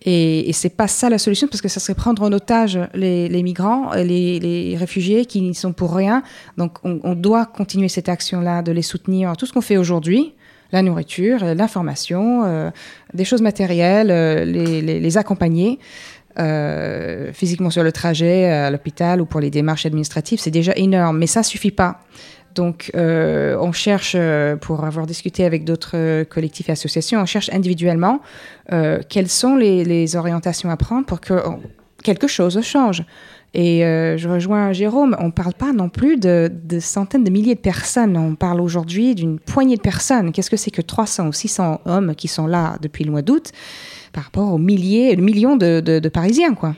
Et, 0.03 0.49
et 0.49 0.53
c'est 0.53 0.69
pas 0.69 0.87
ça 0.87 1.09
la 1.09 1.17
solution 1.17 1.47
parce 1.47 1.61
que 1.61 1.67
ça 1.67 1.79
serait 1.79 1.95
prendre 1.95 2.21
en 2.21 2.31
otage 2.31 2.79
les, 2.93 3.43
migrants, 3.43 3.93
les, 3.95 4.39
les, 4.39 4.77
réfugiés 4.77 5.25
qui 5.25 5.41
n'y 5.41 5.55
sont 5.55 5.73
pour 5.73 5.93
rien. 5.93 6.23
Donc 6.57 6.77
on, 6.83 7.15
doit 7.15 7.45
continuer 7.45 7.89
cette 7.89 8.07
action-là, 8.07 8.61
de 8.61 8.71
les 8.71 8.81
soutenir. 8.81 9.35
Tout 9.35 9.45
ce 9.45 9.51
qu'on 9.53 9.61
fait 9.61 9.77
aujourd'hui, 9.77 10.33
la 10.71 10.81
nourriture, 10.81 11.43
l'information, 11.55 12.71
des 13.13 13.25
choses 13.25 13.41
matérielles, 13.41 14.07
les, 14.49 14.81
les 14.81 15.17
accompagner. 15.17 15.79
Euh, 16.39 17.33
physiquement 17.33 17.69
sur 17.69 17.83
le 17.83 17.91
trajet 17.91 18.45
à 18.45 18.69
l'hôpital 18.71 19.19
ou 19.19 19.25
pour 19.25 19.41
les 19.41 19.49
démarches 19.49 19.85
administratives, 19.85 20.39
c'est 20.39 20.51
déjà 20.51 20.73
énorme, 20.75 21.17
mais 21.17 21.27
ça 21.27 21.43
suffit 21.43 21.71
pas. 21.71 21.99
Donc, 22.55 22.91
euh, 22.95 23.57
on 23.59 23.71
cherche, 23.71 24.13
euh, 24.15 24.55
pour 24.55 24.85
avoir 24.85 25.05
discuté 25.05 25.43
avec 25.43 25.65
d'autres 25.65 26.23
collectifs 26.23 26.69
et 26.69 26.71
associations, 26.71 27.19
on 27.19 27.25
cherche 27.25 27.49
individuellement 27.51 28.21
quelles 29.09 29.29
sont 29.29 29.55
les, 29.55 30.15
orientations 30.15 30.69
à 30.69 30.77
prendre 30.77 31.05
pour 31.05 31.19
que 31.19 31.33
quelque 32.03 32.27
chose 32.27 32.61
change. 32.61 33.03
Et 33.53 33.81
je 33.81 34.29
rejoins 34.29 34.73
Jérôme, 34.73 35.15
on 35.19 35.27
ne 35.27 35.31
parle 35.31 35.53
pas 35.53 35.73
non 35.73 35.89
plus 35.89 36.17
de, 36.17 36.51
de, 36.63 36.79
centaines 36.79 37.23
de 37.23 37.31
milliers 37.31 37.55
de 37.55 37.59
personnes, 37.59 38.15
on 38.15 38.35
parle 38.35 38.61
aujourd'hui 38.61 39.15
d'une 39.15 39.39
poignée 39.39 39.75
de 39.75 39.81
personnes. 39.81 40.31
Qu'est-ce 40.31 40.51
que 40.51 40.57
c'est 40.57 40.71
que 40.71 40.83
300 40.83 41.27
ou 41.27 41.33
600 41.33 41.81
hommes 41.85 42.13
qui 42.15 42.27
sont 42.27 42.45
là 42.45 42.77
depuis 42.81 43.03
le 43.03 43.11
mois 43.11 43.23
d'août 43.23 43.51
par 44.13 44.23
rapport 44.23 44.53
aux 44.53 44.57
milliers, 44.57 45.15
millions 45.15 45.55
de, 45.55 45.79
de, 45.79 46.09
Parisiens, 46.09 46.53
quoi? 46.53 46.75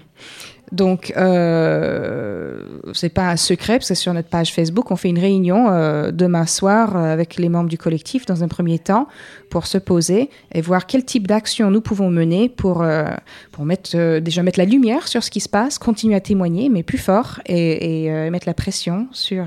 Donc, 0.73 1.13
euh, 1.17 2.61
c'est 2.93 3.09
pas 3.09 3.29
un 3.31 3.37
secret, 3.37 3.75
parce 3.79 3.89
que 3.89 3.95
sur 3.95 4.13
notre 4.13 4.29
page 4.29 4.53
Facebook, 4.53 4.91
on 4.91 4.97
fait 4.97 5.09
une 5.09 5.19
réunion 5.19 5.71
euh, 5.71 6.11
demain 6.11 6.47
soir 6.47 6.97
euh, 6.97 7.13
avec 7.13 7.37
les 7.37 7.49
membres 7.49 7.69
du 7.69 7.79
collectif 7.79 8.27
dans 8.27 8.43
un 8.43 8.49
premier 8.49 8.81
temps 8.81 9.07
pour 9.49 9.67
se 9.67 9.79
poser 9.79 10.29
et 10.53 10.61
voir 10.61 10.87
quel 10.87 11.05
type 11.05 11.29
d'action 11.29 11.71
nous 11.71 11.81
pouvons 11.81 12.11
mener 12.11 12.49
pour, 12.49 12.83
euh, 12.83 13.05
pour 13.53 13.65
mettre, 13.65 14.19
déjà 14.19 14.43
mettre 14.43 14.59
la 14.59 14.65
lumière 14.65 15.07
sur 15.07 15.23
ce 15.23 15.31
qui 15.31 15.41
se 15.41 15.49
passe, 15.49 15.79
continuer 15.79 16.17
à 16.17 16.21
témoigner, 16.21 16.69
mais 16.69 16.83
plus 16.83 16.99
fort 16.99 17.41
et, 17.47 18.07
et 18.07 18.31
mettre 18.31 18.49
la 18.49 18.55
pression 18.55 19.07
sur, 19.13 19.47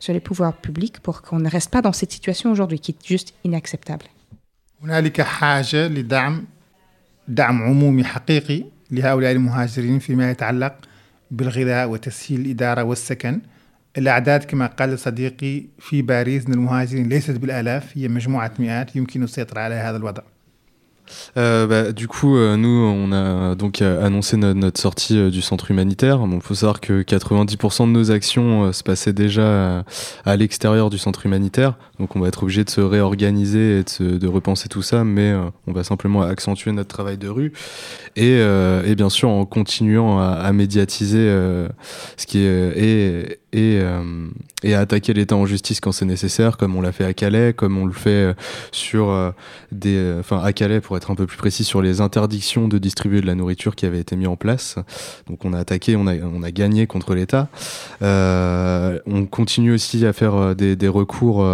sur 0.00 0.12
les 0.12 0.20
pouvoirs 0.20 0.54
publics 0.54 0.98
pour 1.00 1.22
qu'on 1.22 1.38
ne 1.38 1.48
reste 1.48 1.70
pas 1.70 1.80
dans 1.80 1.92
cette 1.92 2.10
situation 2.10 2.50
aujourd'hui 2.50 2.80
qui 2.80 2.90
est 2.92 3.06
juste 3.06 3.34
inacceptable. 3.44 4.06
دعم 7.30 7.62
عمومي 7.62 8.04
حقيقي 8.04 8.64
لهؤلاء 8.91 9.31
المهاجرين 9.31 9.99
فيما 9.99 10.31
يتعلق 10.31 10.75
بالغذاء 11.31 11.89
وتسهيل 11.89 12.41
الإدارة 12.41 12.83
والسكن. 12.83 13.41
الأعداد 13.97 14.43
كما 14.43 14.67
قال 14.67 14.99
صديقي 14.99 15.63
في 15.79 16.01
باريس 16.01 16.47
من 16.47 16.53
المهاجرين 16.53 17.09
ليست 17.09 17.31
بالآلاف 17.31 17.97
هي 17.97 18.07
مجموعة 18.07 18.51
مئات 18.59 18.95
يمكن 18.95 19.23
السيطرة 19.23 19.59
على 19.59 19.75
هذا 19.75 19.97
الوضع. 19.97 20.21
Euh, 21.37 21.67
bah, 21.67 21.91
du 21.91 22.07
coup, 22.07 22.37
euh, 22.37 22.55
nous, 22.57 22.69
on 22.69 23.11
a 23.11 23.55
donc 23.55 23.81
euh, 23.81 24.05
annoncé 24.05 24.37
notre, 24.37 24.79
sortie 24.79 25.31
du 25.31 25.41
centre 25.41 25.71
humanitaire. 25.71 26.19
Il 26.31 26.41
faut 26.41 26.55
savoir 26.55 26.81
que 26.81 27.01
90% 27.01 27.87
de 27.87 27.91
nos 27.91 28.11
actions 28.11 28.71
se 28.73 28.83
passaient 28.83 29.13
déjà 29.13 29.83
à, 30.25 30.35
l'extérieur 30.35 30.89
du 30.89 30.97
centre 30.97 31.25
humanitaire. 31.25 31.75
Donc, 31.99 32.15
on 32.15 32.19
va 32.19 32.27
être 32.27 32.43
obligé 32.43 32.63
de 32.63 32.69
se 32.69 32.81
réorganiser 32.81 33.79
et 33.79 34.03
de, 34.03 34.27
repenser 34.27 34.67
tout 34.67 34.81
ça, 34.81 35.03
mais 35.03 35.33
on 35.67 35.71
va 35.71 35.83
simplement 35.83 36.21
accentuer 36.23 36.71
notre 36.71 36.89
travail 36.89 37.17
de 37.17 37.29
rue 37.29 37.53
et, 38.15 38.41
bien 38.95 39.09
sûr 39.09 39.29
en 39.29 39.45
continuant 39.45 40.19
à, 40.19 40.51
médiatiser 40.51 41.17
ce 42.17 42.25
qui 42.25 42.39
est 42.39 43.39
et 43.53 44.73
à 44.73 44.79
attaquer 44.79 45.13
l'État 45.13 45.35
en 45.35 45.45
justice 45.45 45.79
quand 45.79 45.91
c'est 45.91 46.05
nécessaire, 46.05 46.57
comme 46.57 46.75
on 46.75 46.81
l'a 46.81 46.91
fait 46.91 47.05
à 47.05 47.13
Calais, 47.13 47.53
comme 47.53 47.77
on 47.77 47.85
le 47.85 47.93
fait 47.93 48.35
sur 48.71 49.33
des, 49.71 50.15
enfin 50.19 50.41
à 50.43 50.51
Calais 50.53 50.81
pour 50.81 50.94
pour 50.95 50.97
être 50.97 51.11
un 51.11 51.15
peu 51.15 51.25
plus 51.25 51.35
précis 51.35 51.65
sur 51.65 51.81
les 51.81 51.99
interdictions 51.99 52.69
de 52.69 52.77
distribuer 52.77 53.19
de 53.19 53.25
la 53.25 53.35
nourriture 53.35 53.75
qui 53.75 53.85
avaient 53.85 53.99
été 53.99 54.15
mis 54.15 54.27
en 54.27 54.37
place. 54.37 54.77
Donc 55.27 55.43
on 55.43 55.51
a 55.51 55.59
attaqué, 55.59 55.97
on 55.97 56.07
a, 56.07 56.15
on 56.15 56.41
a 56.41 56.51
gagné 56.51 56.87
contre 56.87 57.15
l'État. 57.15 57.49
on 58.01 59.25
continue 59.29 59.73
aussi 59.73 60.05
à 60.05 60.13
faire 60.13 60.55
des, 60.55 60.77
des 60.77 60.87
recours 60.87 61.45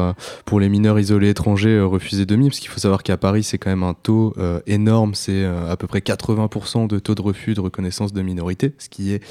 pour 0.46 0.60
les 0.60 0.70
mineurs 0.70 1.00
isolés 1.00 1.30
étrangers 1.30 1.80
refusés 1.82 2.28
de 2.28 2.36
mise, 2.36 2.50
parce 2.50 2.60
qu'il 2.60 2.70
faut 2.70 2.80
savoir 2.80 3.02
qu'à 3.02 3.18
Paris 3.18 3.42
c'est 3.42 3.58
quand 3.58 3.72
même 3.72 3.82
un 3.82 3.96
taux 3.96 4.36
énorme, 4.68 5.16
c'est 5.16 5.44
à 5.44 5.76
peu 5.76 5.88
près 5.88 6.00
80% 6.00 6.88
de 6.88 7.00
taux 7.00 7.16
de 7.16 7.22
refus 7.22 7.56
de 7.56 7.62
reconnaissance 7.62 8.14
de 8.14 8.22
minorité, 8.22 8.74
ce 8.78 8.90
qui 8.90 9.12
est 9.12 9.24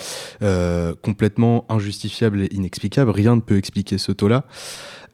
complètement 1.03 1.67
injustifiable 1.69 2.43
et 2.43 2.49
inexplicable. 2.51 3.13
Rien 3.13 3.37
ne 3.37 3.41
peut 3.41 3.59
expliquer 3.59 3.97
ce 3.99 4.11
taux-là. 4.11 4.45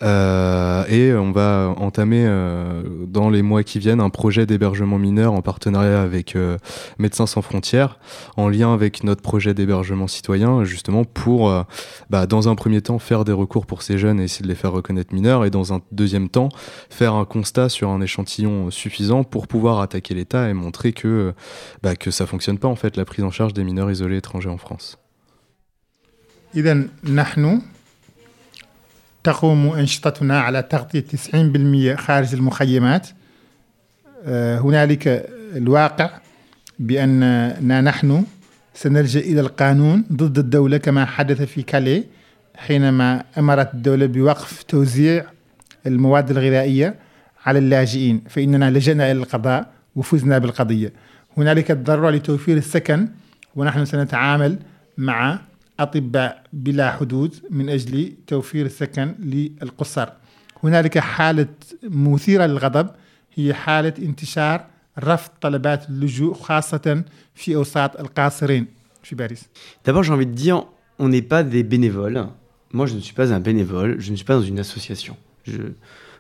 Euh, 0.03 0.85
et 0.89 1.15
on 1.15 1.33
va 1.33 1.75
entamer 1.79 2.25
euh, 2.27 2.83
dans 3.07 3.31
les 3.31 3.43
mois 3.43 3.63
qui 3.63 3.79
viennent 3.79 4.01
un 4.01 4.11
projet 4.11 4.45
d'hébergement 4.45 4.99
mineur 4.99 5.33
en 5.33 5.41
partenariat 5.41 6.03
avec 6.03 6.37
euh, 6.37 6.59
Médecins 6.99 7.27
sans 7.27 7.43
frontières, 7.43 7.99
en 8.37 8.49
lien 8.49 8.75
avec 8.75 9.05
notre 9.05 9.23
projet 9.23 9.55
d'hébergement 9.55 10.07
citoyen, 10.07 10.65
justement 10.65 11.05
pour, 11.05 11.53
bah, 12.11 12.27
dans 12.27 12.49
un 12.49 12.55
premier 12.55 12.83
temps, 12.83 12.99
faire 12.99 13.25
des 13.25 13.33
recours 13.33 13.67
pour 13.67 13.83
ces 13.83 13.99
jeunes 13.99 14.21
et 14.21 14.25
essayer 14.25 14.43
de 14.43 14.49
les 14.49 14.55
faire 14.55 14.73
reconnaître 14.73 15.15
mineurs, 15.15 15.45
et 15.45 15.51
dans 15.51 15.73
un 15.73 15.81
deuxième 15.93 16.29
temps, 16.29 16.49
faire 16.91 17.15
un 17.15 17.25
constat 17.25 17.69
sur 17.69 17.91
un 17.91 18.01
échantillon 18.01 18.71
suffisant 18.71 19.25
pour 19.25 19.47
pouvoir 19.47 19.81
attaquer 19.81 20.15
l'État 20.15 20.49
et 20.49 20.55
montrer 20.55 20.93
que, 20.93 21.33
bah, 21.83 21.97
que 21.97 22.11
ça 22.11 22.27
fonctionne 22.27 22.59
pas 22.59 22.69
en 22.69 22.77
fait 22.77 22.97
la 22.97 23.05
prise 23.05 23.25
en 23.25 23.31
charge 23.31 23.55
des 23.55 23.65
mineurs 23.65 23.91
isolés 23.91 24.19
étrangers 24.19 24.51
en 24.51 24.59
France. 24.59 24.99
تقوم 29.27 29.73
أنشطتنا 29.73 30.41
على 30.41 30.63
تغطية 30.63 31.05
90% 31.95 31.97
خارج 31.97 32.35
المخيمات. 32.35 33.09
هنالك 34.65 35.27
الواقع 35.57 36.11
بأننا 36.79 37.81
نحن 37.81 38.25
سنلجأ 38.75 39.21
إلى 39.21 39.41
القانون 39.41 40.05
ضد 40.13 40.39
الدولة 40.39 40.77
كما 40.77 41.05
حدث 41.05 41.43
في 41.43 41.63
كالي 41.63 42.05
حينما 42.57 43.25
أمرت 43.39 43.75
الدولة 43.75 44.07
بوقف 44.07 44.63
توزيع 44.63 45.25
المواد 45.87 46.31
الغذائية 46.31 46.95
على 47.47 47.59
اللاجئين 47.59 48.23
فإننا 48.29 48.71
لجأنا 48.71 49.11
إلى 49.11 49.19
القضاء 49.19 49.71
وفزنا 49.97 50.39
بالقضية. 50.39 50.93
هنالك 51.37 51.71
الضرورة 51.71 52.11
لتوفير 52.11 52.57
السكن 52.57 53.09
ونحن 53.57 53.85
سنتعامل 53.85 54.59
مع 54.99 55.39
أطباء 55.80 56.44
بلا 56.54 56.92
حدود 56.92 57.36
من 57.50 57.70
أجل 57.70 58.14
توفير 58.28 58.66
السكن 58.66 59.16
للقصر 59.20 60.10
هنالك 60.64 60.98
حالة 60.98 61.48
مثيرة 61.84 62.46
للغضب 62.46 62.90
هي 63.36 63.54
حالة 63.54 63.94
انتشار 64.00 64.66
رفض 65.00 65.32
طلبات 65.42 65.90
اللجوء 65.90 66.34
خاصة 66.34 67.04
في 67.36 67.56
أوساط 67.56 68.00
القاصرين 68.00 68.68
في 69.04 69.16
باريس 69.16 69.50
D'abord, 69.86 70.04
j'ai 70.04 70.14
envie 70.14 70.26
de 70.26 70.34
dire, 70.34 70.66
on 71.00 71.10
n'est 71.10 71.22
pas 71.24 71.44
des 71.44 71.64
bénévoles. 71.64 72.28
Moi, 72.74 72.86
je 72.86 72.94
ne 72.94 73.00
suis 73.00 73.14
pas 73.14 73.34
un 73.34 73.40
bénévole, 73.40 73.96
je 74.00 74.12
ne 74.12 74.16
suis 74.16 74.26
pas 74.26 74.36
dans 74.36 74.42
une 74.42 74.60
association. 74.60 75.18
Je, 75.44 75.62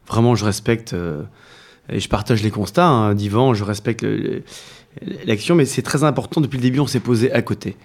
vraiment, 0.07 0.35
je 0.35 0.45
respecte 0.45 0.93
euh, 0.93 1.23
et 1.89 1.99
je 1.99 2.09
partage 2.09 2.41
les 2.41 2.51
constats 2.51 2.87
hein, 2.87 3.13
d'Ivan, 3.13 3.53
je 3.53 3.63
respecte 3.63 4.05
l'action, 5.25 5.55
mais 5.55 5.65
c'est 5.65 5.81
très 5.81 6.03
important. 6.03 6.41
Depuis 6.41 6.57
le 6.57 6.63
début, 6.63 6.79
on 6.79 6.87
s'est 6.87 6.99
posé 6.99 7.31
à 7.31 7.41
côté. 7.41 7.77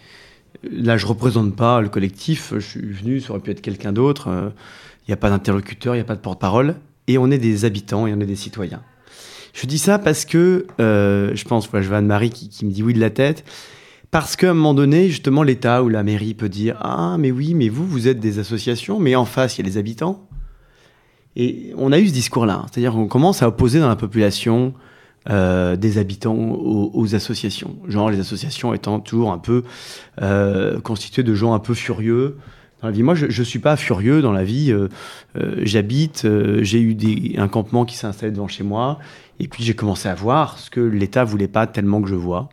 Là, 0.64 0.98
je 0.98 1.06
représente 1.06 1.56
pas 1.56 1.82
le 1.82 1.90
collectif. 1.90 2.54
Je 2.56 2.60
suis 2.60 2.82
venu, 2.82 3.20
ça 3.20 3.32
aurait 3.32 3.40
pu 3.40 3.52
être 3.52 3.62
quelqu'un 3.62 3.94
d'autre. 3.94 4.28
Il 4.28 4.34
euh, 4.34 4.50
n'y 5.08 5.14
a 5.14 5.18
pas 5.18 5.30
d'interlocuteur, 5.30 5.96
il 5.96 5.98
n'y 5.98 6.04
a 6.04 6.06
pas 6.06 6.16
de 6.16 6.22
porte-parole. 6.22 6.76
Et 7.08 7.18
on 7.18 7.32
est 7.32 7.38
des 7.38 7.66
habitants 7.66 8.08
et 8.08 8.14
on 8.14 8.20
est 8.20 8.26
des 8.26 8.36
citoyens. 8.36 8.82
Je 9.54 9.66
dis 9.66 9.80
ça 9.80 10.00
parce 10.00 10.24
que, 10.24 10.66
euh, 10.80 11.32
je 11.36 11.44
pense, 11.46 11.70
voilà, 11.70 11.84
je 11.84 11.90
vais 11.90 11.98
Anne-Marie 11.98 12.30
qui, 12.30 12.48
qui, 12.48 12.66
me 12.66 12.72
dit 12.72 12.84
oui 12.84 12.94
de 12.94 13.00
la 13.00 13.10
tête. 13.10 13.44
Parce 14.12 14.36
qu'à 14.36 14.52
un 14.52 14.54
moment 14.54 14.74
donné, 14.74 15.08
justement, 15.08 15.42
l'État 15.42 15.84
ou 15.84 15.90
la 15.90 16.04
mairie 16.04 16.34
peut 16.34 16.50
dire 16.50 16.78
Ah, 16.82 17.16
mais 17.18 17.32
oui, 17.32 17.54
mais 17.54 17.70
vous, 17.70 17.88
vous 17.88 18.08
êtes 18.08 18.20
des 18.20 18.40
associations, 18.40 19.00
mais 19.00 19.16
en 19.16 19.26
face, 19.26 19.58
il 19.58 19.62
y 19.62 19.64
a 19.64 19.70
les 19.70 19.78
habitants. 19.78 20.28
Et 21.38 21.72
on 21.78 21.92
a 21.92 22.00
eu 22.00 22.08
ce 22.08 22.14
discours-là. 22.14 22.66
C'est-à-dire 22.72 22.92
qu'on 22.92 23.08
commence 23.08 23.42
à 23.42 23.48
opposer 23.48 23.80
dans 23.80 23.88
la 23.88 23.96
population 23.96 24.74
euh, 25.30 25.76
des 25.76 26.00
habitants 26.00 26.36
aux, 26.36 27.14
associations. 27.14 27.76
Genre 27.88 28.10
les 28.10 28.20
associations 28.20 28.74
étant 28.74 29.00
toujours 29.00 29.32
un 29.32 29.38
peu 29.38 29.64
euh, 30.20 30.82
constituées 30.82 31.22
de 31.22 31.36
gens 31.36 31.54
un 31.54 31.60
peu 31.60 31.76
furieux. 31.76 32.38
Dans 32.82 32.88
la 32.88 32.92
vie. 32.92 33.04
Moi, 33.04 33.14
je 33.14 33.28
ne 33.28 33.46
suis 33.46 33.60
pas 33.60 33.76
furieux 33.76 34.24
dans 34.24 34.32
la 34.32 34.44
vie. 34.44 34.72
Euh, 34.72 34.88
j'habite, 35.62 36.28
j'ai 36.64 36.82
eu 36.82 36.98
un 37.38 37.48
campement 37.48 37.86
qui 37.86 37.96
s'est 37.96 38.08
installé 38.08 38.32
devant 38.32 38.48
chez 38.48 38.64
moi, 38.64 38.98
et 39.40 39.48
puis 39.48 39.64
j'ai 39.64 39.76
commencé 39.76 40.10
à 40.10 40.16
voir 40.16 40.58
ce 40.58 40.72
que 40.72 40.80
l'État 40.80 41.24
voulait 41.24 41.48
pas 41.48 41.68
tellement 41.68 42.02
que 42.02 42.10
je 42.10 42.16
vois. 42.16 42.50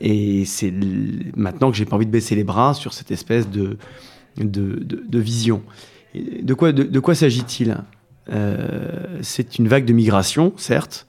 Et 0.00 0.44
c'est 0.44 0.72
maintenant 1.34 1.72
que 1.72 1.76
j'ai 1.76 1.86
pas 1.86 1.96
envie 1.96 2.06
de 2.06 2.12
baisser 2.12 2.36
les 2.36 2.44
bras 2.44 2.74
sur 2.74 2.92
cette 2.92 3.10
espèce 3.10 3.50
de, 3.50 3.78
de, 4.36 4.78
de, 4.84 5.18
vision. 5.18 5.64
De 6.14 6.54
quoi, 6.54 6.70
de 6.70 7.00
quoi 7.00 7.16
s'agit-il? 7.16 7.76
C'est 9.22 9.58
une 9.58 9.66
vague 9.66 9.84
de 9.84 9.92
migration, 9.92 10.52
certes, 10.56 11.08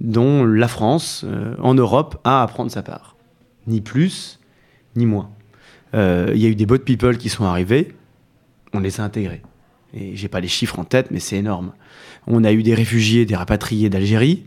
dont 0.00 0.44
la 0.44 0.68
France, 0.68 1.24
euh, 1.26 1.54
en 1.60 1.74
Europe, 1.74 2.20
a 2.24 2.42
à 2.42 2.46
prendre 2.46 2.70
sa 2.70 2.82
part. 2.82 3.16
Ni 3.66 3.80
plus, 3.80 4.38
ni 4.96 5.06
moins. 5.06 5.30
Euh, 5.94 6.32
il 6.34 6.40
y 6.40 6.46
a 6.46 6.48
eu 6.48 6.54
des 6.54 6.66
boat 6.66 6.78
people 6.78 7.18
qui 7.18 7.28
sont 7.28 7.44
arrivés, 7.44 7.94
on 8.72 8.80
les 8.80 9.00
a 9.00 9.04
intégrés. 9.04 9.42
Et 9.94 10.16
j'ai 10.16 10.28
pas 10.28 10.40
les 10.40 10.48
chiffres 10.48 10.78
en 10.78 10.84
tête, 10.84 11.10
mais 11.10 11.20
c'est 11.20 11.36
énorme. 11.36 11.72
On 12.26 12.44
a 12.44 12.52
eu 12.52 12.62
des 12.62 12.74
réfugiés, 12.74 13.24
des 13.24 13.36
rapatriés 13.36 13.88
d'Algérie. 13.88 14.44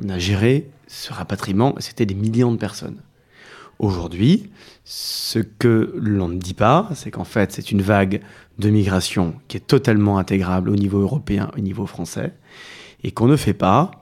On 0.00 0.08
a 0.08 0.18
géré 0.18 0.70
ce 0.86 1.12
rapatriement, 1.12 1.74
c'était 1.78 2.06
des 2.06 2.14
millions 2.14 2.52
de 2.52 2.56
personnes. 2.56 3.00
Aujourd'hui, 3.78 4.50
ce 4.84 5.38
que 5.38 5.94
l'on 5.96 6.28
ne 6.28 6.38
dit 6.38 6.54
pas, 6.54 6.90
c'est 6.94 7.10
qu'en 7.10 7.24
fait, 7.24 7.52
c'est 7.52 7.70
une 7.70 7.80
vague 7.80 8.20
de 8.58 8.70
migration 8.70 9.34
qui 9.48 9.56
est 9.56 9.66
totalement 9.66 10.18
intégrable 10.18 10.68
au 10.68 10.76
niveau 10.76 11.00
européen, 11.00 11.50
au 11.56 11.60
niveau 11.60 11.86
français, 11.86 12.34
et 13.02 13.10
qu'on 13.10 13.26
ne 13.26 13.36
fait 13.36 13.54
pas 13.54 13.99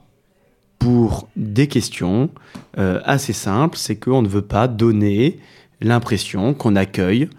pour 0.79 1.27
des 1.35 1.67
questions 1.67 2.29
euh, 2.77 3.01
assez 3.03 3.33
simples, 3.33 3.77
c'est 3.77 3.97
qu'on 3.97 4.21
ne 4.21 4.27
veut 4.27 4.41
pas 4.41 4.67
donner 4.67 5.39
l'impression 5.81 6.53
qu'on 6.53 6.75
accueille 6.75 7.29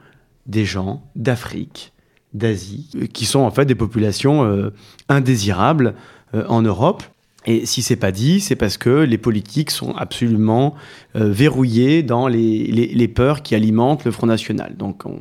des 0.47 0.65
gens 0.65 1.03
d'Afrique, 1.17 1.93
d'Asie, 2.35 2.91
euh, 2.97 3.07
qui 3.07 3.25
sont 3.25 3.41
en 3.41 3.51
fait 3.51 3.65
des 3.65 3.75
populations 3.75 4.45
euh, 4.45 4.71
indésirables 5.09 5.95
en 6.33 6.63
Europe. 6.63 7.03
Et 7.45 7.67
si 7.67 7.83
c'est 7.83 7.97
pas 7.97 8.13
dit, 8.13 8.39
c'est 8.39 8.55
parce 8.55 8.77
que 8.77 9.01
les 9.01 9.19
politiques 9.19 9.73
sont 9.73 9.97
absolument 9.97 10.77
verrouillées 11.15 12.05
dans 12.05 12.29
les, 12.29 12.67
les, 12.67 13.09
peurs 13.09 13.43
qui 13.43 13.57
alimentent 13.57 14.05
le 14.05 14.13
Front 14.13 14.29
National. 14.29 14.77
Donc 14.77 15.07
on, 15.07 15.19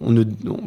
on 0.00 0.14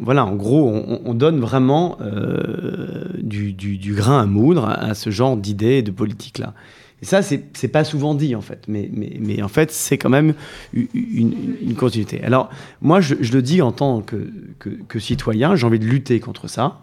voilà, 0.02 0.24
en 0.24 0.34
gros, 0.34 0.68
on, 1.04 1.14
donne 1.14 1.40
vraiment 1.40 1.98
euh, 2.00 3.04
du, 3.22 3.94
grain 3.94 4.22
à 4.22 4.26
moudre 4.26 4.68
à, 4.68 4.94
ce 4.94 5.10
genre 5.10 5.36
d'idées 5.36 5.78
et 5.78 5.82
de 5.82 5.90
politique-là. 5.90 6.54
Et 7.02 7.06
ça, 7.06 7.22
c'est 7.22 7.68
pas 7.68 7.84
souvent 7.84 8.14
dit, 8.14 8.34
en 8.34 8.40
fait. 8.42 8.64
Mais, 8.68 9.42
en 9.42 9.48
fait, 9.48 9.70
c'est 9.70 9.96
quand 9.96 10.10
même 10.10 10.34
une, 10.74 11.74
continuité. 11.76 12.22
Alors, 12.22 12.50
moi, 12.82 13.00
je, 13.00 13.14
le 13.14 13.42
dis 13.42 13.62
en 13.62 13.72
tant 13.72 14.02
que, 14.02 14.98
citoyen, 14.98 15.54
j'ai 15.56 15.66
envie 15.66 15.78
de 15.78 15.86
lutter 15.86 16.20
contre 16.20 16.48
ça. 16.48 16.82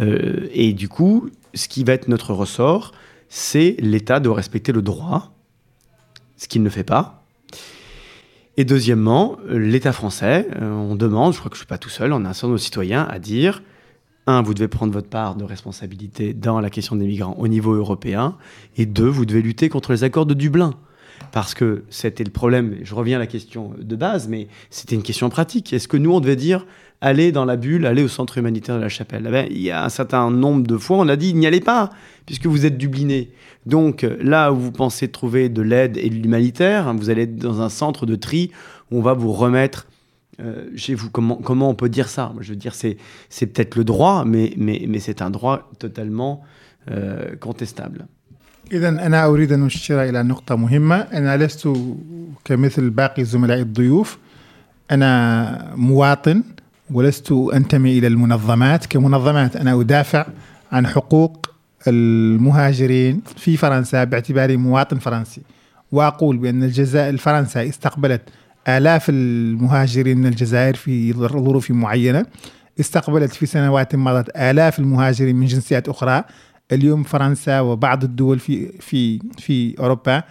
Euh, 0.00 0.48
et 0.52 0.72
du 0.72 0.88
coup, 0.88 1.30
ce 1.54 1.66
qui 1.66 1.82
va 1.82 1.94
être 1.94 2.06
notre 2.06 2.32
ressort, 2.32 2.92
c'est 3.28 3.76
l'État 3.80 4.20
doit 4.20 4.36
respecter 4.36 4.72
le 4.72 4.82
droit, 4.82 5.34
ce 6.36 6.46
qu'il 6.46 6.62
ne 6.62 6.68
fait 6.68 6.84
pas. 6.84 7.19
Et 8.60 8.66
deuxièmement, 8.66 9.38
l'État 9.48 9.94
français, 9.94 10.46
euh, 10.60 10.70
on 10.70 10.94
demande, 10.94 11.32
je 11.32 11.38
crois 11.38 11.48
que 11.48 11.56
je 11.56 11.60
ne 11.60 11.64
suis 11.64 11.66
pas 11.66 11.78
tout 11.78 11.88
seul, 11.88 12.12
on 12.12 12.26
a 12.26 12.28
un 12.28 12.32
certain 12.34 12.48
nombre 12.48 12.58
de 12.58 12.62
citoyens 12.62 13.06
à 13.08 13.18
dire, 13.18 13.62
un, 14.26 14.42
vous 14.42 14.52
devez 14.52 14.68
prendre 14.68 14.92
votre 14.92 15.08
part 15.08 15.34
de 15.34 15.44
responsabilité 15.44 16.34
dans 16.34 16.60
la 16.60 16.68
question 16.68 16.94
des 16.94 17.06
migrants 17.06 17.34
au 17.38 17.48
niveau 17.48 17.72
européen, 17.72 18.36
et 18.76 18.84
deux, 18.84 19.08
vous 19.08 19.24
devez 19.24 19.40
lutter 19.40 19.70
contre 19.70 19.92
les 19.92 20.04
accords 20.04 20.26
de 20.26 20.34
Dublin. 20.34 20.74
Parce 21.32 21.54
que 21.54 21.84
c'était 21.88 22.22
le 22.22 22.30
problème, 22.30 22.76
je 22.82 22.94
reviens 22.94 23.16
à 23.16 23.20
la 23.20 23.26
question 23.26 23.72
de 23.80 23.96
base, 23.96 24.28
mais 24.28 24.46
c'était 24.68 24.94
une 24.94 25.02
question 25.02 25.30
pratique. 25.30 25.72
Est-ce 25.72 25.88
que 25.88 25.96
nous, 25.96 26.12
on 26.12 26.20
devait 26.20 26.36
dire, 26.36 26.66
allez 27.01 27.31
dans 27.31 27.45
la 27.45 27.55
bulle, 27.55 27.85
allez 27.85 28.03
au 28.03 28.07
centre 28.07 28.37
humanitaire 28.37 28.77
de 28.77 28.81
la 28.81 28.89
chapelle 28.89 29.25
eh 29.27 29.31
ben, 29.31 29.47
Il 29.49 29.61
y 29.61 29.71
a 29.71 29.83
un 29.83 29.89
certain 29.89 30.29
nombre 30.31 30.65
de 30.65 30.77
fois, 30.77 30.97
on 30.97 31.07
a 31.07 31.15
dit, 31.15 31.33
n'y 31.33 31.45
allez 31.45 31.59
pas, 31.59 31.91
puisque 32.25 32.47
vous 32.47 32.65
êtes 32.65 32.77
dubliné. 32.77 33.31
Donc 33.65 34.05
là 34.19 34.51
où 34.51 34.57
vous 34.57 34.71
pensez 34.71 35.07
trouver 35.07 35.49
de 35.49 35.61
l'aide 35.61 35.97
et 35.97 36.09
de 36.09 36.15
l'humanitaire, 36.15 36.87
hein, 36.87 36.95
vous 36.97 37.09
allez 37.09 37.23
être 37.23 37.35
dans 37.35 37.61
un 37.61 37.69
centre 37.69 38.05
de 38.05 38.15
tri 38.15 38.51
où 38.91 38.99
on 38.99 39.01
va 39.01 39.13
vous 39.13 39.33
remettre 39.33 39.87
euh, 40.39 40.69
chez 40.75 40.95
vous. 40.95 41.09
Comment, 41.09 41.35
comment 41.35 41.69
on 41.69 41.75
peut 41.75 41.89
dire 41.89 42.09
ça 42.09 42.33
Je 42.41 42.49
veux 42.49 42.55
dire, 42.55 42.75
c'est, 42.75 42.97
c'est 43.29 43.47
peut-être 43.47 43.75
le 43.75 43.83
droit, 43.83 44.23
mais, 44.25 44.53
mais, 44.57 44.85
mais 44.87 44.99
c'est 44.99 45.21
un 45.21 45.29
droit 45.29 45.69
totalement 45.79 46.43
euh, 46.91 47.35
contestable. 47.35 48.05
إذا 48.71 48.89
أنا 48.89 49.25
أريد 49.25 49.51
أن 49.51 49.65
أشير 49.65 50.03
إلى 50.03 50.23
نقطة 50.23 50.55
مهمة 50.55 50.95
أنا 50.95 51.37
لست 51.37 51.69
كمثل 52.45 52.89
باقي 52.89 53.23
زملائي 53.23 53.61
الضيوف 53.61 54.17
أنا 54.91 55.73
مواطن 55.75 56.43
ولست 56.92 57.32
أنتمي 57.32 57.98
إلى 57.98 58.06
المنظمات. 58.06 58.86
كمنظمات 58.86 59.56
أنا 59.56 59.80
أدافع 59.80 60.26
عن 60.72 60.86
حقوق 60.86 61.50
المهاجرين 61.88 63.22
في 63.36 63.56
فرنسا 63.56 64.04
باعتباري 64.04 64.56
مواطن 64.56 64.98
فرنسي. 64.98 65.42
وأقول 65.92 66.36
بأن 66.36 66.62
الجزائر 66.62 67.16
فرنسا 67.16 67.68
استقبلت 67.68 68.22
آلاف 68.68 69.10
المهاجرين 69.10 70.18
من 70.18 70.26
الجزائر 70.26 70.74
في 70.74 71.12
ظروف 71.12 71.70
معينة. 71.70 72.26
استقبلت 72.80 73.32
في 73.32 73.46
سنوات 73.46 73.96
مضت 73.96 74.36
آلاف 74.36 74.78
المهاجرين 74.78 75.36
من 75.36 75.46
جنسيات 75.46 75.88
أخرى. 75.88 76.24
اليوم 76.72 77.02
فرنسا 77.02 77.60
وبعض 77.60 78.04
الدول 78.04 78.38
في 78.38 78.72
في 78.80 79.18
في 79.38 79.78
أوروبا 79.78 80.22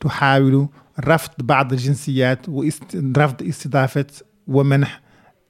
تحاول 0.00 0.68
رفض 1.00 1.30
بعض 1.38 1.72
الجنسيات 1.72 2.48
ورفض 2.48 3.42
استضافة 3.42 4.06
ومنح 4.48 5.00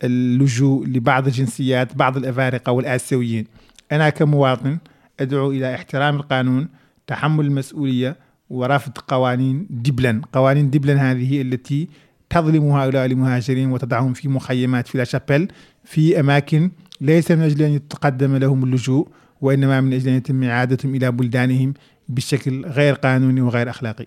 اللجوء 0.05 0.87
لبعض 0.87 1.27
الجنسيات 1.27 1.97
بعض 1.97 2.17
الأفارقة 2.17 2.73
والآسيويين. 2.73 3.45
أنا 3.93 4.11
كمواطن 4.11 4.79
أدعو 5.21 5.51
إلى 5.51 5.75
احترام 5.75 6.17
القانون 6.17 6.69
تحمل 7.07 7.45
المسؤولية 7.45 8.17
ورفض 8.51 8.99
قوانين 8.99 9.67
دبلن. 9.71 10.21
قوانين 10.21 10.71
دبلن 10.71 10.99
هذه 10.99 11.43
التي 11.43 11.89
تظلم 12.31 12.65
هؤلاء 12.65 13.07
المهاجرين 13.07 13.73
وتضعهم 13.73 14.13
في 14.13 14.29
مخيمات 14.29 14.89
في 14.89 14.99
لاشابيل 14.99 15.49
في 15.85 16.21
أماكن 16.21 16.71
ليس 17.01 17.31
من 17.31 17.43
أجل 17.43 17.63
أن 17.63 17.71
يتقدم 17.71 18.37
لهم 18.37 18.65
اللجوء 18.65 19.09
وإنما 19.41 19.81
من 19.81 19.93
أجل 19.93 20.09
أن 20.09 20.17
يتم 20.17 20.43
إعادتهم 20.43 20.95
إلى 20.95 21.11
بلدانهم 21.11 21.75
بشكل 22.09 22.67
غير 22.67 22.95
قانوني 22.95 23.41
وغير 23.41 23.71
أخلاقي. 23.71 24.07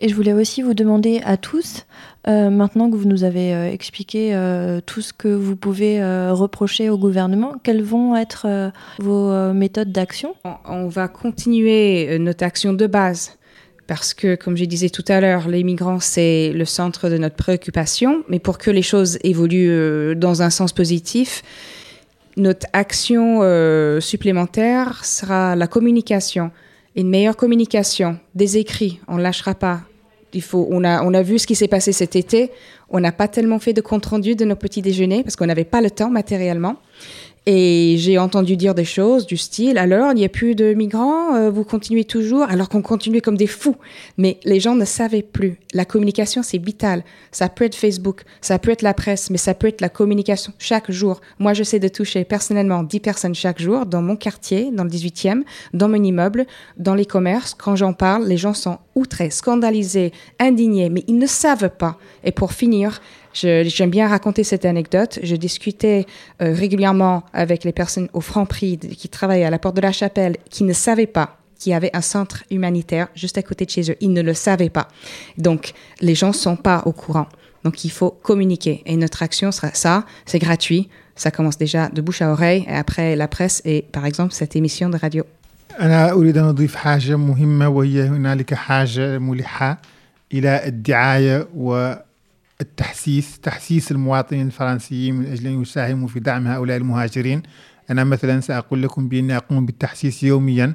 Et 0.00 0.08
je 0.08 0.14
voulais 0.14 0.32
aussi 0.32 0.62
vous 0.62 0.74
demander 0.74 1.20
à 1.24 1.36
tous, 1.36 1.86
euh, 2.26 2.50
maintenant 2.50 2.90
que 2.90 2.96
vous 2.96 3.06
nous 3.06 3.22
avez 3.22 3.54
euh, 3.54 3.70
expliqué 3.70 4.34
euh, 4.34 4.80
tout 4.84 5.00
ce 5.00 5.12
que 5.12 5.28
vous 5.28 5.54
pouvez 5.56 6.02
reprocher 6.30 6.90
au 6.90 6.98
gouvernement, 6.98 7.54
quelles 7.62 7.82
vont 7.82 8.16
être 8.16 8.72
vos 8.98 9.52
méthodes 9.52 9.92
d'action? 9.92 10.34
On 10.64 10.88
va 10.88 11.08
continuer 11.08 12.18
notre 12.18 12.44
action 12.44 12.72
de 12.72 12.86
base 12.86 13.36
parce 13.86 14.14
que, 14.14 14.34
comme 14.34 14.56
je 14.56 14.64
disais 14.64 14.88
tout 14.88 15.04
à 15.08 15.20
l'heure, 15.20 15.48
les 15.48 15.62
migrants, 15.62 16.00
c'est 16.00 16.52
le 16.52 16.64
centre 16.64 17.10
de 17.10 17.18
notre 17.18 17.36
préoccupation, 17.36 18.24
mais 18.28 18.38
pour 18.38 18.58
que 18.58 18.70
les 18.70 18.82
choses 18.82 19.18
évoluent 19.22 20.16
dans 20.16 20.42
un 20.42 20.50
sens 20.50 20.72
positif, 20.72 21.42
notre 22.36 22.66
action 22.72 23.40
supplémentaire 24.00 25.04
sera 25.04 25.54
la 25.54 25.66
communication 25.66 26.50
une 26.96 27.08
meilleure 27.08 27.36
communication, 27.36 28.18
des 28.34 28.58
écrits, 28.58 29.00
on 29.08 29.16
lâchera 29.16 29.54
pas. 29.54 29.80
Il 30.32 30.42
faut, 30.42 30.66
on, 30.70 30.82
a, 30.84 31.02
on 31.02 31.14
a 31.14 31.22
vu 31.22 31.38
ce 31.38 31.46
qui 31.46 31.54
s'est 31.54 31.68
passé 31.68 31.92
cet 31.92 32.16
été. 32.16 32.50
On 32.90 33.00
n'a 33.00 33.12
pas 33.12 33.28
tellement 33.28 33.60
fait 33.60 33.72
de 33.72 33.80
compte 33.80 34.04
rendu 34.06 34.34
de 34.34 34.44
nos 34.44 34.56
petits 34.56 34.82
déjeuners 34.82 35.22
parce 35.22 35.36
qu'on 35.36 35.46
n'avait 35.46 35.64
pas 35.64 35.80
le 35.80 35.90
temps 35.90 36.10
matériellement. 36.10 36.76
Et 37.46 37.96
j'ai 37.98 38.16
entendu 38.16 38.56
dire 38.56 38.74
des 38.74 38.86
choses 38.86 39.26
du 39.26 39.36
style, 39.36 39.76
alors 39.76 40.12
il 40.12 40.14
n'y 40.14 40.24
a 40.24 40.30
plus 40.30 40.54
de 40.54 40.72
migrants, 40.72 41.34
euh, 41.34 41.50
vous 41.50 41.62
continuez 41.62 42.04
toujours, 42.04 42.44
alors 42.44 42.70
qu'on 42.70 42.80
continuait 42.80 43.20
comme 43.20 43.36
des 43.36 43.46
fous. 43.46 43.76
Mais 44.16 44.38
les 44.44 44.60
gens 44.60 44.74
ne 44.74 44.86
savaient 44.86 45.22
plus. 45.22 45.58
La 45.74 45.84
communication, 45.84 46.42
c'est 46.42 46.56
vital. 46.56 47.04
Ça 47.32 47.50
peut 47.50 47.66
être 47.66 47.74
Facebook, 47.74 48.22
ça 48.40 48.58
peut 48.58 48.70
être 48.70 48.80
la 48.80 48.94
presse, 48.94 49.28
mais 49.28 49.36
ça 49.36 49.52
peut 49.52 49.66
être 49.66 49.82
la 49.82 49.90
communication 49.90 50.54
chaque 50.58 50.90
jour. 50.90 51.20
Moi, 51.38 51.52
je 51.52 51.64
sais 51.64 51.78
de 51.78 51.88
toucher 51.88 52.24
personnellement 52.24 52.82
10 52.82 53.00
personnes 53.00 53.34
chaque 53.34 53.60
jour 53.60 53.84
dans 53.84 54.00
mon 54.00 54.16
quartier, 54.16 54.70
dans 54.72 54.84
le 54.84 54.90
18e, 54.90 55.42
dans 55.74 55.88
mon 55.88 56.02
immeuble, 56.02 56.46
dans 56.78 56.94
les 56.94 57.04
commerces. 57.04 57.52
Quand 57.52 57.76
j'en 57.76 57.92
parle, 57.92 58.26
les 58.26 58.38
gens 58.38 58.54
sont 58.54 58.78
outrés, 58.94 59.28
scandalisés, 59.28 60.12
indignés, 60.38 60.88
mais 60.88 61.04
ils 61.08 61.18
ne 61.18 61.26
savent 61.26 61.70
pas. 61.76 61.98
Et 62.22 62.32
pour 62.32 62.52
finir, 62.52 63.02
J'aime 63.33 63.89
bien 63.89 64.07
raconter 64.07 64.43
cette 64.43 64.65
anecdote. 64.65 65.19
Je 65.23 65.35
discutais 65.35 66.05
euh, 66.41 66.53
régulièrement 66.53 67.23
avec 67.33 67.63
les 67.63 67.71
personnes 67.71 68.09
au 68.13 68.21
Franc-Prix 68.21 68.77
qui 68.79 69.07
travaillaient 69.09 69.45
à 69.45 69.49
la 69.49 69.59
porte 69.59 69.75
de 69.75 69.81
la 69.81 69.91
chapelle 69.91 70.37
qui 70.49 70.63
ne 70.63 70.73
savaient 70.73 71.07
pas 71.07 71.37
qu'il 71.59 71.71
y 71.71 71.75
avait 71.75 71.91
un 71.93 72.01
centre 72.01 72.43
humanitaire 72.49 73.09
juste 73.15 73.37
à 73.37 73.43
côté 73.43 73.65
de 73.65 73.69
chez 73.69 73.91
eux. 73.91 73.95
Ils 73.99 74.13
ne 74.13 74.21
le 74.21 74.33
savaient 74.33 74.69
pas. 74.69 74.87
Donc, 75.37 75.73
les 76.01 76.15
gens 76.15 76.29
ne 76.29 76.33
sont 76.33 76.55
pas 76.55 76.83
au 76.85 76.91
courant. 76.91 77.27
Donc, 77.63 77.83
il 77.83 77.91
faut 77.91 78.11
communiquer. 78.11 78.81
Et 78.85 78.95
notre 78.95 79.21
action 79.21 79.51
sera 79.51 79.71
ça. 79.73 80.05
C'est 80.25 80.39
gratuit. 80.39 80.89
Ça 81.15 81.31
commence 81.31 81.57
déjà 81.57 81.89
de 81.89 82.01
bouche 82.01 82.21
à 82.21 82.31
oreille. 82.31 82.65
Et 82.67 82.73
après, 82.73 83.15
la 83.17 83.27
presse 83.27 83.61
et, 83.65 83.81
par 83.81 84.05
exemple, 84.05 84.33
cette 84.33 84.55
émission 84.55 84.89
de 84.89 84.97
radio. 84.97 85.25
أنا 85.79 86.11
أريد 86.11 86.37
أن 86.37 86.43
أضيف 86.43 86.75
حاجة 86.75 87.15
مهمة 87.15 87.69
وهي 87.69 88.01
هنالك 88.03 88.53
حاجة 88.53 89.19
ملحة 89.19 89.81
إلى 90.33 90.67
الدعاية 90.67 91.47
و 91.55 91.93
التحسيس 92.64 93.40
تحسيس 93.40 93.92
المواطنين 93.92 94.46
الفرنسيين 94.46 95.14
من 95.14 95.26
أجل 95.26 95.46
أن 95.46 95.62
يساهموا 95.62 96.08
في 96.08 96.20
دعم 96.20 96.46
هؤلاء 96.46 96.76
المهاجرين. 96.76 97.42
أنا 97.90 98.04
مثلا 98.04 98.40
سأقول 98.40 98.82
لكم 98.82 99.08
بأني 99.08 99.36
أقوم 99.36 99.66
بالتحسيس 99.66 100.22
يوميا 100.22 100.74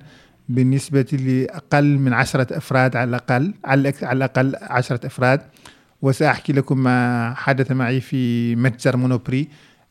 بالنسبة 0.50 1.06
لأقل 1.12 1.98
من 1.98 2.14
عشرة 2.14 2.58
أفراد 2.58 2.96
على 2.96 3.10
الأقل 3.10 3.54
على 3.66 3.94
الأقل 4.12 4.56
عشرة 4.62 5.06
أفراد. 5.06 5.42
وسأحكي 6.02 6.54
لكم 6.54 6.84
ما 6.84 7.34
حدث 7.38 7.72
معي 7.72 8.02
في 8.02 8.56
متجر 8.56 8.98
مونوبري 8.98 9.48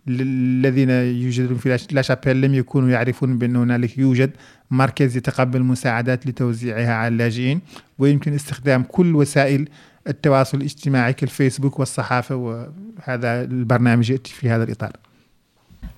الذين 0.08 0.90
يوجدون 0.90 1.58
في 1.58 1.78
لا 1.90 2.02
شابيل 2.02 2.40
لم 2.40 2.54
يكونوا 2.54 2.88
يعرفون 2.88 3.38
بأن 3.38 3.56
هنالك 3.56 3.98
يوجد 3.98 4.30
مركز 4.70 5.16
يتقبل 5.16 5.62
مساعدات 5.62 6.26
لتوزيعها 6.26 6.94
على 6.94 7.08
اللاجئين. 7.08 7.60
ويمكن 7.98 8.34
استخدام 8.34 8.82
كل 8.82 9.16
وسائل 9.16 9.68
التواصل 10.07 10.57
الاجتماعي 10.57 11.13
كالفيسبوك 11.13 11.79
والصحافة 11.79 12.35
وهذا 12.35 13.41
البرنامج 13.41 14.09
يأتي 14.09 14.33
في 14.33 14.49
هذا 14.49 14.63
الإطار 14.63 14.91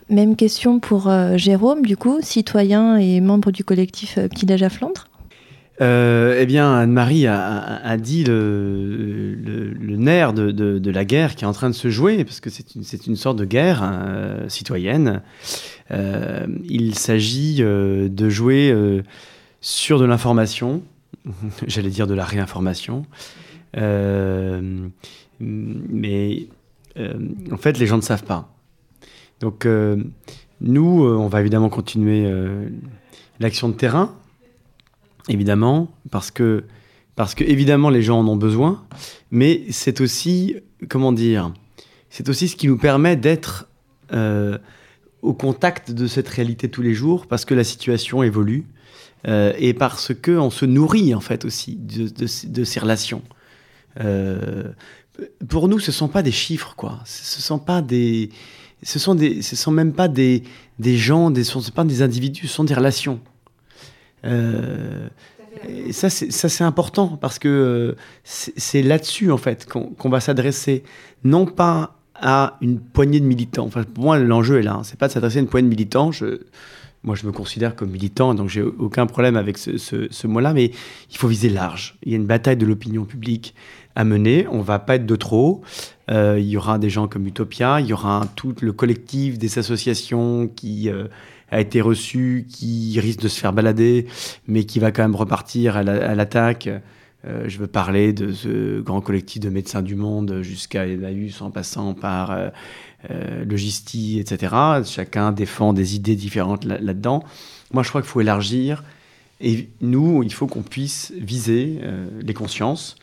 Même 0.07 0.36
question 0.36 0.80
pour 0.80 1.07
euh, 1.07 1.36
Jérôme, 1.36 1.84
du 1.84 1.97
coup, 1.97 2.19
citoyen 2.21 2.97
et 2.97 3.21
membre 3.21 3.49
du 3.51 3.63
collectif 3.63 4.19
euh, 4.19 4.28
Petit 4.28 4.45
Déj 4.45 4.61
à 4.61 4.69
Flandre. 4.69 5.07
Euh, 5.82 6.38
eh 6.39 6.45
bien, 6.45 6.73
Anne-Marie 6.73 7.26
a, 7.26 7.43
a, 7.43 7.89
a, 7.89 7.97
dit 7.97 8.23
le, 8.23 9.34
le, 9.34 9.71
le 9.71 9.95
nerf 9.97 10.34
de, 10.34 10.51
de, 10.51 10.78
de, 10.78 10.91
la 10.91 11.05
guerre 11.05 11.36
qui 11.36 11.43
est 11.43 11.47
en 11.47 11.53
train 11.53 11.69
de 11.69 11.76
se 11.76 11.89
jouer, 11.89 12.23
parce 12.23 12.39
que 12.39 12.51
c'est 12.51 12.76
une, 12.76 12.84
une, 13.07 13.15
sorte 13.15 13.38
de 13.38 13.45
guerre 13.45 13.82
hein, 13.82 14.45
citoyenne. 14.47 15.21
Euh, 15.91 16.45
il 16.69 16.95
s'agit 16.95 17.57
euh, 17.59 18.07
de 18.07 18.30
jouer 18.30 18.73
sur 19.59 19.99
de 19.99 20.05
l'information, 20.05 20.84
j'allais 21.67 21.89
dire 21.89 22.07
de 22.07 22.13
la 22.13 22.23
réinformation, 22.23 23.05
euh, 23.09 23.48
mais 25.40 26.46
euh, 26.98 27.14
en 27.50 27.56
fait, 27.56 27.78
les 27.78 27.86
gens 27.86 27.96
ne 27.96 28.02
savent 28.02 28.24
pas. 28.24 28.52
Donc, 29.40 29.66
euh, 29.66 30.02
nous, 30.60 31.04
on 31.04 31.28
va 31.28 31.40
évidemment 31.40 31.70
continuer 31.70 32.30
l'action 33.38 33.70
de 33.70 33.74
terrain, 33.74 34.14
évidemment, 35.28 35.88
parce 36.10 36.30
que, 36.30 36.64
parce 37.16 37.34
que 37.34 37.44
évidemment 37.44 37.88
les 37.88 38.02
gens 38.02 38.20
en 38.20 38.28
ont 38.28 38.36
besoin, 38.36 38.84
mais 39.30 39.64
c'est 39.70 40.02
aussi, 40.02 40.56
comment 40.90 41.12
dire, 41.12 41.52
c'est 42.10 42.28
aussi 42.28 42.48
ce 42.48 42.56
qui 42.56 42.68
nous 42.68 42.76
permet 42.76 43.16
d'être 43.16 43.68
euh, 44.12 44.58
au 45.22 45.32
contact 45.32 45.92
de 45.92 46.06
cette 46.06 46.28
réalité 46.28 46.68
tous 46.68 46.82
les 46.82 46.94
jours, 46.94 47.26
parce 47.26 47.44
que 47.44 47.54
la 47.54 47.64
situation 47.64 48.22
évolue 48.22 48.66
euh, 49.28 49.52
et 49.58 49.74
parce 49.74 50.14
que 50.14 50.32
on 50.32 50.50
se 50.50 50.64
nourrit 50.64 51.14
en 51.14 51.20
fait 51.20 51.44
aussi 51.44 51.76
de 51.76 52.64
ces 52.64 52.80
relations. 52.80 53.22
Euh, 53.99 54.72
pour 55.49 55.68
nous, 55.68 55.78
ce 55.78 55.93
sont 55.93 56.09
pas 56.09 56.22
des 56.22 56.32
chiffres, 56.32 56.74
quoi. 56.76 57.01
Ce 57.05 57.43
sont 57.43 57.59
pas 57.59 57.82
des, 57.82 58.30
ce 58.82 58.99
sont 58.99 59.14
des, 59.14 59.43
ce 59.43 59.57
sont 59.57 59.70
même 59.70 59.93
pas 59.93 60.09
des, 60.09 60.43
des 60.78 60.97
gens, 60.97 61.30
des, 61.30 61.45
ce 61.45 61.61
sont 61.61 61.72
pas 61.72 61.84
des 61.84 62.03
individus, 62.03 62.47
ce 62.47 62.55
sont 62.55 62.64
des 62.64 62.74
relations. 62.74 63.20
Euh, 64.24 65.09
et 65.68 65.93
ça, 65.93 66.09
c'est, 66.11 66.64
important 66.64 67.18
parce 67.20 67.38
que 67.38 67.49
euh, 67.49 67.97
c'est, 68.24 68.82
là-dessus, 68.82 69.30
en 69.30 69.36
fait, 69.36 69.66
qu'on, 69.68 70.09
va 70.09 70.20
s'adresser, 70.20 70.84
non 71.24 71.47
pas 71.47 71.97
à 72.14 72.57
une 72.61 72.78
poignée 72.78 73.20
de 73.20 73.24
militants. 73.24 73.66
Enfin, 73.66 73.82
pour 73.82 74.05
moi, 74.05 74.18
l'enjeu 74.18 74.59
est 74.59 74.62
là. 74.62 74.74
Hein. 74.74 74.82
C'est 74.84 74.99
pas 74.99 75.09
de 75.09 75.12
s'adresser 75.12 75.38
à 75.38 75.41
une 75.41 75.49
poignée 75.49 75.68
de 75.68 75.70
militants. 75.70 76.11
Moi, 77.03 77.14
je 77.14 77.26
me 77.26 77.32
considère 77.32 77.76
comme 77.76 77.90
militant, 77.90 78.34
donc 78.34 78.51
j'ai 78.51 78.62
aucun 78.62 79.07
problème 79.07 79.36
avec 79.36 79.57
ce, 79.57 79.78
ce, 79.78 80.26
mot-là, 80.26 80.53
mais 80.53 80.70
il 81.11 81.16
faut 81.16 81.28
viser 81.28 81.48
large. 81.48 81.96
Il 82.03 82.12
y 82.12 82.14
a 82.14 82.16
une 82.16 82.26
bataille 82.26 82.59
de 82.59 82.66
l'opinion 82.66 83.05
publique 83.05 83.55
à 83.96 84.05
mener. 84.05 84.46
On 84.51 84.61
va 84.61 84.78
pas 84.78 84.96
être 84.96 85.07
de 85.07 85.16
trop. 85.16 85.62
Euh, 86.11 86.38
il 86.38 86.46
y 86.46 86.59
aura 86.59 86.78
des 86.78 86.90
gens 86.90 87.09
comme 87.09 87.26
Utopia, 87.26 87.80
il 87.80 87.86
y 87.86 87.92
aura 87.92 88.26
tout 88.36 88.55
le 88.61 88.72
collectif 88.72 89.38
des 89.38 89.59
associations 89.59 90.48
qui 90.48 90.90
euh, 90.90 91.05
a 91.51 91.61
été 91.61 91.80
reçu, 91.80 92.46
qui 92.51 92.98
risque 93.01 93.20
de 93.20 93.28
se 93.28 93.40
faire 93.40 93.55
balader, 93.55 94.07
mais 94.46 94.64
qui 94.64 94.78
va 94.78 94.92
quand 94.92 95.03
même 95.03 95.16
repartir 95.16 95.76
à 95.78 95.82
l'attaque. 95.82 96.68
Euh, 97.26 97.44
je 97.48 97.58
veux 97.58 97.66
parler 97.66 98.12
de 98.12 98.32
ce 98.32 98.80
grand 98.80 99.00
collectif 99.00 99.40
de 99.40 99.50
médecins 99.50 99.82
du 99.82 99.94
monde 99.94 100.40
jusqu'à 100.42 100.86
Emmaüs 100.86 101.42
en 101.42 101.50
passant 101.50 101.92
par 101.92 102.30
euh, 102.30 102.48
euh, 103.10 103.44
Logistie, 103.44 104.18
etc. 104.18 104.54
Chacun 104.84 105.32
défend 105.32 105.72
des 105.72 105.96
idées 105.96 106.16
différentes 106.16 106.64
là-dedans. 106.64 107.22
Moi, 107.72 107.82
je 107.82 107.88
crois 107.90 108.00
qu'il 108.00 108.10
faut 108.10 108.20
élargir. 108.20 108.84
Et 109.42 109.68
nous, 109.80 110.22
il 110.22 110.32
faut 110.32 110.46
qu'on 110.46 110.62
puisse 110.62 111.12
viser 111.18 111.80
euh, 111.82 112.06
les 112.20 112.34
consciences, 112.34 112.96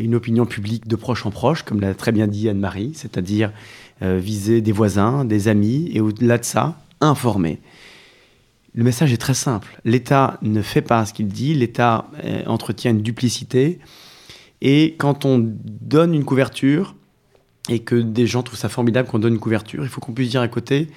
une 0.00 0.14
opinion 0.16 0.44
publique 0.44 0.88
de 0.88 0.96
proche 0.96 1.24
en 1.24 1.30
proche, 1.30 1.62
comme 1.62 1.80
l'a 1.80 1.94
très 1.94 2.10
bien 2.10 2.26
dit 2.26 2.48
Anne-Marie, 2.48 2.92
c'est-à-dire 2.94 3.52
viser 4.00 4.60
des 4.60 4.72
voisins, 4.72 5.24
des 5.24 5.46
amis, 5.46 5.88
et 5.92 6.00
au-delà 6.00 6.38
de 6.38 6.44
ça, 6.44 6.80
informer. 7.00 7.60
Le 8.74 8.84
message 8.84 9.12
est 9.12 9.18
très 9.18 9.34
simple. 9.34 9.78
L'État 9.84 10.38
ne 10.42 10.62
fait 10.62 10.82
pas 10.82 11.04
ce 11.04 11.12
qu'il 11.12 11.28
dit, 11.28 11.54
l'État 11.54 12.06
euh, 12.24 12.42
entretient 12.46 12.90
une 12.90 13.02
duplicité. 13.02 13.78
Et 14.62 14.94
quand 14.98 15.24
on 15.24 15.38
donne 15.42 16.14
une 16.14 16.24
couverture, 16.24 16.94
et 17.68 17.80
que 17.80 17.94
des 17.94 18.26
gens 18.26 18.42
trouvent 18.42 18.58
ça 18.58 18.68
formidable 18.68 19.08
qu'on 19.08 19.18
donne 19.18 19.34
une 19.34 19.40
couverture, 19.40 19.84
il 19.84 19.88
faut 19.88 20.00
qu'on 20.00 20.12
puisse 20.12 20.30
dire 20.30 20.40
à 20.40 20.48
côté, 20.48 20.88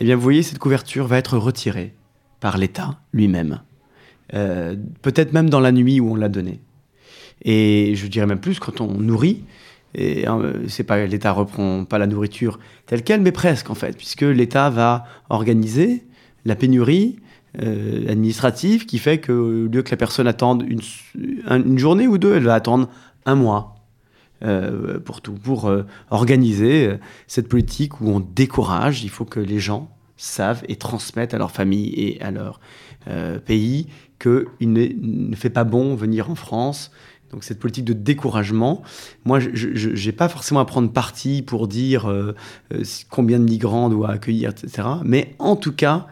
eh 0.00 0.04
bien 0.04 0.16
vous 0.16 0.22
voyez, 0.22 0.42
cette 0.42 0.58
couverture 0.58 1.06
va 1.06 1.18
être 1.18 1.38
retirée 1.38 1.94
par 2.40 2.58
l'État 2.58 2.98
lui-même. 3.12 3.60
Euh, 4.34 4.76
peut-être 5.02 5.32
même 5.32 5.48
dans 5.48 5.60
la 5.60 5.72
nuit 5.72 6.00
où 6.00 6.12
on 6.12 6.14
l'a 6.16 6.28
donnée. 6.28 6.60
Et 7.44 7.94
je 7.94 8.06
dirais 8.06 8.26
même 8.26 8.40
plus, 8.40 8.58
quand 8.58 8.80
on 8.80 8.98
nourrit, 8.98 9.44
euh, 9.98 10.64
c'est 10.68 10.84
pas 10.84 11.04
l'État 11.06 11.32
reprend 11.32 11.84
pas 11.84 11.98
la 11.98 12.06
nourriture 12.06 12.58
telle 12.86 13.02
quelle, 13.02 13.20
mais 13.20 13.32
presque 13.32 13.70
en 13.70 13.74
fait, 13.74 13.96
puisque 13.96 14.22
l'État 14.22 14.70
va 14.70 15.04
organiser 15.28 16.04
la 16.44 16.56
pénurie 16.56 17.16
euh, 17.60 18.08
administrative 18.08 18.86
qui 18.86 18.96
fait 18.96 19.18
que 19.18 19.30
au 19.30 19.68
lieu 19.68 19.82
que 19.82 19.90
la 19.90 19.98
personne 19.98 20.26
attende 20.26 20.64
une, 20.66 21.78
journée 21.78 22.06
ou 22.06 22.16
deux, 22.16 22.34
elle 22.34 22.44
va 22.44 22.54
attendre 22.54 22.88
un 23.26 23.34
mois 23.34 23.74
euh, 24.42 24.98
pour 24.98 25.20
tout, 25.20 25.34
pour 25.34 25.66
euh, 25.66 25.84
organiser 26.08 26.96
cette 27.26 27.48
politique 27.48 28.00
où 28.00 28.08
on 28.08 28.20
décourage. 28.20 29.04
Il 29.04 29.10
faut 29.10 29.26
que 29.26 29.38
les 29.38 29.58
gens 29.58 29.90
savent 30.16 30.62
et 30.66 30.76
transmettent 30.76 31.34
à 31.34 31.38
leur 31.38 31.50
famille 31.50 31.92
et 31.94 32.22
à 32.22 32.30
leur 32.30 32.58
pays 33.44 33.88
qu'il 34.18 34.72
ne, 34.72 35.34
fait 35.36 35.50
pas 35.50 35.64
bon 35.64 35.94
venir 35.94 36.30
en 36.30 36.34
France. 36.34 36.90
Donc 37.32 37.44
cette 37.44 37.58
politique 37.58 37.84
de 37.84 37.92
découragement, 37.92 38.82
moi, 39.24 39.40
je 39.40 40.06
n'ai 40.06 40.12
pas 40.12 40.28
forcément 40.30 40.60
à 40.60 40.64
prendre 40.64 40.90
parti 40.90 41.42
pour 41.42 41.68
dire 41.68 42.10
combien 43.10 43.38
de 43.38 43.44
migrants 43.44 43.86
on 43.86 43.88
doit 43.90 44.10
accueillir, 44.10 44.50
etc. 44.50 44.88
Mais 45.04 45.34
en 45.38 45.56
tout 45.56 45.72
cas, 45.72 46.06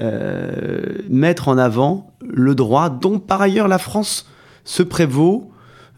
euh, 0.00 0.98
mettre 1.10 1.48
en 1.48 1.58
avant 1.58 2.14
le 2.26 2.54
droit 2.54 2.88
dont 2.88 3.18
par 3.18 3.42
ailleurs 3.42 3.68
la 3.68 3.76
France 3.76 4.26
se 4.64 4.82
prévaut 4.82 5.50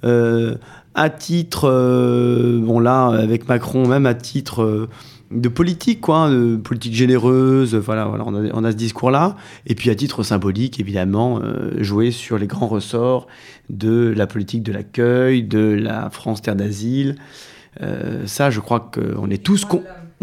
euh, 0.05 0.57
à 0.95 1.11
titre, 1.11 1.69
euh, 1.71 2.61
bon 2.61 2.81
là, 2.81 3.07
avec 3.07 3.49
Macron, 3.49 3.87
même 3.87 4.07
à 4.07 4.15
titre 4.15 4.89
de 5.31 5.49
politique, 5.49 6.01
quoi, 6.01 6.29
de 6.29 6.57
politique 6.57 6.95
généreuse, 6.95 7.75
voilà, 7.77 8.07
voilà 8.07 8.25
on, 8.27 8.65
a, 8.65 8.73
ce 8.73 8.77
discours-là. 8.77 9.37
Et 9.67 9.75
puis 9.75 9.91
à 9.91 9.95
titre 9.95 10.23
symbolique, 10.23 10.81
évidemment, 10.81 11.41
jouer 11.79 12.11
sur 12.11 12.39
les 12.39 12.47
grands 12.47 12.69
ressorts 12.69 13.27
de 13.71 14.13
la 14.17 14.27
politique 14.27 14.63
de 14.63 14.73
l'accueil, 14.73 15.43
de 15.43 15.59
la 15.59 16.11
France 16.11 16.43
terre 16.43 16.57
d'asile. 16.57 17.17
Ça, 18.27 18.51
je 18.51 18.61
crois 18.61 18.81
qu'on 18.81 19.31
est 19.31 19.43
tous... 19.43 19.67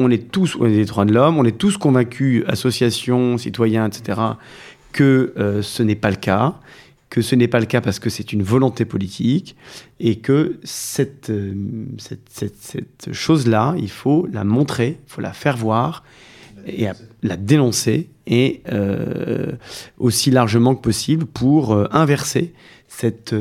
on 0.03 0.09
est 0.09 0.31
tous, 0.31 0.55
on 0.59 0.65
est 0.65 0.71
des 0.75 0.85
droits 0.85 1.05
de 1.05 1.13
l'homme, 1.13 1.37
on 1.37 1.45
est 1.45 1.57
tous 1.57 1.77
convaincus, 1.77 2.43
associations, 2.47 3.37
citoyens, 3.37 3.87
etc., 3.87 4.19
que 4.91 5.33
euh, 5.37 5.61
ce 5.61 5.83
n'est 5.83 5.95
pas 5.95 6.09
le 6.09 6.17
cas, 6.17 6.55
que 7.09 7.21
ce 7.21 7.35
n'est 7.35 7.47
pas 7.47 7.59
le 7.59 7.65
cas 7.65 7.81
parce 7.81 7.99
que 7.99 8.09
c'est 8.09 8.33
une 8.33 8.43
volonté 8.43 8.85
politique 8.85 9.55
et 9.99 10.17
que 10.17 10.59
cette, 10.63 11.29
euh, 11.29 11.53
cette, 11.97 12.29
cette, 12.29 13.13
chose-là, 13.13 13.75
il 13.77 13.89
faut 13.89 14.27
la 14.31 14.43
montrer, 14.43 14.97
il 15.07 15.11
faut 15.11 15.21
la 15.21 15.33
faire 15.33 15.57
voir 15.57 16.03
et 16.67 16.87
la 17.23 17.37
dénoncer 17.37 18.09
et 18.27 18.61
euh, 18.71 19.53
aussi 19.97 20.29
largement 20.31 20.75
que 20.75 20.81
possible 20.81 21.25
pour 21.25 21.75
inverser 21.93 22.53
cette... 22.87 23.33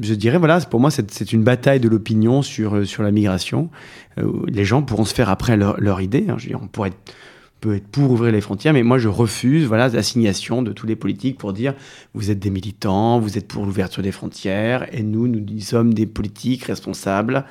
je 0.00 0.14
dirais, 0.14 0.38
voilà, 0.38 0.60
pour 0.60 0.80
moi, 0.80 0.90
c'est 0.90 1.32
une 1.32 1.42
bataille 1.42 1.80
de 1.80 1.88
l'opinion 1.88 2.42
sur, 2.42 2.76
euh, 2.76 2.84
sur 2.84 3.02
la 3.02 3.10
migration. 3.10 3.70
Euh, 4.18 4.24
les 4.48 4.64
gens 4.64 4.82
pourront 4.82 5.04
se 5.04 5.14
faire 5.14 5.28
après 5.28 5.56
leur, 5.56 5.80
leur 5.80 6.00
idée. 6.00 6.26
hein. 6.28 6.36
On 6.60 6.66
pourrait 6.66 6.88
être, 6.88 7.14
peut 7.60 7.76
être 7.76 7.86
pour 7.88 8.10
ouvrir 8.10 8.32
les 8.32 8.40
frontières, 8.40 8.72
mais 8.72 8.82
moi, 8.82 8.98
je 8.98 9.08
refuse 9.08 9.66
voilà, 9.66 9.88
l'assignation 9.88 10.62
de 10.62 10.72
tous 10.72 10.86
les 10.86 10.96
politiques 10.96 11.36
pour 11.38 11.52
dire 11.52 11.74
vous 12.14 12.30
êtes 12.30 12.38
des 12.38 12.50
militants, 12.50 13.20
vous 13.20 13.36
êtes 13.36 13.46
pour 13.46 13.66
l'ouverture 13.66 14.02
des 14.02 14.12
frontières, 14.12 14.88
et 14.94 15.02
nous, 15.02 15.28
nous 15.28 15.60
sommes 15.60 15.92
des 15.92 16.06
politiques 16.06 16.64
responsables, 16.64 17.44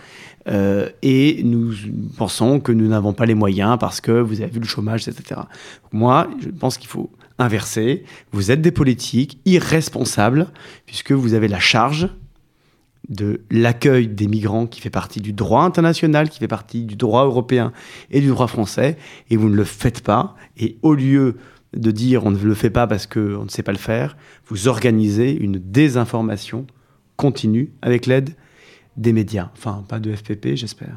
euh, 0.48 0.90
et 1.04 1.44
nous 1.44 1.74
pensons 2.18 2.60
que 2.60 2.72
nous 2.72 2.88
n'avons 2.88 3.14
pas 3.14 3.28
les 3.28 3.36
moyens 3.36 3.78
parce 3.80 4.02
que 4.02 4.12
vous 4.12 4.42
avez 4.42 4.50
vu 4.50 4.60
le 4.60 4.66
chômage, 4.66 5.08
etc. 5.08 5.42
Moi, 5.92 6.28
je 6.42 6.50
pense 6.50 6.78
qu'il 6.80 6.90
faut 6.90 7.12
inverser. 7.38 8.04
Vous 8.32 8.52
êtes 8.52 8.62
des 8.62 8.72
politiques 8.72 9.40
irresponsables, 9.46 10.48
puisque 10.88 11.12
vous 11.12 11.36
avez 11.36 11.48
la 11.48 11.60
charge 11.60 12.10
de 13.09 13.43
l'accueil 13.51 14.09
des 14.09 14.27
migrants 14.27 14.67
qui 14.67 14.81
fait 14.81 14.91
partie 14.91 15.21
du 15.21 15.33
droit 15.33 15.63
international, 15.63 16.31
qui 16.31 16.39
fait 16.39 16.49
partie 16.49 16.85
du 16.85 16.97
droit 16.97 17.25
européen 17.25 17.73
et 18.11 18.21
du 18.21 18.29
droit 18.29 18.47
français, 18.47 18.97
et 19.31 19.37
vous 19.37 19.49
ne 19.49 19.57
le 19.57 19.65
faites 19.65 20.01
pas. 20.01 20.35
Et 20.57 20.79
au 20.83 20.95
lieu 20.95 21.37
de 21.75 21.91
dire 21.91 22.25
on 22.25 22.31
ne 22.31 22.39
le 22.39 22.55
fait 22.55 22.71
pas 22.71 22.87
parce 22.87 23.07
qu'on 23.07 23.45
ne 23.45 23.49
sait 23.49 23.63
pas 23.63 23.73
le 23.73 23.79
faire, 23.79 24.17
vous 24.49 24.69
organisez 24.69 25.37
une 25.37 25.59
désinformation 25.59 26.67
continue 27.17 27.71
avec 27.83 28.07
l'aide 28.07 28.31
des 28.97 29.13
médias. 29.13 29.51
Enfin, 29.57 29.85
pas 29.89 29.99
de 29.99 30.15
FPP, 30.15 30.55
j'espère. 30.55 30.97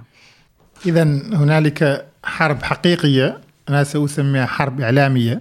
إذا 0.85 1.03
هنالك 1.33 2.05
حرب 2.23 2.63
حقيقية 2.63 3.41
أنا 3.69 3.83
سأسميها 3.83 4.45
حرب 4.45 4.81
إعلامية 4.81 5.39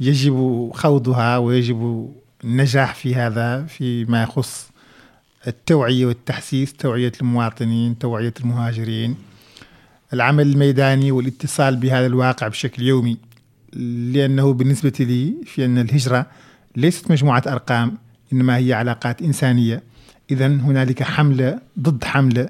يجب 0.00 0.70
خوضها 0.74 1.38
ويجب 1.38 2.10
النجاح 2.44 2.94
في 2.94 3.14
هذا 3.14 3.64
فيما 3.64 4.22
يخص 4.22 4.69
التوعية 5.47 6.05
والتحسيس 6.05 6.73
توعية 6.73 7.11
المواطنين 7.21 7.97
توعية 7.97 8.33
المهاجرين. 8.39 9.15
العمل 10.13 10.47
الميداني 10.47 11.11
والاتصال 11.11 11.75
بهذا 11.75 12.05
الواقع 12.05 12.47
بشكل 12.47 12.83
يومي 12.83 13.17
لأنه 14.13 14.53
بالنسبة 14.53 14.93
لي 14.99 15.33
في 15.45 15.65
أن 15.65 15.77
الهجرة 15.77 16.25
ليست 16.75 17.11
مجموعة 17.11 17.43
أرقام 17.47 17.97
إنما 18.33 18.57
هي 18.57 18.73
علاقات 18.73 19.21
إنسانية. 19.21 19.83
إذا 20.31 20.47
هنالك 20.47 21.03
حملة 21.03 21.59
ضد 21.79 22.03
حملة 22.03 22.49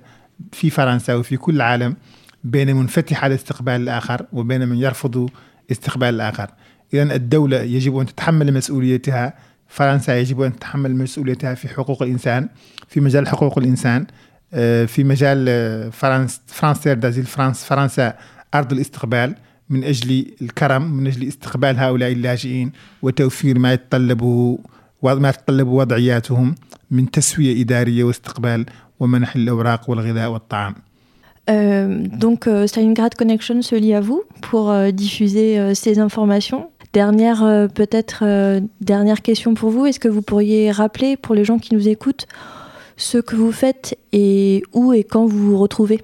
في 0.51 0.69
فرنسا 0.69 1.15
وفي 1.15 1.37
كل 1.37 1.55
العالم 1.55 1.95
بين 2.43 2.75
منفتح 2.75 3.23
على 3.23 3.35
استقبال 3.35 3.81
الآخر 3.81 4.25
وبين 4.33 4.67
من 4.67 4.77
يرفض 4.77 5.29
استقبال 5.71 6.09
الآخر. 6.09 6.49
إذا 6.93 7.15
الدولة 7.15 7.61
يجب 7.61 7.97
أن 7.97 8.05
تتحمل 8.05 8.53
مسؤوليتها 8.53 9.33
فرنسا 9.71 10.19
يجب 10.19 10.41
أن 10.41 10.55
تتحمل 10.55 10.95
مسؤوليتها 10.95 11.53
في 11.53 11.67
حقوق 11.67 12.03
الإنسان 12.03 12.49
في 12.87 12.99
مجال 12.99 13.27
حقوق 13.27 13.57
الإنسان 13.57 14.05
آه، 14.53 14.85
في 14.85 15.03
مجال 15.03 15.45
آه، 15.49 15.89
فرنس 15.89 16.41
فرانسير 16.47 16.93
دازيل 16.93 17.25
فرانس 17.25 17.63
فرنسا 17.63 18.13
أرض 18.53 18.73
الاستقبال 18.73 19.35
من 19.69 19.83
أجل 19.83 20.25
الكرم 20.41 20.81
من 20.81 21.07
أجل 21.07 21.27
استقبال 21.27 21.79
هؤلاء 21.79 22.11
اللاجئين 22.11 22.71
وتوفير 23.01 23.59
ما 23.59 23.73
يتطلبه 23.73 24.59
وما 25.01 25.31
تتطلب 25.31 25.67
وضعياتهم 25.67 26.55
من 26.91 27.11
تسوية 27.11 27.61
إدارية 27.61 28.03
واستقبال 28.03 28.65
ومنح 28.99 29.35
الأوراق 29.35 29.89
والغذاء 29.89 30.29
والطعام 30.29 30.75
Euh, 31.49 32.07
donc 32.07 32.47
euh, 32.47 32.67
Stalingrad 32.67 33.15
Connection 33.15 33.61
se 33.61 33.75
lie 33.75 33.93
à 33.93 34.01
vous 34.01 34.23
pour 34.41 34.69
euh, 34.69 34.91
diffuser 34.91 35.57
euh, 35.57 35.73
ces 35.73 35.99
informations. 35.99 36.69
Dernière 36.93 37.43
euh, 37.43 37.67
peut-être 37.67 38.23
euh, 38.23 38.59
question 39.23 39.53
pour 39.53 39.69
vous. 39.69 39.85
Est-ce 39.85 39.99
que 39.99 40.09
vous 40.09 40.21
pourriez 40.21 40.71
rappeler 40.71 41.15
pour 41.15 41.35
les 41.35 41.45
gens 41.45 41.57
qui 41.57 41.73
nous 41.73 41.87
écoutent 41.87 42.27
ce 42.97 43.17
que 43.17 43.35
vous 43.35 43.53
faites 43.53 43.97
et 44.11 44.63
où 44.73 44.91
et 44.91 45.05
quand 45.05 45.25
vous 45.25 45.51
vous 45.51 45.57
retrouvez? 45.57 46.03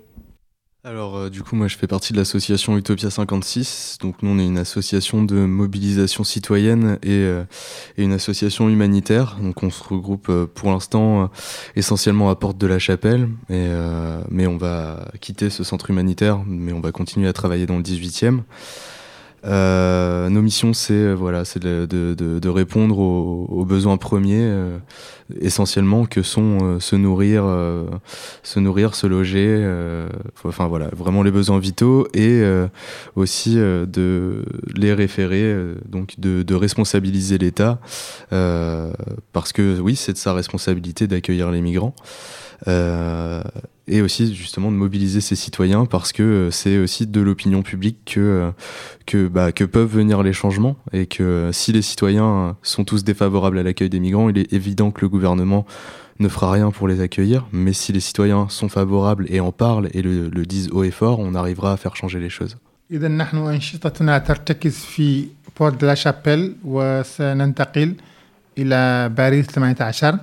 Alors, 0.85 1.17
euh, 1.17 1.29
du 1.29 1.43
coup, 1.43 1.57
moi, 1.57 1.67
je 1.67 1.75
fais 1.75 1.87
partie 1.87 2.13
de 2.13 2.17
l'association 2.17 2.77
Utopia 2.77 3.09
56. 3.09 3.97
Donc, 3.99 4.23
nous, 4.23 4.29
on 4.29 4.39
est 4.39 4.45
une 4.45 4.57
association 4.57 5.23
de 5.23 5.35
mobilisation 5.35 6.23
citoyenne 6.23 6.97
et, 7.03 7.27
une 7.97 8.13
association 8.13 8.69
humanitaire. 8.69 9.35
Donc, 9.41 9.63
on 9.63 9.69
se 9.69 9.83
regroupe 9.83 10.31
pour 10.45 10.69
l'instant 10.69 11.29
essentiellement 11.75 12.29
à 12.29 12.37
Porte 12.37 12.57
de 12.57 12.67
la 12.67 12.79
Chapelle. 12.79 13.27
Mais 13.49 14.47
on 14.47 14.55
va 14.55 15.11
quitter 15.19 15.49
ce 15.49 15.65
centre 15.65 15.89
humanitaire, 15.89 16.39
mais 16.47 16.71
on 16.71 16.79
va 16.79 16.93
continuer 16.93 17.27
à 17.27 17.33
travailler 17.33 17.65
dans 17.65 17.75
le 17.75 17.83
18e. 17.83 18.43
Euh, 19.45 20.29
nos 20.29 20.41
missions, 20.41 20.73
c'est 20.73 20.93
euh, 20.93 21.13
voilà, 21.13 21.45
c'est 21.45 21.59
de, 21.59 21.85
de, 21.85 22.15
de, 22.15 22.49
répondre 22.49 22.97
aux, 22.97 23.45
aux 23.49 23.65
besoins 23.65 23.97
premiers, 23.97 24.41
euh, 24.41 24.77
essentiellement 25.39 26.05
que 26.05 26.23
sont 26.23 26.57
euh, 26.61 26.79
se 26.79 26.95
nourrir, 26.95 27.43
euh, 27.45 27.85
se 28.41 28.59
nourrir, 28.59 28.95
se 28.95 29.05
loger, 29.05 29.45
euh, 29.47 30.09
enfin 30.43 30.67
voilà, 30.67 30.89
vraiment 30.95 31.21
les 31.21 31.31
besoins 31.31 31.59
vitaux 31.59 32.07
et 32.13 32.43
aussi 33.15 33.55
de 33.55 34.43
les 34.75 34.93
référer, 34.93 35.55
donc 35.87 36.19
de, 36.19 36.43
de 36.43 36.55
responsabiliser 36.55 37.37
l'État, 37.37 37.79
parce 38.29 39.53
que 39.53 39.79
oui, 39.79 39.95
c'est 39.95 40.13
de 40.13 40.17
sa 40.17 40.33
responsabilité 40.33 41.07
d'accueillir 41.07 41.51
les 41.51 41.61
migrants. 41.61 41.93
Euh, 42.68 43.42
et 43.88 44.00
aussi 44.00 44.34
justement 44.34 44.70
de 44.70 44.76
mobiliser 44.76 45.20
ces 45.20 45.36
citoyens 45.36 45.86
parce 45.86 46.12
que 46.12 46.22
euh, 46.22 46.50
c'est 46.50 46.78
aussi 46.78 47.06
de 47.06 47.20
l'opinion 47.20 47.62
publique 47.62 47.98
que, 48.06 48.20
euh, 48.20 48.50
que, 49.06 49.26
bah, 49.26 49.52
que 49.52 49.64
peuvent 49.64 49.92
venir 49.92 50.22
les 50.22 50.32
changements 50.32 50.76
et 50.92 51.06
que 51.06 51.22
euh, 51.22 51.52
si 51.52 51.72
les 51.72 51.82
citoyens 51.82 52.56
sont 52.62 52.84
tous 52.84 53.02
défavorables 53.04 53.58
à 53.58 53.62
l'accueil 53.62 53.90
des 53.90 54.00
migrants, 54.00 54.28
il 54.28 54.38
est 54.38 54.52
évident 54.52 54.90
que 54.90 55.00
le 55.00 55.08
gouvernement 55.08 55.66
ne 56.20 56.28
fera 56.28 56.52
rien 56.52 56.70
pour 56.70 56.86
les 56.86 57.00
accueillir, 57.00 57.46
mais 57.52 57.72
si 57.72 57.92
les 57.92 58.00
citoyens 58.00 58.46
sont 58.48 58.68
favorables 58.68 59.26
et 59.28 59.40
en 59.40 59.50
parlent 59.50 59.88
et 59.92 60.02
le, 60.02 60.28
le 60.28 60.46
disent 60.46 60.70
haut 60.70 60.84
et 60.84 60.90
fort, 60.90 61.18
on 61.18 61.34
arrivera 61.34 61.72
à 61.72 61.76
faire 61.76 61.96
changer 61.96 62.20
les 62.20 62.30
choses. 62.30 62.56
إذا 62.90 63.08
نحن 63.08 63.36
أنشطتنا 63.36 64.18
ترتكز 64.18 64.74
في 64.76 65.26
بورت 65.60 65.84
لا 65.84 65.94
شابيل 65.94 66.54
وسننتقل 66.64 67.94
إلى 68.58 69.08
باريس 69.08 69.46
18 69.46 70.18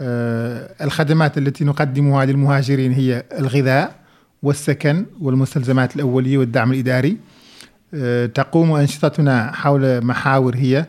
الخدمات 0.00 1.38
التي 1.38 1.64
نقدمها 1.64 2.24
للمهاجرين 2.24 2.92
هي 2.92 3.24
الغذاء 3.38 3.94
والسكن 4.42 5.06
والمستلزمات 5.20 5.96
الأولية 5.96 6.38
والدعم 6.38 6.72
الإداري 6.72 7.16
تقوم 8.34 8.72
أنشطتنا 8.72 9.52
حول 9.52 10.04
محاور 10.04 10.56
هي 10.56 10.86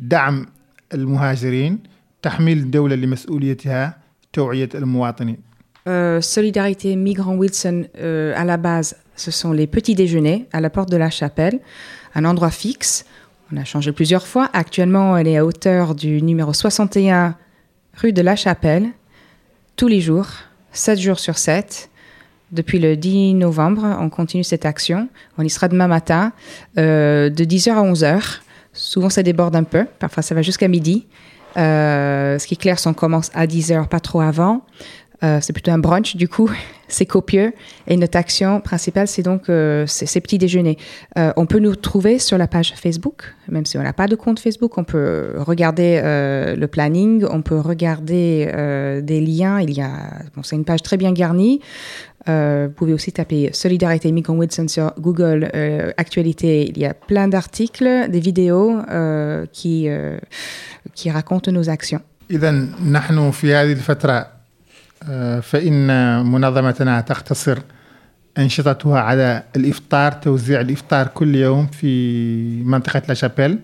دعم 0.00 0.46
المهاجرين 0.94 1.78
تحميل 2.22 2.58
الدولة 2.58 2.96
لمسؤوليتها 2.96 3.96
توعية 4.32 4.68
المواطنين 4.74 5.50
Euh, 5.88 6.20
Solidarité 6.20 6.94
Migrant 6.94 7.36
Wilson, 7.36 7.86
euh, 7.98 8.34
à 8.36 8.44
la 8.44 8.58
base, 8.58 8.96
ce 9.16 9.30
sont 9.30 9.52
les 9.52 9.66
petits 9.66 9.94
déjeuners 9.94 10.46
à 10.52 10.60
la 10.60 10.68
porte 10.68 10.90
de 10.90 10.96
la 10.96 11.08
chapelle, 11.08 11.58
un 12.14 12.26
endroit 12.26 12.50
fixe. 12.50 13.06
On 13.50 13.56
a 13.56 13.64
changé 13.64 13.90
plusieurs 13.92 14.26
fois. 14.26 14.50
Actuellement, 14.52 15.16
elle 15.16 15.26
est 15.26 15.38
à 15.38 15.44
hauteur 15.44 15.94
du 15.94 16.20
numéro 16.22 16.52
61 16.52 17.34
rue 18.00 18.12
de 18.12 18.22
la 18.22 18.34
Chapelle, 18.34 18.88
tous 19.76 19.86
les 19.86 20.00
jours, 20.00 20.26
7 20.72 20.98
jours 20.98 21.18
sur 21.18 21.36
7. 21.36 21.90
Depuis 22.50 22.78
le 22.78 22.96
10 22.96 23.34
novembre, 23.34 23.96
on 24.00 24.08
continue 24.08 24.42
cette 24.42 24.64
action. 24.64 25.08
On 25.38 25.44
y 25.44 25.50
sera 25.50 25.68
demain 25.68 25.86
matin, 25.86 26.32
euh, 26.78 27.28
de 27.28 27.44
10h 27.44 27.72
à 27.72 27.82
11h. 27.82 28.40
Souvent, 28.72 29.10
ça 29.10 29.22
déborde 29.22 29.54
un 29.54 29.64
peu. 29.64 29.84
Parfois, 29.98 30.22
ça 30.22 30.34
va 30.34 30.42
jusqu'à 30.42 30.66
midi. 30.66 31.06
Euh, 31.56 32.38
ce 32.38 32.46
qui 32.46 32.54
est 32.54 32.56
clair, 32.56 32.78
c'est 32.78 32.88
qu'on 32.88 32.94
commence 32.94 33.30
à 33.34 33.46
10h, 33.46 33.86
pas 33.88 34.00
trop 34.00 34.20
avant. 34.20 34.64
Euh, 35.22 35.38
c'est 35.40 35.52
plutôt 35.52 35.70
un 35.70 35.78
brunch, 35.78 36.16
du 36.16 36.28
coup, 36.28 36.50
c'est 36.88 37.06
copieux. 37.06 37.52
Et 37.86 37.96
notre 37.96 38.16
action 38.16 38.60
principale, 38.60 39.06
c'est 39.06 39.22
donc 39.22 39.48
euh, 39.48 39.86
ces, 39.86 40.20
petits 40.20 40.38
déjeuners. 40.38 40.78
Euh, 41.18 41.32
on 41.36 41.46
peut 41.46 41.58
nous 41.58 41.76
trouver 41.76 42.18
sur 42.18 42.38
la 42.38 42.46
page 42.46 42.74
Facebook, 42.74 43.34
même 43.48 43.66
si 43.66 43.76
on 43.76 43.82
n'a 43.82 43.92
pas 43.92 44.06
de 44.06 44.16
compte 44.16 44.40
Facebook. 44.40 44.78
On 44.78 44.84
peut 44.84 45.34
regarder 45.36 46.00
le 46.02 46.66
planning, 46.66 47.24
on 47.30 47.42
peut 47.42 47.58
regarder 47.58 48.46
des 49.02 49.20
liens. 49.20 49.60
Il 49.60 49.72
y 49.72 49.82
a, 49.82 50.22
bon, 50.34 50.42
c'est 50.42 50.56
une 50.56 50.64
page 50.64 50.82
très 50.82 50.96
bien 50.96 51.12
garnie. 51.12 51.60
Vous 52.26 52.70
pouvez 52.76 52.92
aussi 52.92 53.12
taper 53.12 53.50
Solidarité 53.52 54.10
Migrant 54.12 54.34
Wilson 54.34 54.68
sur 54.68 54.92
Google 54.98 55.50
Actualité. 55.96 56.68
Il 56.68 56.78
y 56.78 56.86
a 56.86 56.94
plein 56.94 57.28
d'articles, 57.28 58.08
des 58.08 58.20
vidéos 58.20 58.78
qui, 59.52 59.88
qui 60.94 61.10
racontent 61.10 61.52
nos 61.52 61.68
actions. 61.68 62.00
فإن 65.42 65.86
منظمتنا 66.26 67.00
تختصر 67.00 67.58
أنشطتها 68.38 69.00
على 69.00 69.42
الإفطار 69.56 70.12
توزيع 70.12 70.60
الإفطار 70.60 71.06
كل 71.06 71.34
يوم 71.34 71.66
في 71.66 72.62
منطقة 72.64 73.02
لاشابيل 73.08 73.58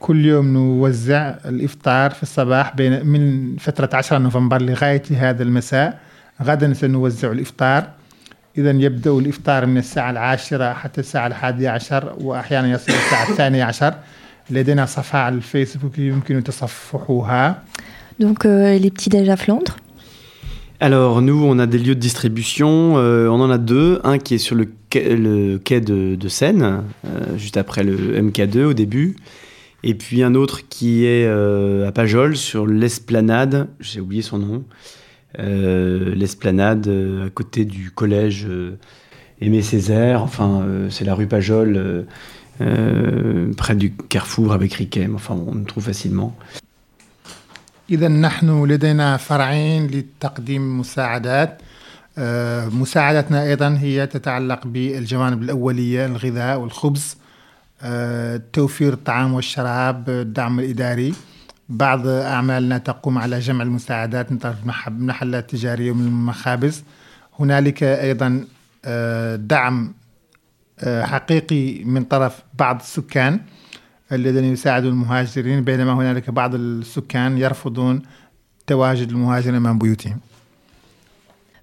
كل 0.00 0.26
يوم 0.26 0.52
نوزع 0.52 1.34
الإفطار 1.44 2.10
في 2.10 2.22
الصباح 2.22 2.76
بين 2.76 3.06
من 3.06 3.56
فترة 3.56 3.90
10 3.92 4.18
نوفمبر 4.18 4.62
لغاية 4.62 5.02
هذا 5.16 5.42
المساء. 5.42 5.98
غدا 6.42 6.74
سنوزع 6.74 7.32
الإفطار. 7.32 7.90
إذا 8.58 8.70
يبدأ 8.70 9.10
الإفطار 9.10 9.66
من 9.66 9.78
الساعة 9.78 10.10
العاشرة 10.10 10.72
حتى 10.72 11.00
الساعة 11.00 11.26
الحادية 11.26 11.70
عشر 11.70 12.14
وأحيانا 12.20 12.70
يصل 12.70 12.92
الساعة 12.92 13.30
الثانية 13.30 13.64
عشر. 13.64 13.94
لدينا 14.50 14.86
صفحة 14.86 15.18
على 15.18 15.34
الفيسبوك 15.34 15.98
يمكن 15.98 16.44
تصفحوها. 16.44 17.62
Donc 18.20 18.44
euh, 18.44 18.78
les 18.78 18.90
petits 18.90 19.08
déj 19.08 19.28
à 19.30 19.36
Flandre. 19.36 19.76
Alors 20.82 21.20
nous, 21.20 21.44
on 21.44 21.58
a 21.58 21.66
des 21.66 21.76
lieux 21.76 21.94
de 21.94 22.00
distribution. 22.00 22.96
euh, 22.96 23.28
on 23.28 23.38
en 23.40 23.50
a 23.50 23.58
deux. 23.58 24.00
Un 24.02 24.16
qui 24.16 24.36
est 24.36 24.38
sur 24.38 24.56
le 24.56 24.66
quai, 24.88 25.02
de, 25.14 26.28
Seine, 26.28 26.84
euh, 27.04 27.36
juste 27.36 27.58
après 27.58 27.82
le 27.82 28.18
MK2 28.18 28.64
au 28.64 28.72
début. 28.72 29.16
Et 29.82 29.92
puis 29.94 30.22
un 30.22 30.34
autre 30.34 30.66
qui 30.70 31.04
est 31.04 31.26
euh, 31.26 31.86
à 31.86 31.92
Pajol, 31.92 32.34
sur 32.34 32.66
l'esplanade. 32.66 33.68
J'ai 33.78 34.00
oublié 34.00 34.22
son 34.22 34.38
nom. 34.38 34.64
Euh, 35.38 36.14
l'esplanade 36.14 36.88
à 37.26 37.28
côté 37.28 37.66
du 37.66 37.90
collège 37.90 38.48
Aimé 39.42 39.60
Césaire. 39.60 40.22
Enfin, 40.22 40.64
c'est 40.88 41.04
la 41.04 41.14
rue 41.14 41.26
Pajol, 41.26 42.06
près 42.58 43.76
du 43.76 43.92
carrefour 43.92 44.54
avec 44.54 44.72
Riquem. 44.72 45.14
Enfin, 45.14 45.36
on 45.46 45.56
le 45.56 45.64
trouve 45.64 45.84
facilement. 45.84 46.34
إذا 47.90 48.08
نحن 48.08 48.64
لدينا 48.64 49.16
فرعين 49.16 49.86
لتقديم 49.86 50.80
مساعدات. 50.80 51.62
آه، 52.18 52.68
مساعدتنا 52.68 53.42
أيضا 53.42 53.78
هي 53.80 54.06
تتعلق 54.06 54.66
بالجوانب 54.66 55.42
الأولية 55.42 56.06
الغذاء 56.06 56.58
والخبز 56.58 57.16
آه، 57.82 58.40
توفير 58.52 58.92
الطعام 58.92 59.34
والشراب 59.34 60.10
الدعم 60.10 60.60
الإداري. 60.60 61.14
بعض 61.68 62.06
أعمالنا 62.06 62.78
تقوم 62.78 63.18
على 63.18 63.38
جمع 63.38 63.62
المساعدات 63.62 64.32
من 64.32 64.38
طرف 64.38 64.56
المحلات 64.88 65.54
التجارية 65.54 65.90
ومن 65.90 66.06
المخابز. 66.06 66.84
هنالك 67.38 67.82
أيضا 67.82 68.44
آه، 68.84 69.36
دعم 69.36 69.94
حقيقي 70.84 71.84
من 71.84 72.04
طرف 72.04 72.42
بعض 72.58 72.80
السكان. 72.80 73.40
الذين 74.11 74.43
يساعدون 74.43 74.91
المهاجرين 74.91 75.63
بينما 75.63 75.93
هنالك 75.93 76.29
بعض 76.29 76.55
السكان 76.55 77.37
يرفضون 77.37 78.01
تواجد 78.67 79.09
المهاجرين 79.09 79.55
أمام 79.55 79.77
بيوتهم 79.77 80.17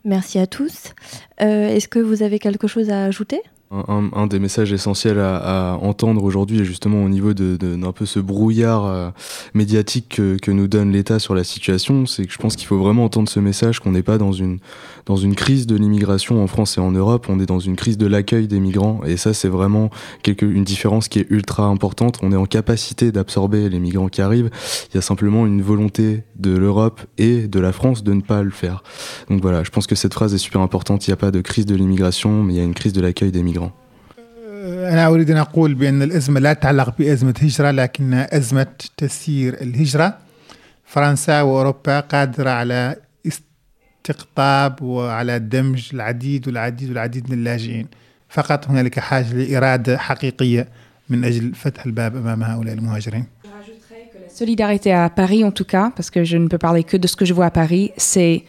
Merci 0.05 0.39
à 0.41 0.47
tous. 0.49 0.95
Euh, 1.41 1.69
Est-ce 1.69 1.87
que 1.87 2.01
vous 2.01 2.25
avez 2.25 2.39
quelque 2.41 2.67
chose 2.67 2.91
à 2.91 3.05
ajouter 3.05 3.41
Un, 3.71 3.85
un- 3.89 4.11
un 4.23 4.27
des 4.27 4.41
messages 4.41 4.73
essentiels 4.73 5.21
à, 5.21 5.37
à 5.37 5.77
entendre 5.77 6.25
aujourd'hui, 6.25 6.65
justement 6.65 7.05
au 7.05 7.09
niveau 7.09 7.33
de, 7.35 7.57
de- 7.57 7.77
d'un 7.77 7.93
peu 7.93 8.05
ce 8.05 8.19
brouillard 8.19 8.85
euh, 8.85 9.11
médiatique 9.55 10.09
que, 10.17 10.37
que 10.39 10.51
nous 10.51 10.67
donne 10.67 10.91
l'État 10.91 11.19
sur 11.21 11.35
la 11.37 11.45
situation, 11.45 12.05
c'est 12.07 12.27
que 12.27 12.33
je 12.33 12.39
pense 12.39 12.57
qu'il 12.57 12.67
faut 12.67 12.79
vraiment 12.79 13.05
entendre 13.05 13.29
ce 13.29 13.39
message 13.39 13.79
qu'on 13.79 13.93
n'est 13.93 14.03
pas 14.03 14.19
dans 14.19 14.33
une, 14.33 14.59
dans 15.07 15.17
une 15.17 15.35
crise 15.35 15.67
de 15.67 15.77
l'immigration 15.77 16.43
en 16.43 16.47
France 16.47 16.79
et 16.79 16.81
en 16.81 16.93
Europe, 16.93 17.27
on 17.29 17.41
est 17.41 17.47
dans 17.47 17.59
une 17.59 17.77
crise 17.77 17.99
de 17.99 18.07
l'accueil 18.07 18.47
des 18.47 18.61
migrants. 18.61 19.01
Et 19.05 19.17
ça, 19.17 19.35
c'est 19.35 19.49
vraiment 19.49 19.91
quelque, 20.23 20.47
une 20.47 20.65
différence 20.65 21.09
qui 21.09 21.19
est 21.19 21.27
ultra 21.31 21.65
importante. 21.65 22.19
On 22.23 22.33
est 22.33 22.37
en 22.37 22.47
capacité 22.47 23.13
d'absorber 23.13 23.69
les 23.69 23.79
migrants 23.79 24.09
qui 24.09 24.23
arrivent. 24.23 24.51
Il 24.91 24.95
y 24.97 24.99
a 24.99 25.03
simplement 25.03 25.47
une 25.47 25.63
volonté 25.63 26.25
de 26.37 26.57
l'Europe 26.57 27.01
et 27.19 27.49
de 27.49 27.61
la 27.61 27.73
France 27.73 28.05
de 28.05 28.13
ne 28.13 28.21
pas 28.21 28.43
le 28.43 28.51
faire. 28.51 28.83
Donc 29.29 29.43
voilà, 29.43 29.65
je 29.65 29.71
pense 29.71 29.87
que 29.87 29.95
cette 29.95 30.15
phrase 30.15 30.35
est 30.35 30.39
super 30.39 30.61
importante. 30.61 31.07
Il 31.07 31.11
n'y 31.11 31.15
a 31.15 31.17
pas 31.17 31.31
de 31.31 31.41
crise 31.41 31.67
de 31.67 31.75
l'immigration, 31.75 32.43
mais 32.43 32.55
il 32.55 32.57
y 32.57 32.61
a 32.61 32.65
une 32.65 32.75
crise 32.75 32.93
de 32.93 33.01
l'accueil 33.01 33.33
des 33.33 33.43
migrants. 33.43 33.73
أنا 34.65 35.07
أريد 35.07 35.31
أن 35.31 35.37
أقول 35.37 35.75
بأن 35.75 36.03
الأزمة 36.03 36.41
لا 36.41 36.53
تتعلق 36.53 36.95
بأزمة 36.99 37.35
هجرة 37.43 37.71
لكنها 37.71 38.37
أزمة 38.37 38.67
تسيير 38.97 39.55
الهجرة 39.61 40.19
فرنسا 40.85 41.43
وأوروبا 41.43 42.01
قادرة 42.01 42.51
على 42.51 42.97
استقطاب 44.10 44.82
وعلى 44.82 45.40
دمج 45.40 45.90
العديد 45.94 46.48
والعديد 46.48 46.90
والعديد 46.90 47.30
من 47.30 47.38
اللاجئين 47.38 47.88
فقط 48.30 48.68
هنالك 48.68 49.00
حاجة 49.00 49.34
لإرادة 49.34 49.98
حقيقية 49.98 50.68
من 51.10 51.24
أجل 51.26 51.56
فتح 51.56 51.86
الباب 51.86 52.16
أمام 52.16 52.44
هؤلاء 52.44 52.74
المهاجرين 52.74 53.26
Solidarité 54.44 54.94
à 54.94 55.10
Paris, 55.10 55.44
en 55.44 55.50
tout 55.50 55.66
cas, 55.66 55.92
parce 55.96 56.12
que 56.12 56.24
je 56.24 56.38
ne 56.38 56.48
peux 56.48 56.60
parler 56.60 56.84
que 56.84 56.96
de 56.96 57.08
ce 57.08 57.16
que 57.16 57.26
je 57.26 57.34
vois 57.34 57.48
à 57.48 57.50
Paris, 57.50 57.92
c'est 57.98 58.44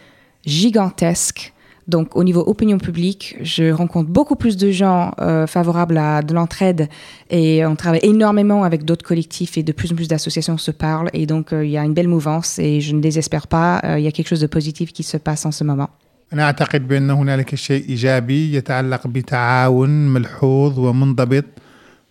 gigantesque. 0.44 1.54
Donc, 1.87 2.15
au 2.15 2.23
niveau 2.23 2.43
opinion 2.53 2.77
publique, 2.77 3.37
je 3.41 3.65
rencontre 3.71 4.09
beaucoup 4.09 4.37
plus 4.37 4.55
de 4.55 4.71
gens 4.71 5.11
euh, 5.19 5.45
favorables 5.47 5.97
à 5.97 6.21
de 6.21 6.33
l'entraide 6.33 6.87
et 7.29 7.65
on 7.65 7.75
travaille 7.75 7.99
énormément 8.03 8.63
avec 8.63 8.85
d'autres 8.85 9.05
collectifs 9.05 9.57
et 9.57 9.63
de 9.63 9.73
plus 9.73 9.91
en 9.91 9.95
plus 9.95 10.07
d'associations 10.07 10.57
se 10.57 10.71
parlent. 10.71 11.09
Et 11.13 11.25
donc, 11.25 11.51
euh, 11.51 11.65
il 11.65 11.71
y 11.71 11.77
a 11.77 11.83
une 11.83 11.93
belle 11.93 12.07
mouvance 12.07 12.57
et 12.57 12.79
je 12.79 12.95
ne 12.95 13.01
désespère 13.01 13.47
pas. 13.47 13.81
euh, 13.83 13.99
il 13.99 14.03
y 14.05 14.07
a 14.07 14.11
quelque 14.11 14.29
chose 14.29 14.39
de 14.39 14.47
positif 14.47 14.93
qui 14.93 15.03
se 15.03 15.17
passe 15.17 15.45
en 15.45 15.51
ce 15.51 15.63
moment. 15.63 15.89
أنا 16.33 16.43
أعتقد 16.43 16.87
بأن 16.87 17.09
هنالك 17.09 17.55
شيء 17.55 17.89
إيجابي 17.89 18.53
يتعلق 18.55 19.07
بتعاون 19.07 19.89
ملحوظ 20.13 20.79
ومنضبط 20.79 21.45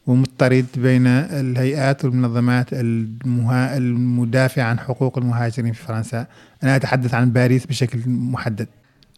ومضطرد 0.07 0.67
بين 0.77 1.07
الهيئات 1.07 2.05
والمنظمات 2.05 2.67
المها... 2.73 3.77
المدافعة 3.77 4.65
عن 4.65 4.79
حقوق 4.79 5.19
المهاجرين 5.19 5.73
في 5.73 5.83
فرنسا 5.83 6.27
أنا 6.63 6.77
أتحدث 6.77 7.15
عن 7.15 7.31
باريس 7.31 7.67
بشكل 7.67 7.99
محدد 8.07 8.69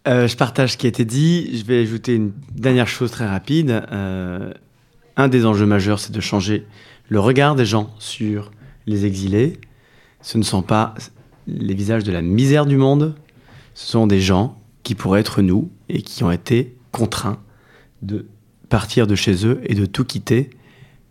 Euh, 0.07 0.27
je 0.27 0.37
partage 0.37 0.73
ce 0.73 0.77
qui 0.77 0.85
a 0.85 0.89
été 0.89 1.03
dit. 1.05 1.57
Je 1.57 1.65
vais 1.65 1.81
ajouter 1.81 2.15
une 2.15 2.31
dernière 2.51 2.87
chose 2.87 3.11
très 3.11 3.27
rapide. 3.27 3.83
Euh, 3.91 4.53
un 5.17 5.27
des 5.27 5.45
enjeux 5.45 5.65
majeurs, 5.65 5.99
c'est 5.99 6.11
de 6.11 6.21
changer 6.21 6.65
le 7.09 7.19
regard 7.19 7.55
des 7.55 7.65
gens 7.65 7.89
sur 7.99 8.51
les 8.85 9.05
exilés. 9.05 9.59
Ce 10.21 10.37
ne 10.37 10.43
sont 10.43 10.61
pas 10.61 10.93
les 11.47 11.73
visages 11.73 12.03
de 12.03 12.11
la 12.11 12.21
misère 12.21 12.65
du 12.65 12.77
monde, 12.77 13.15
ce 13.73 13.87
sont 13.87 14.07
des 14.07 14.19
gens 14.19 14.57
qui 14.83 14.95
pourraient 14.95 15.19
être 15.19 15.41
nous 15.41 15.69
et 15.89 16.01
qui 16.01 16.23
ont 16.23 16.31
été 16.31 16.75
contraints 16.91 17.39
de 18.01 18.25
partir 18.69 19.07
de 19.07 19.15
chez 19.15 19.45
eux 19.45 19.59
et 19.63 19.75
de 19.75 19.85
tout 19.85 20.05
quitter 20.05 20.49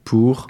pour 0.05 0.49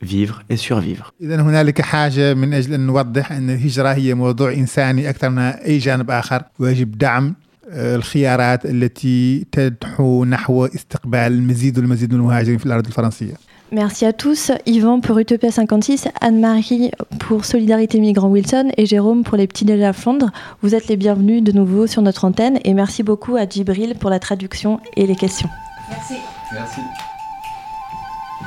vivre 0.00 0.42
et 0.48 0.56
survivre. 0.56 1.12
إذا 1.20 1.42
هنالك 1.42 1.80
حاجة 1.80 2.34
من 2.34 2.54
أجل 2.54 2.74
أن 2.74 2.86
نوضح 2.86 3.32
أن 3.32 3.50
الهجرة 3.50 3.88
هي 3.92 4.14
موضوع 4.14 4.52
إنساني 4.52 5.10
أكثر 5.10 5.30
من 5.30 5.38
أي 5.38 5.78
جانب 5.78 6.10
آخر 6.10 6.42
ويجب 6.58 6.98
دعم 6.98 7.26
آه، 7.26 7.43
الخيارات 7.72 8.66
التي 8.66 9.46
تدعو 9.52 10.24
نحو 10.24 10.64
استقبال 10.64 11.20
المزيد 11.20 11.78
والمزيد 11.78 12.12
من 12.12 12.20
المهاجرين 12.20 12.58
في 12.58 12.66
الأرض 12.66 12.86
الفرنسية 12.86 13.34
Merci 13.72 14.04
à 14.04 14.12
tous. 14.12 14.50
Yvan 14.66 15.00
pour 15.00 15.16
Utopia 15.20 15.52
56, 15.52 16.08
Anne-Marie 16.20 16.90
pour 17.20 17.44
Solidarité 17.44 18.00
Migrant 18.00 18.28
Wilson 18.28 18.72
et 18.76 18.84
Jérôme 18.84 19.22
pour 19.22 19.36
les 19.36 19.46
petits 19.46 19.64
déjeuners 19.64 19.86
à 19.86 19.92
Flandre. 19.92 20.32
Vous 20.60 20.74
êtes 20.74 20.88
les 20.88 20.96
bienvenus 20.96 21.40
de 21.44 21.52
nouveau 21.52 21.86
sur 21.86 22.02
notre 22.02 22.24
antenne 22.24 22.58
et 22.64 22.74
merci 22.74 23.04
beaucoup 23.04 23.36
à 23.36 23.48
Djibril 23.48 23.94
pour 23.94 24.10
la 24.10 24.18
traduction 24.18 24.80
et 24.96 25.06
les 25.06 25.14
questions. 25.14 25.48
Merci. 25.88 26.14
Merci. 26.52 26.80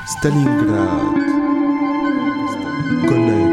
Stalingrad. 0.07 0.99
Connection. 3.07 3.46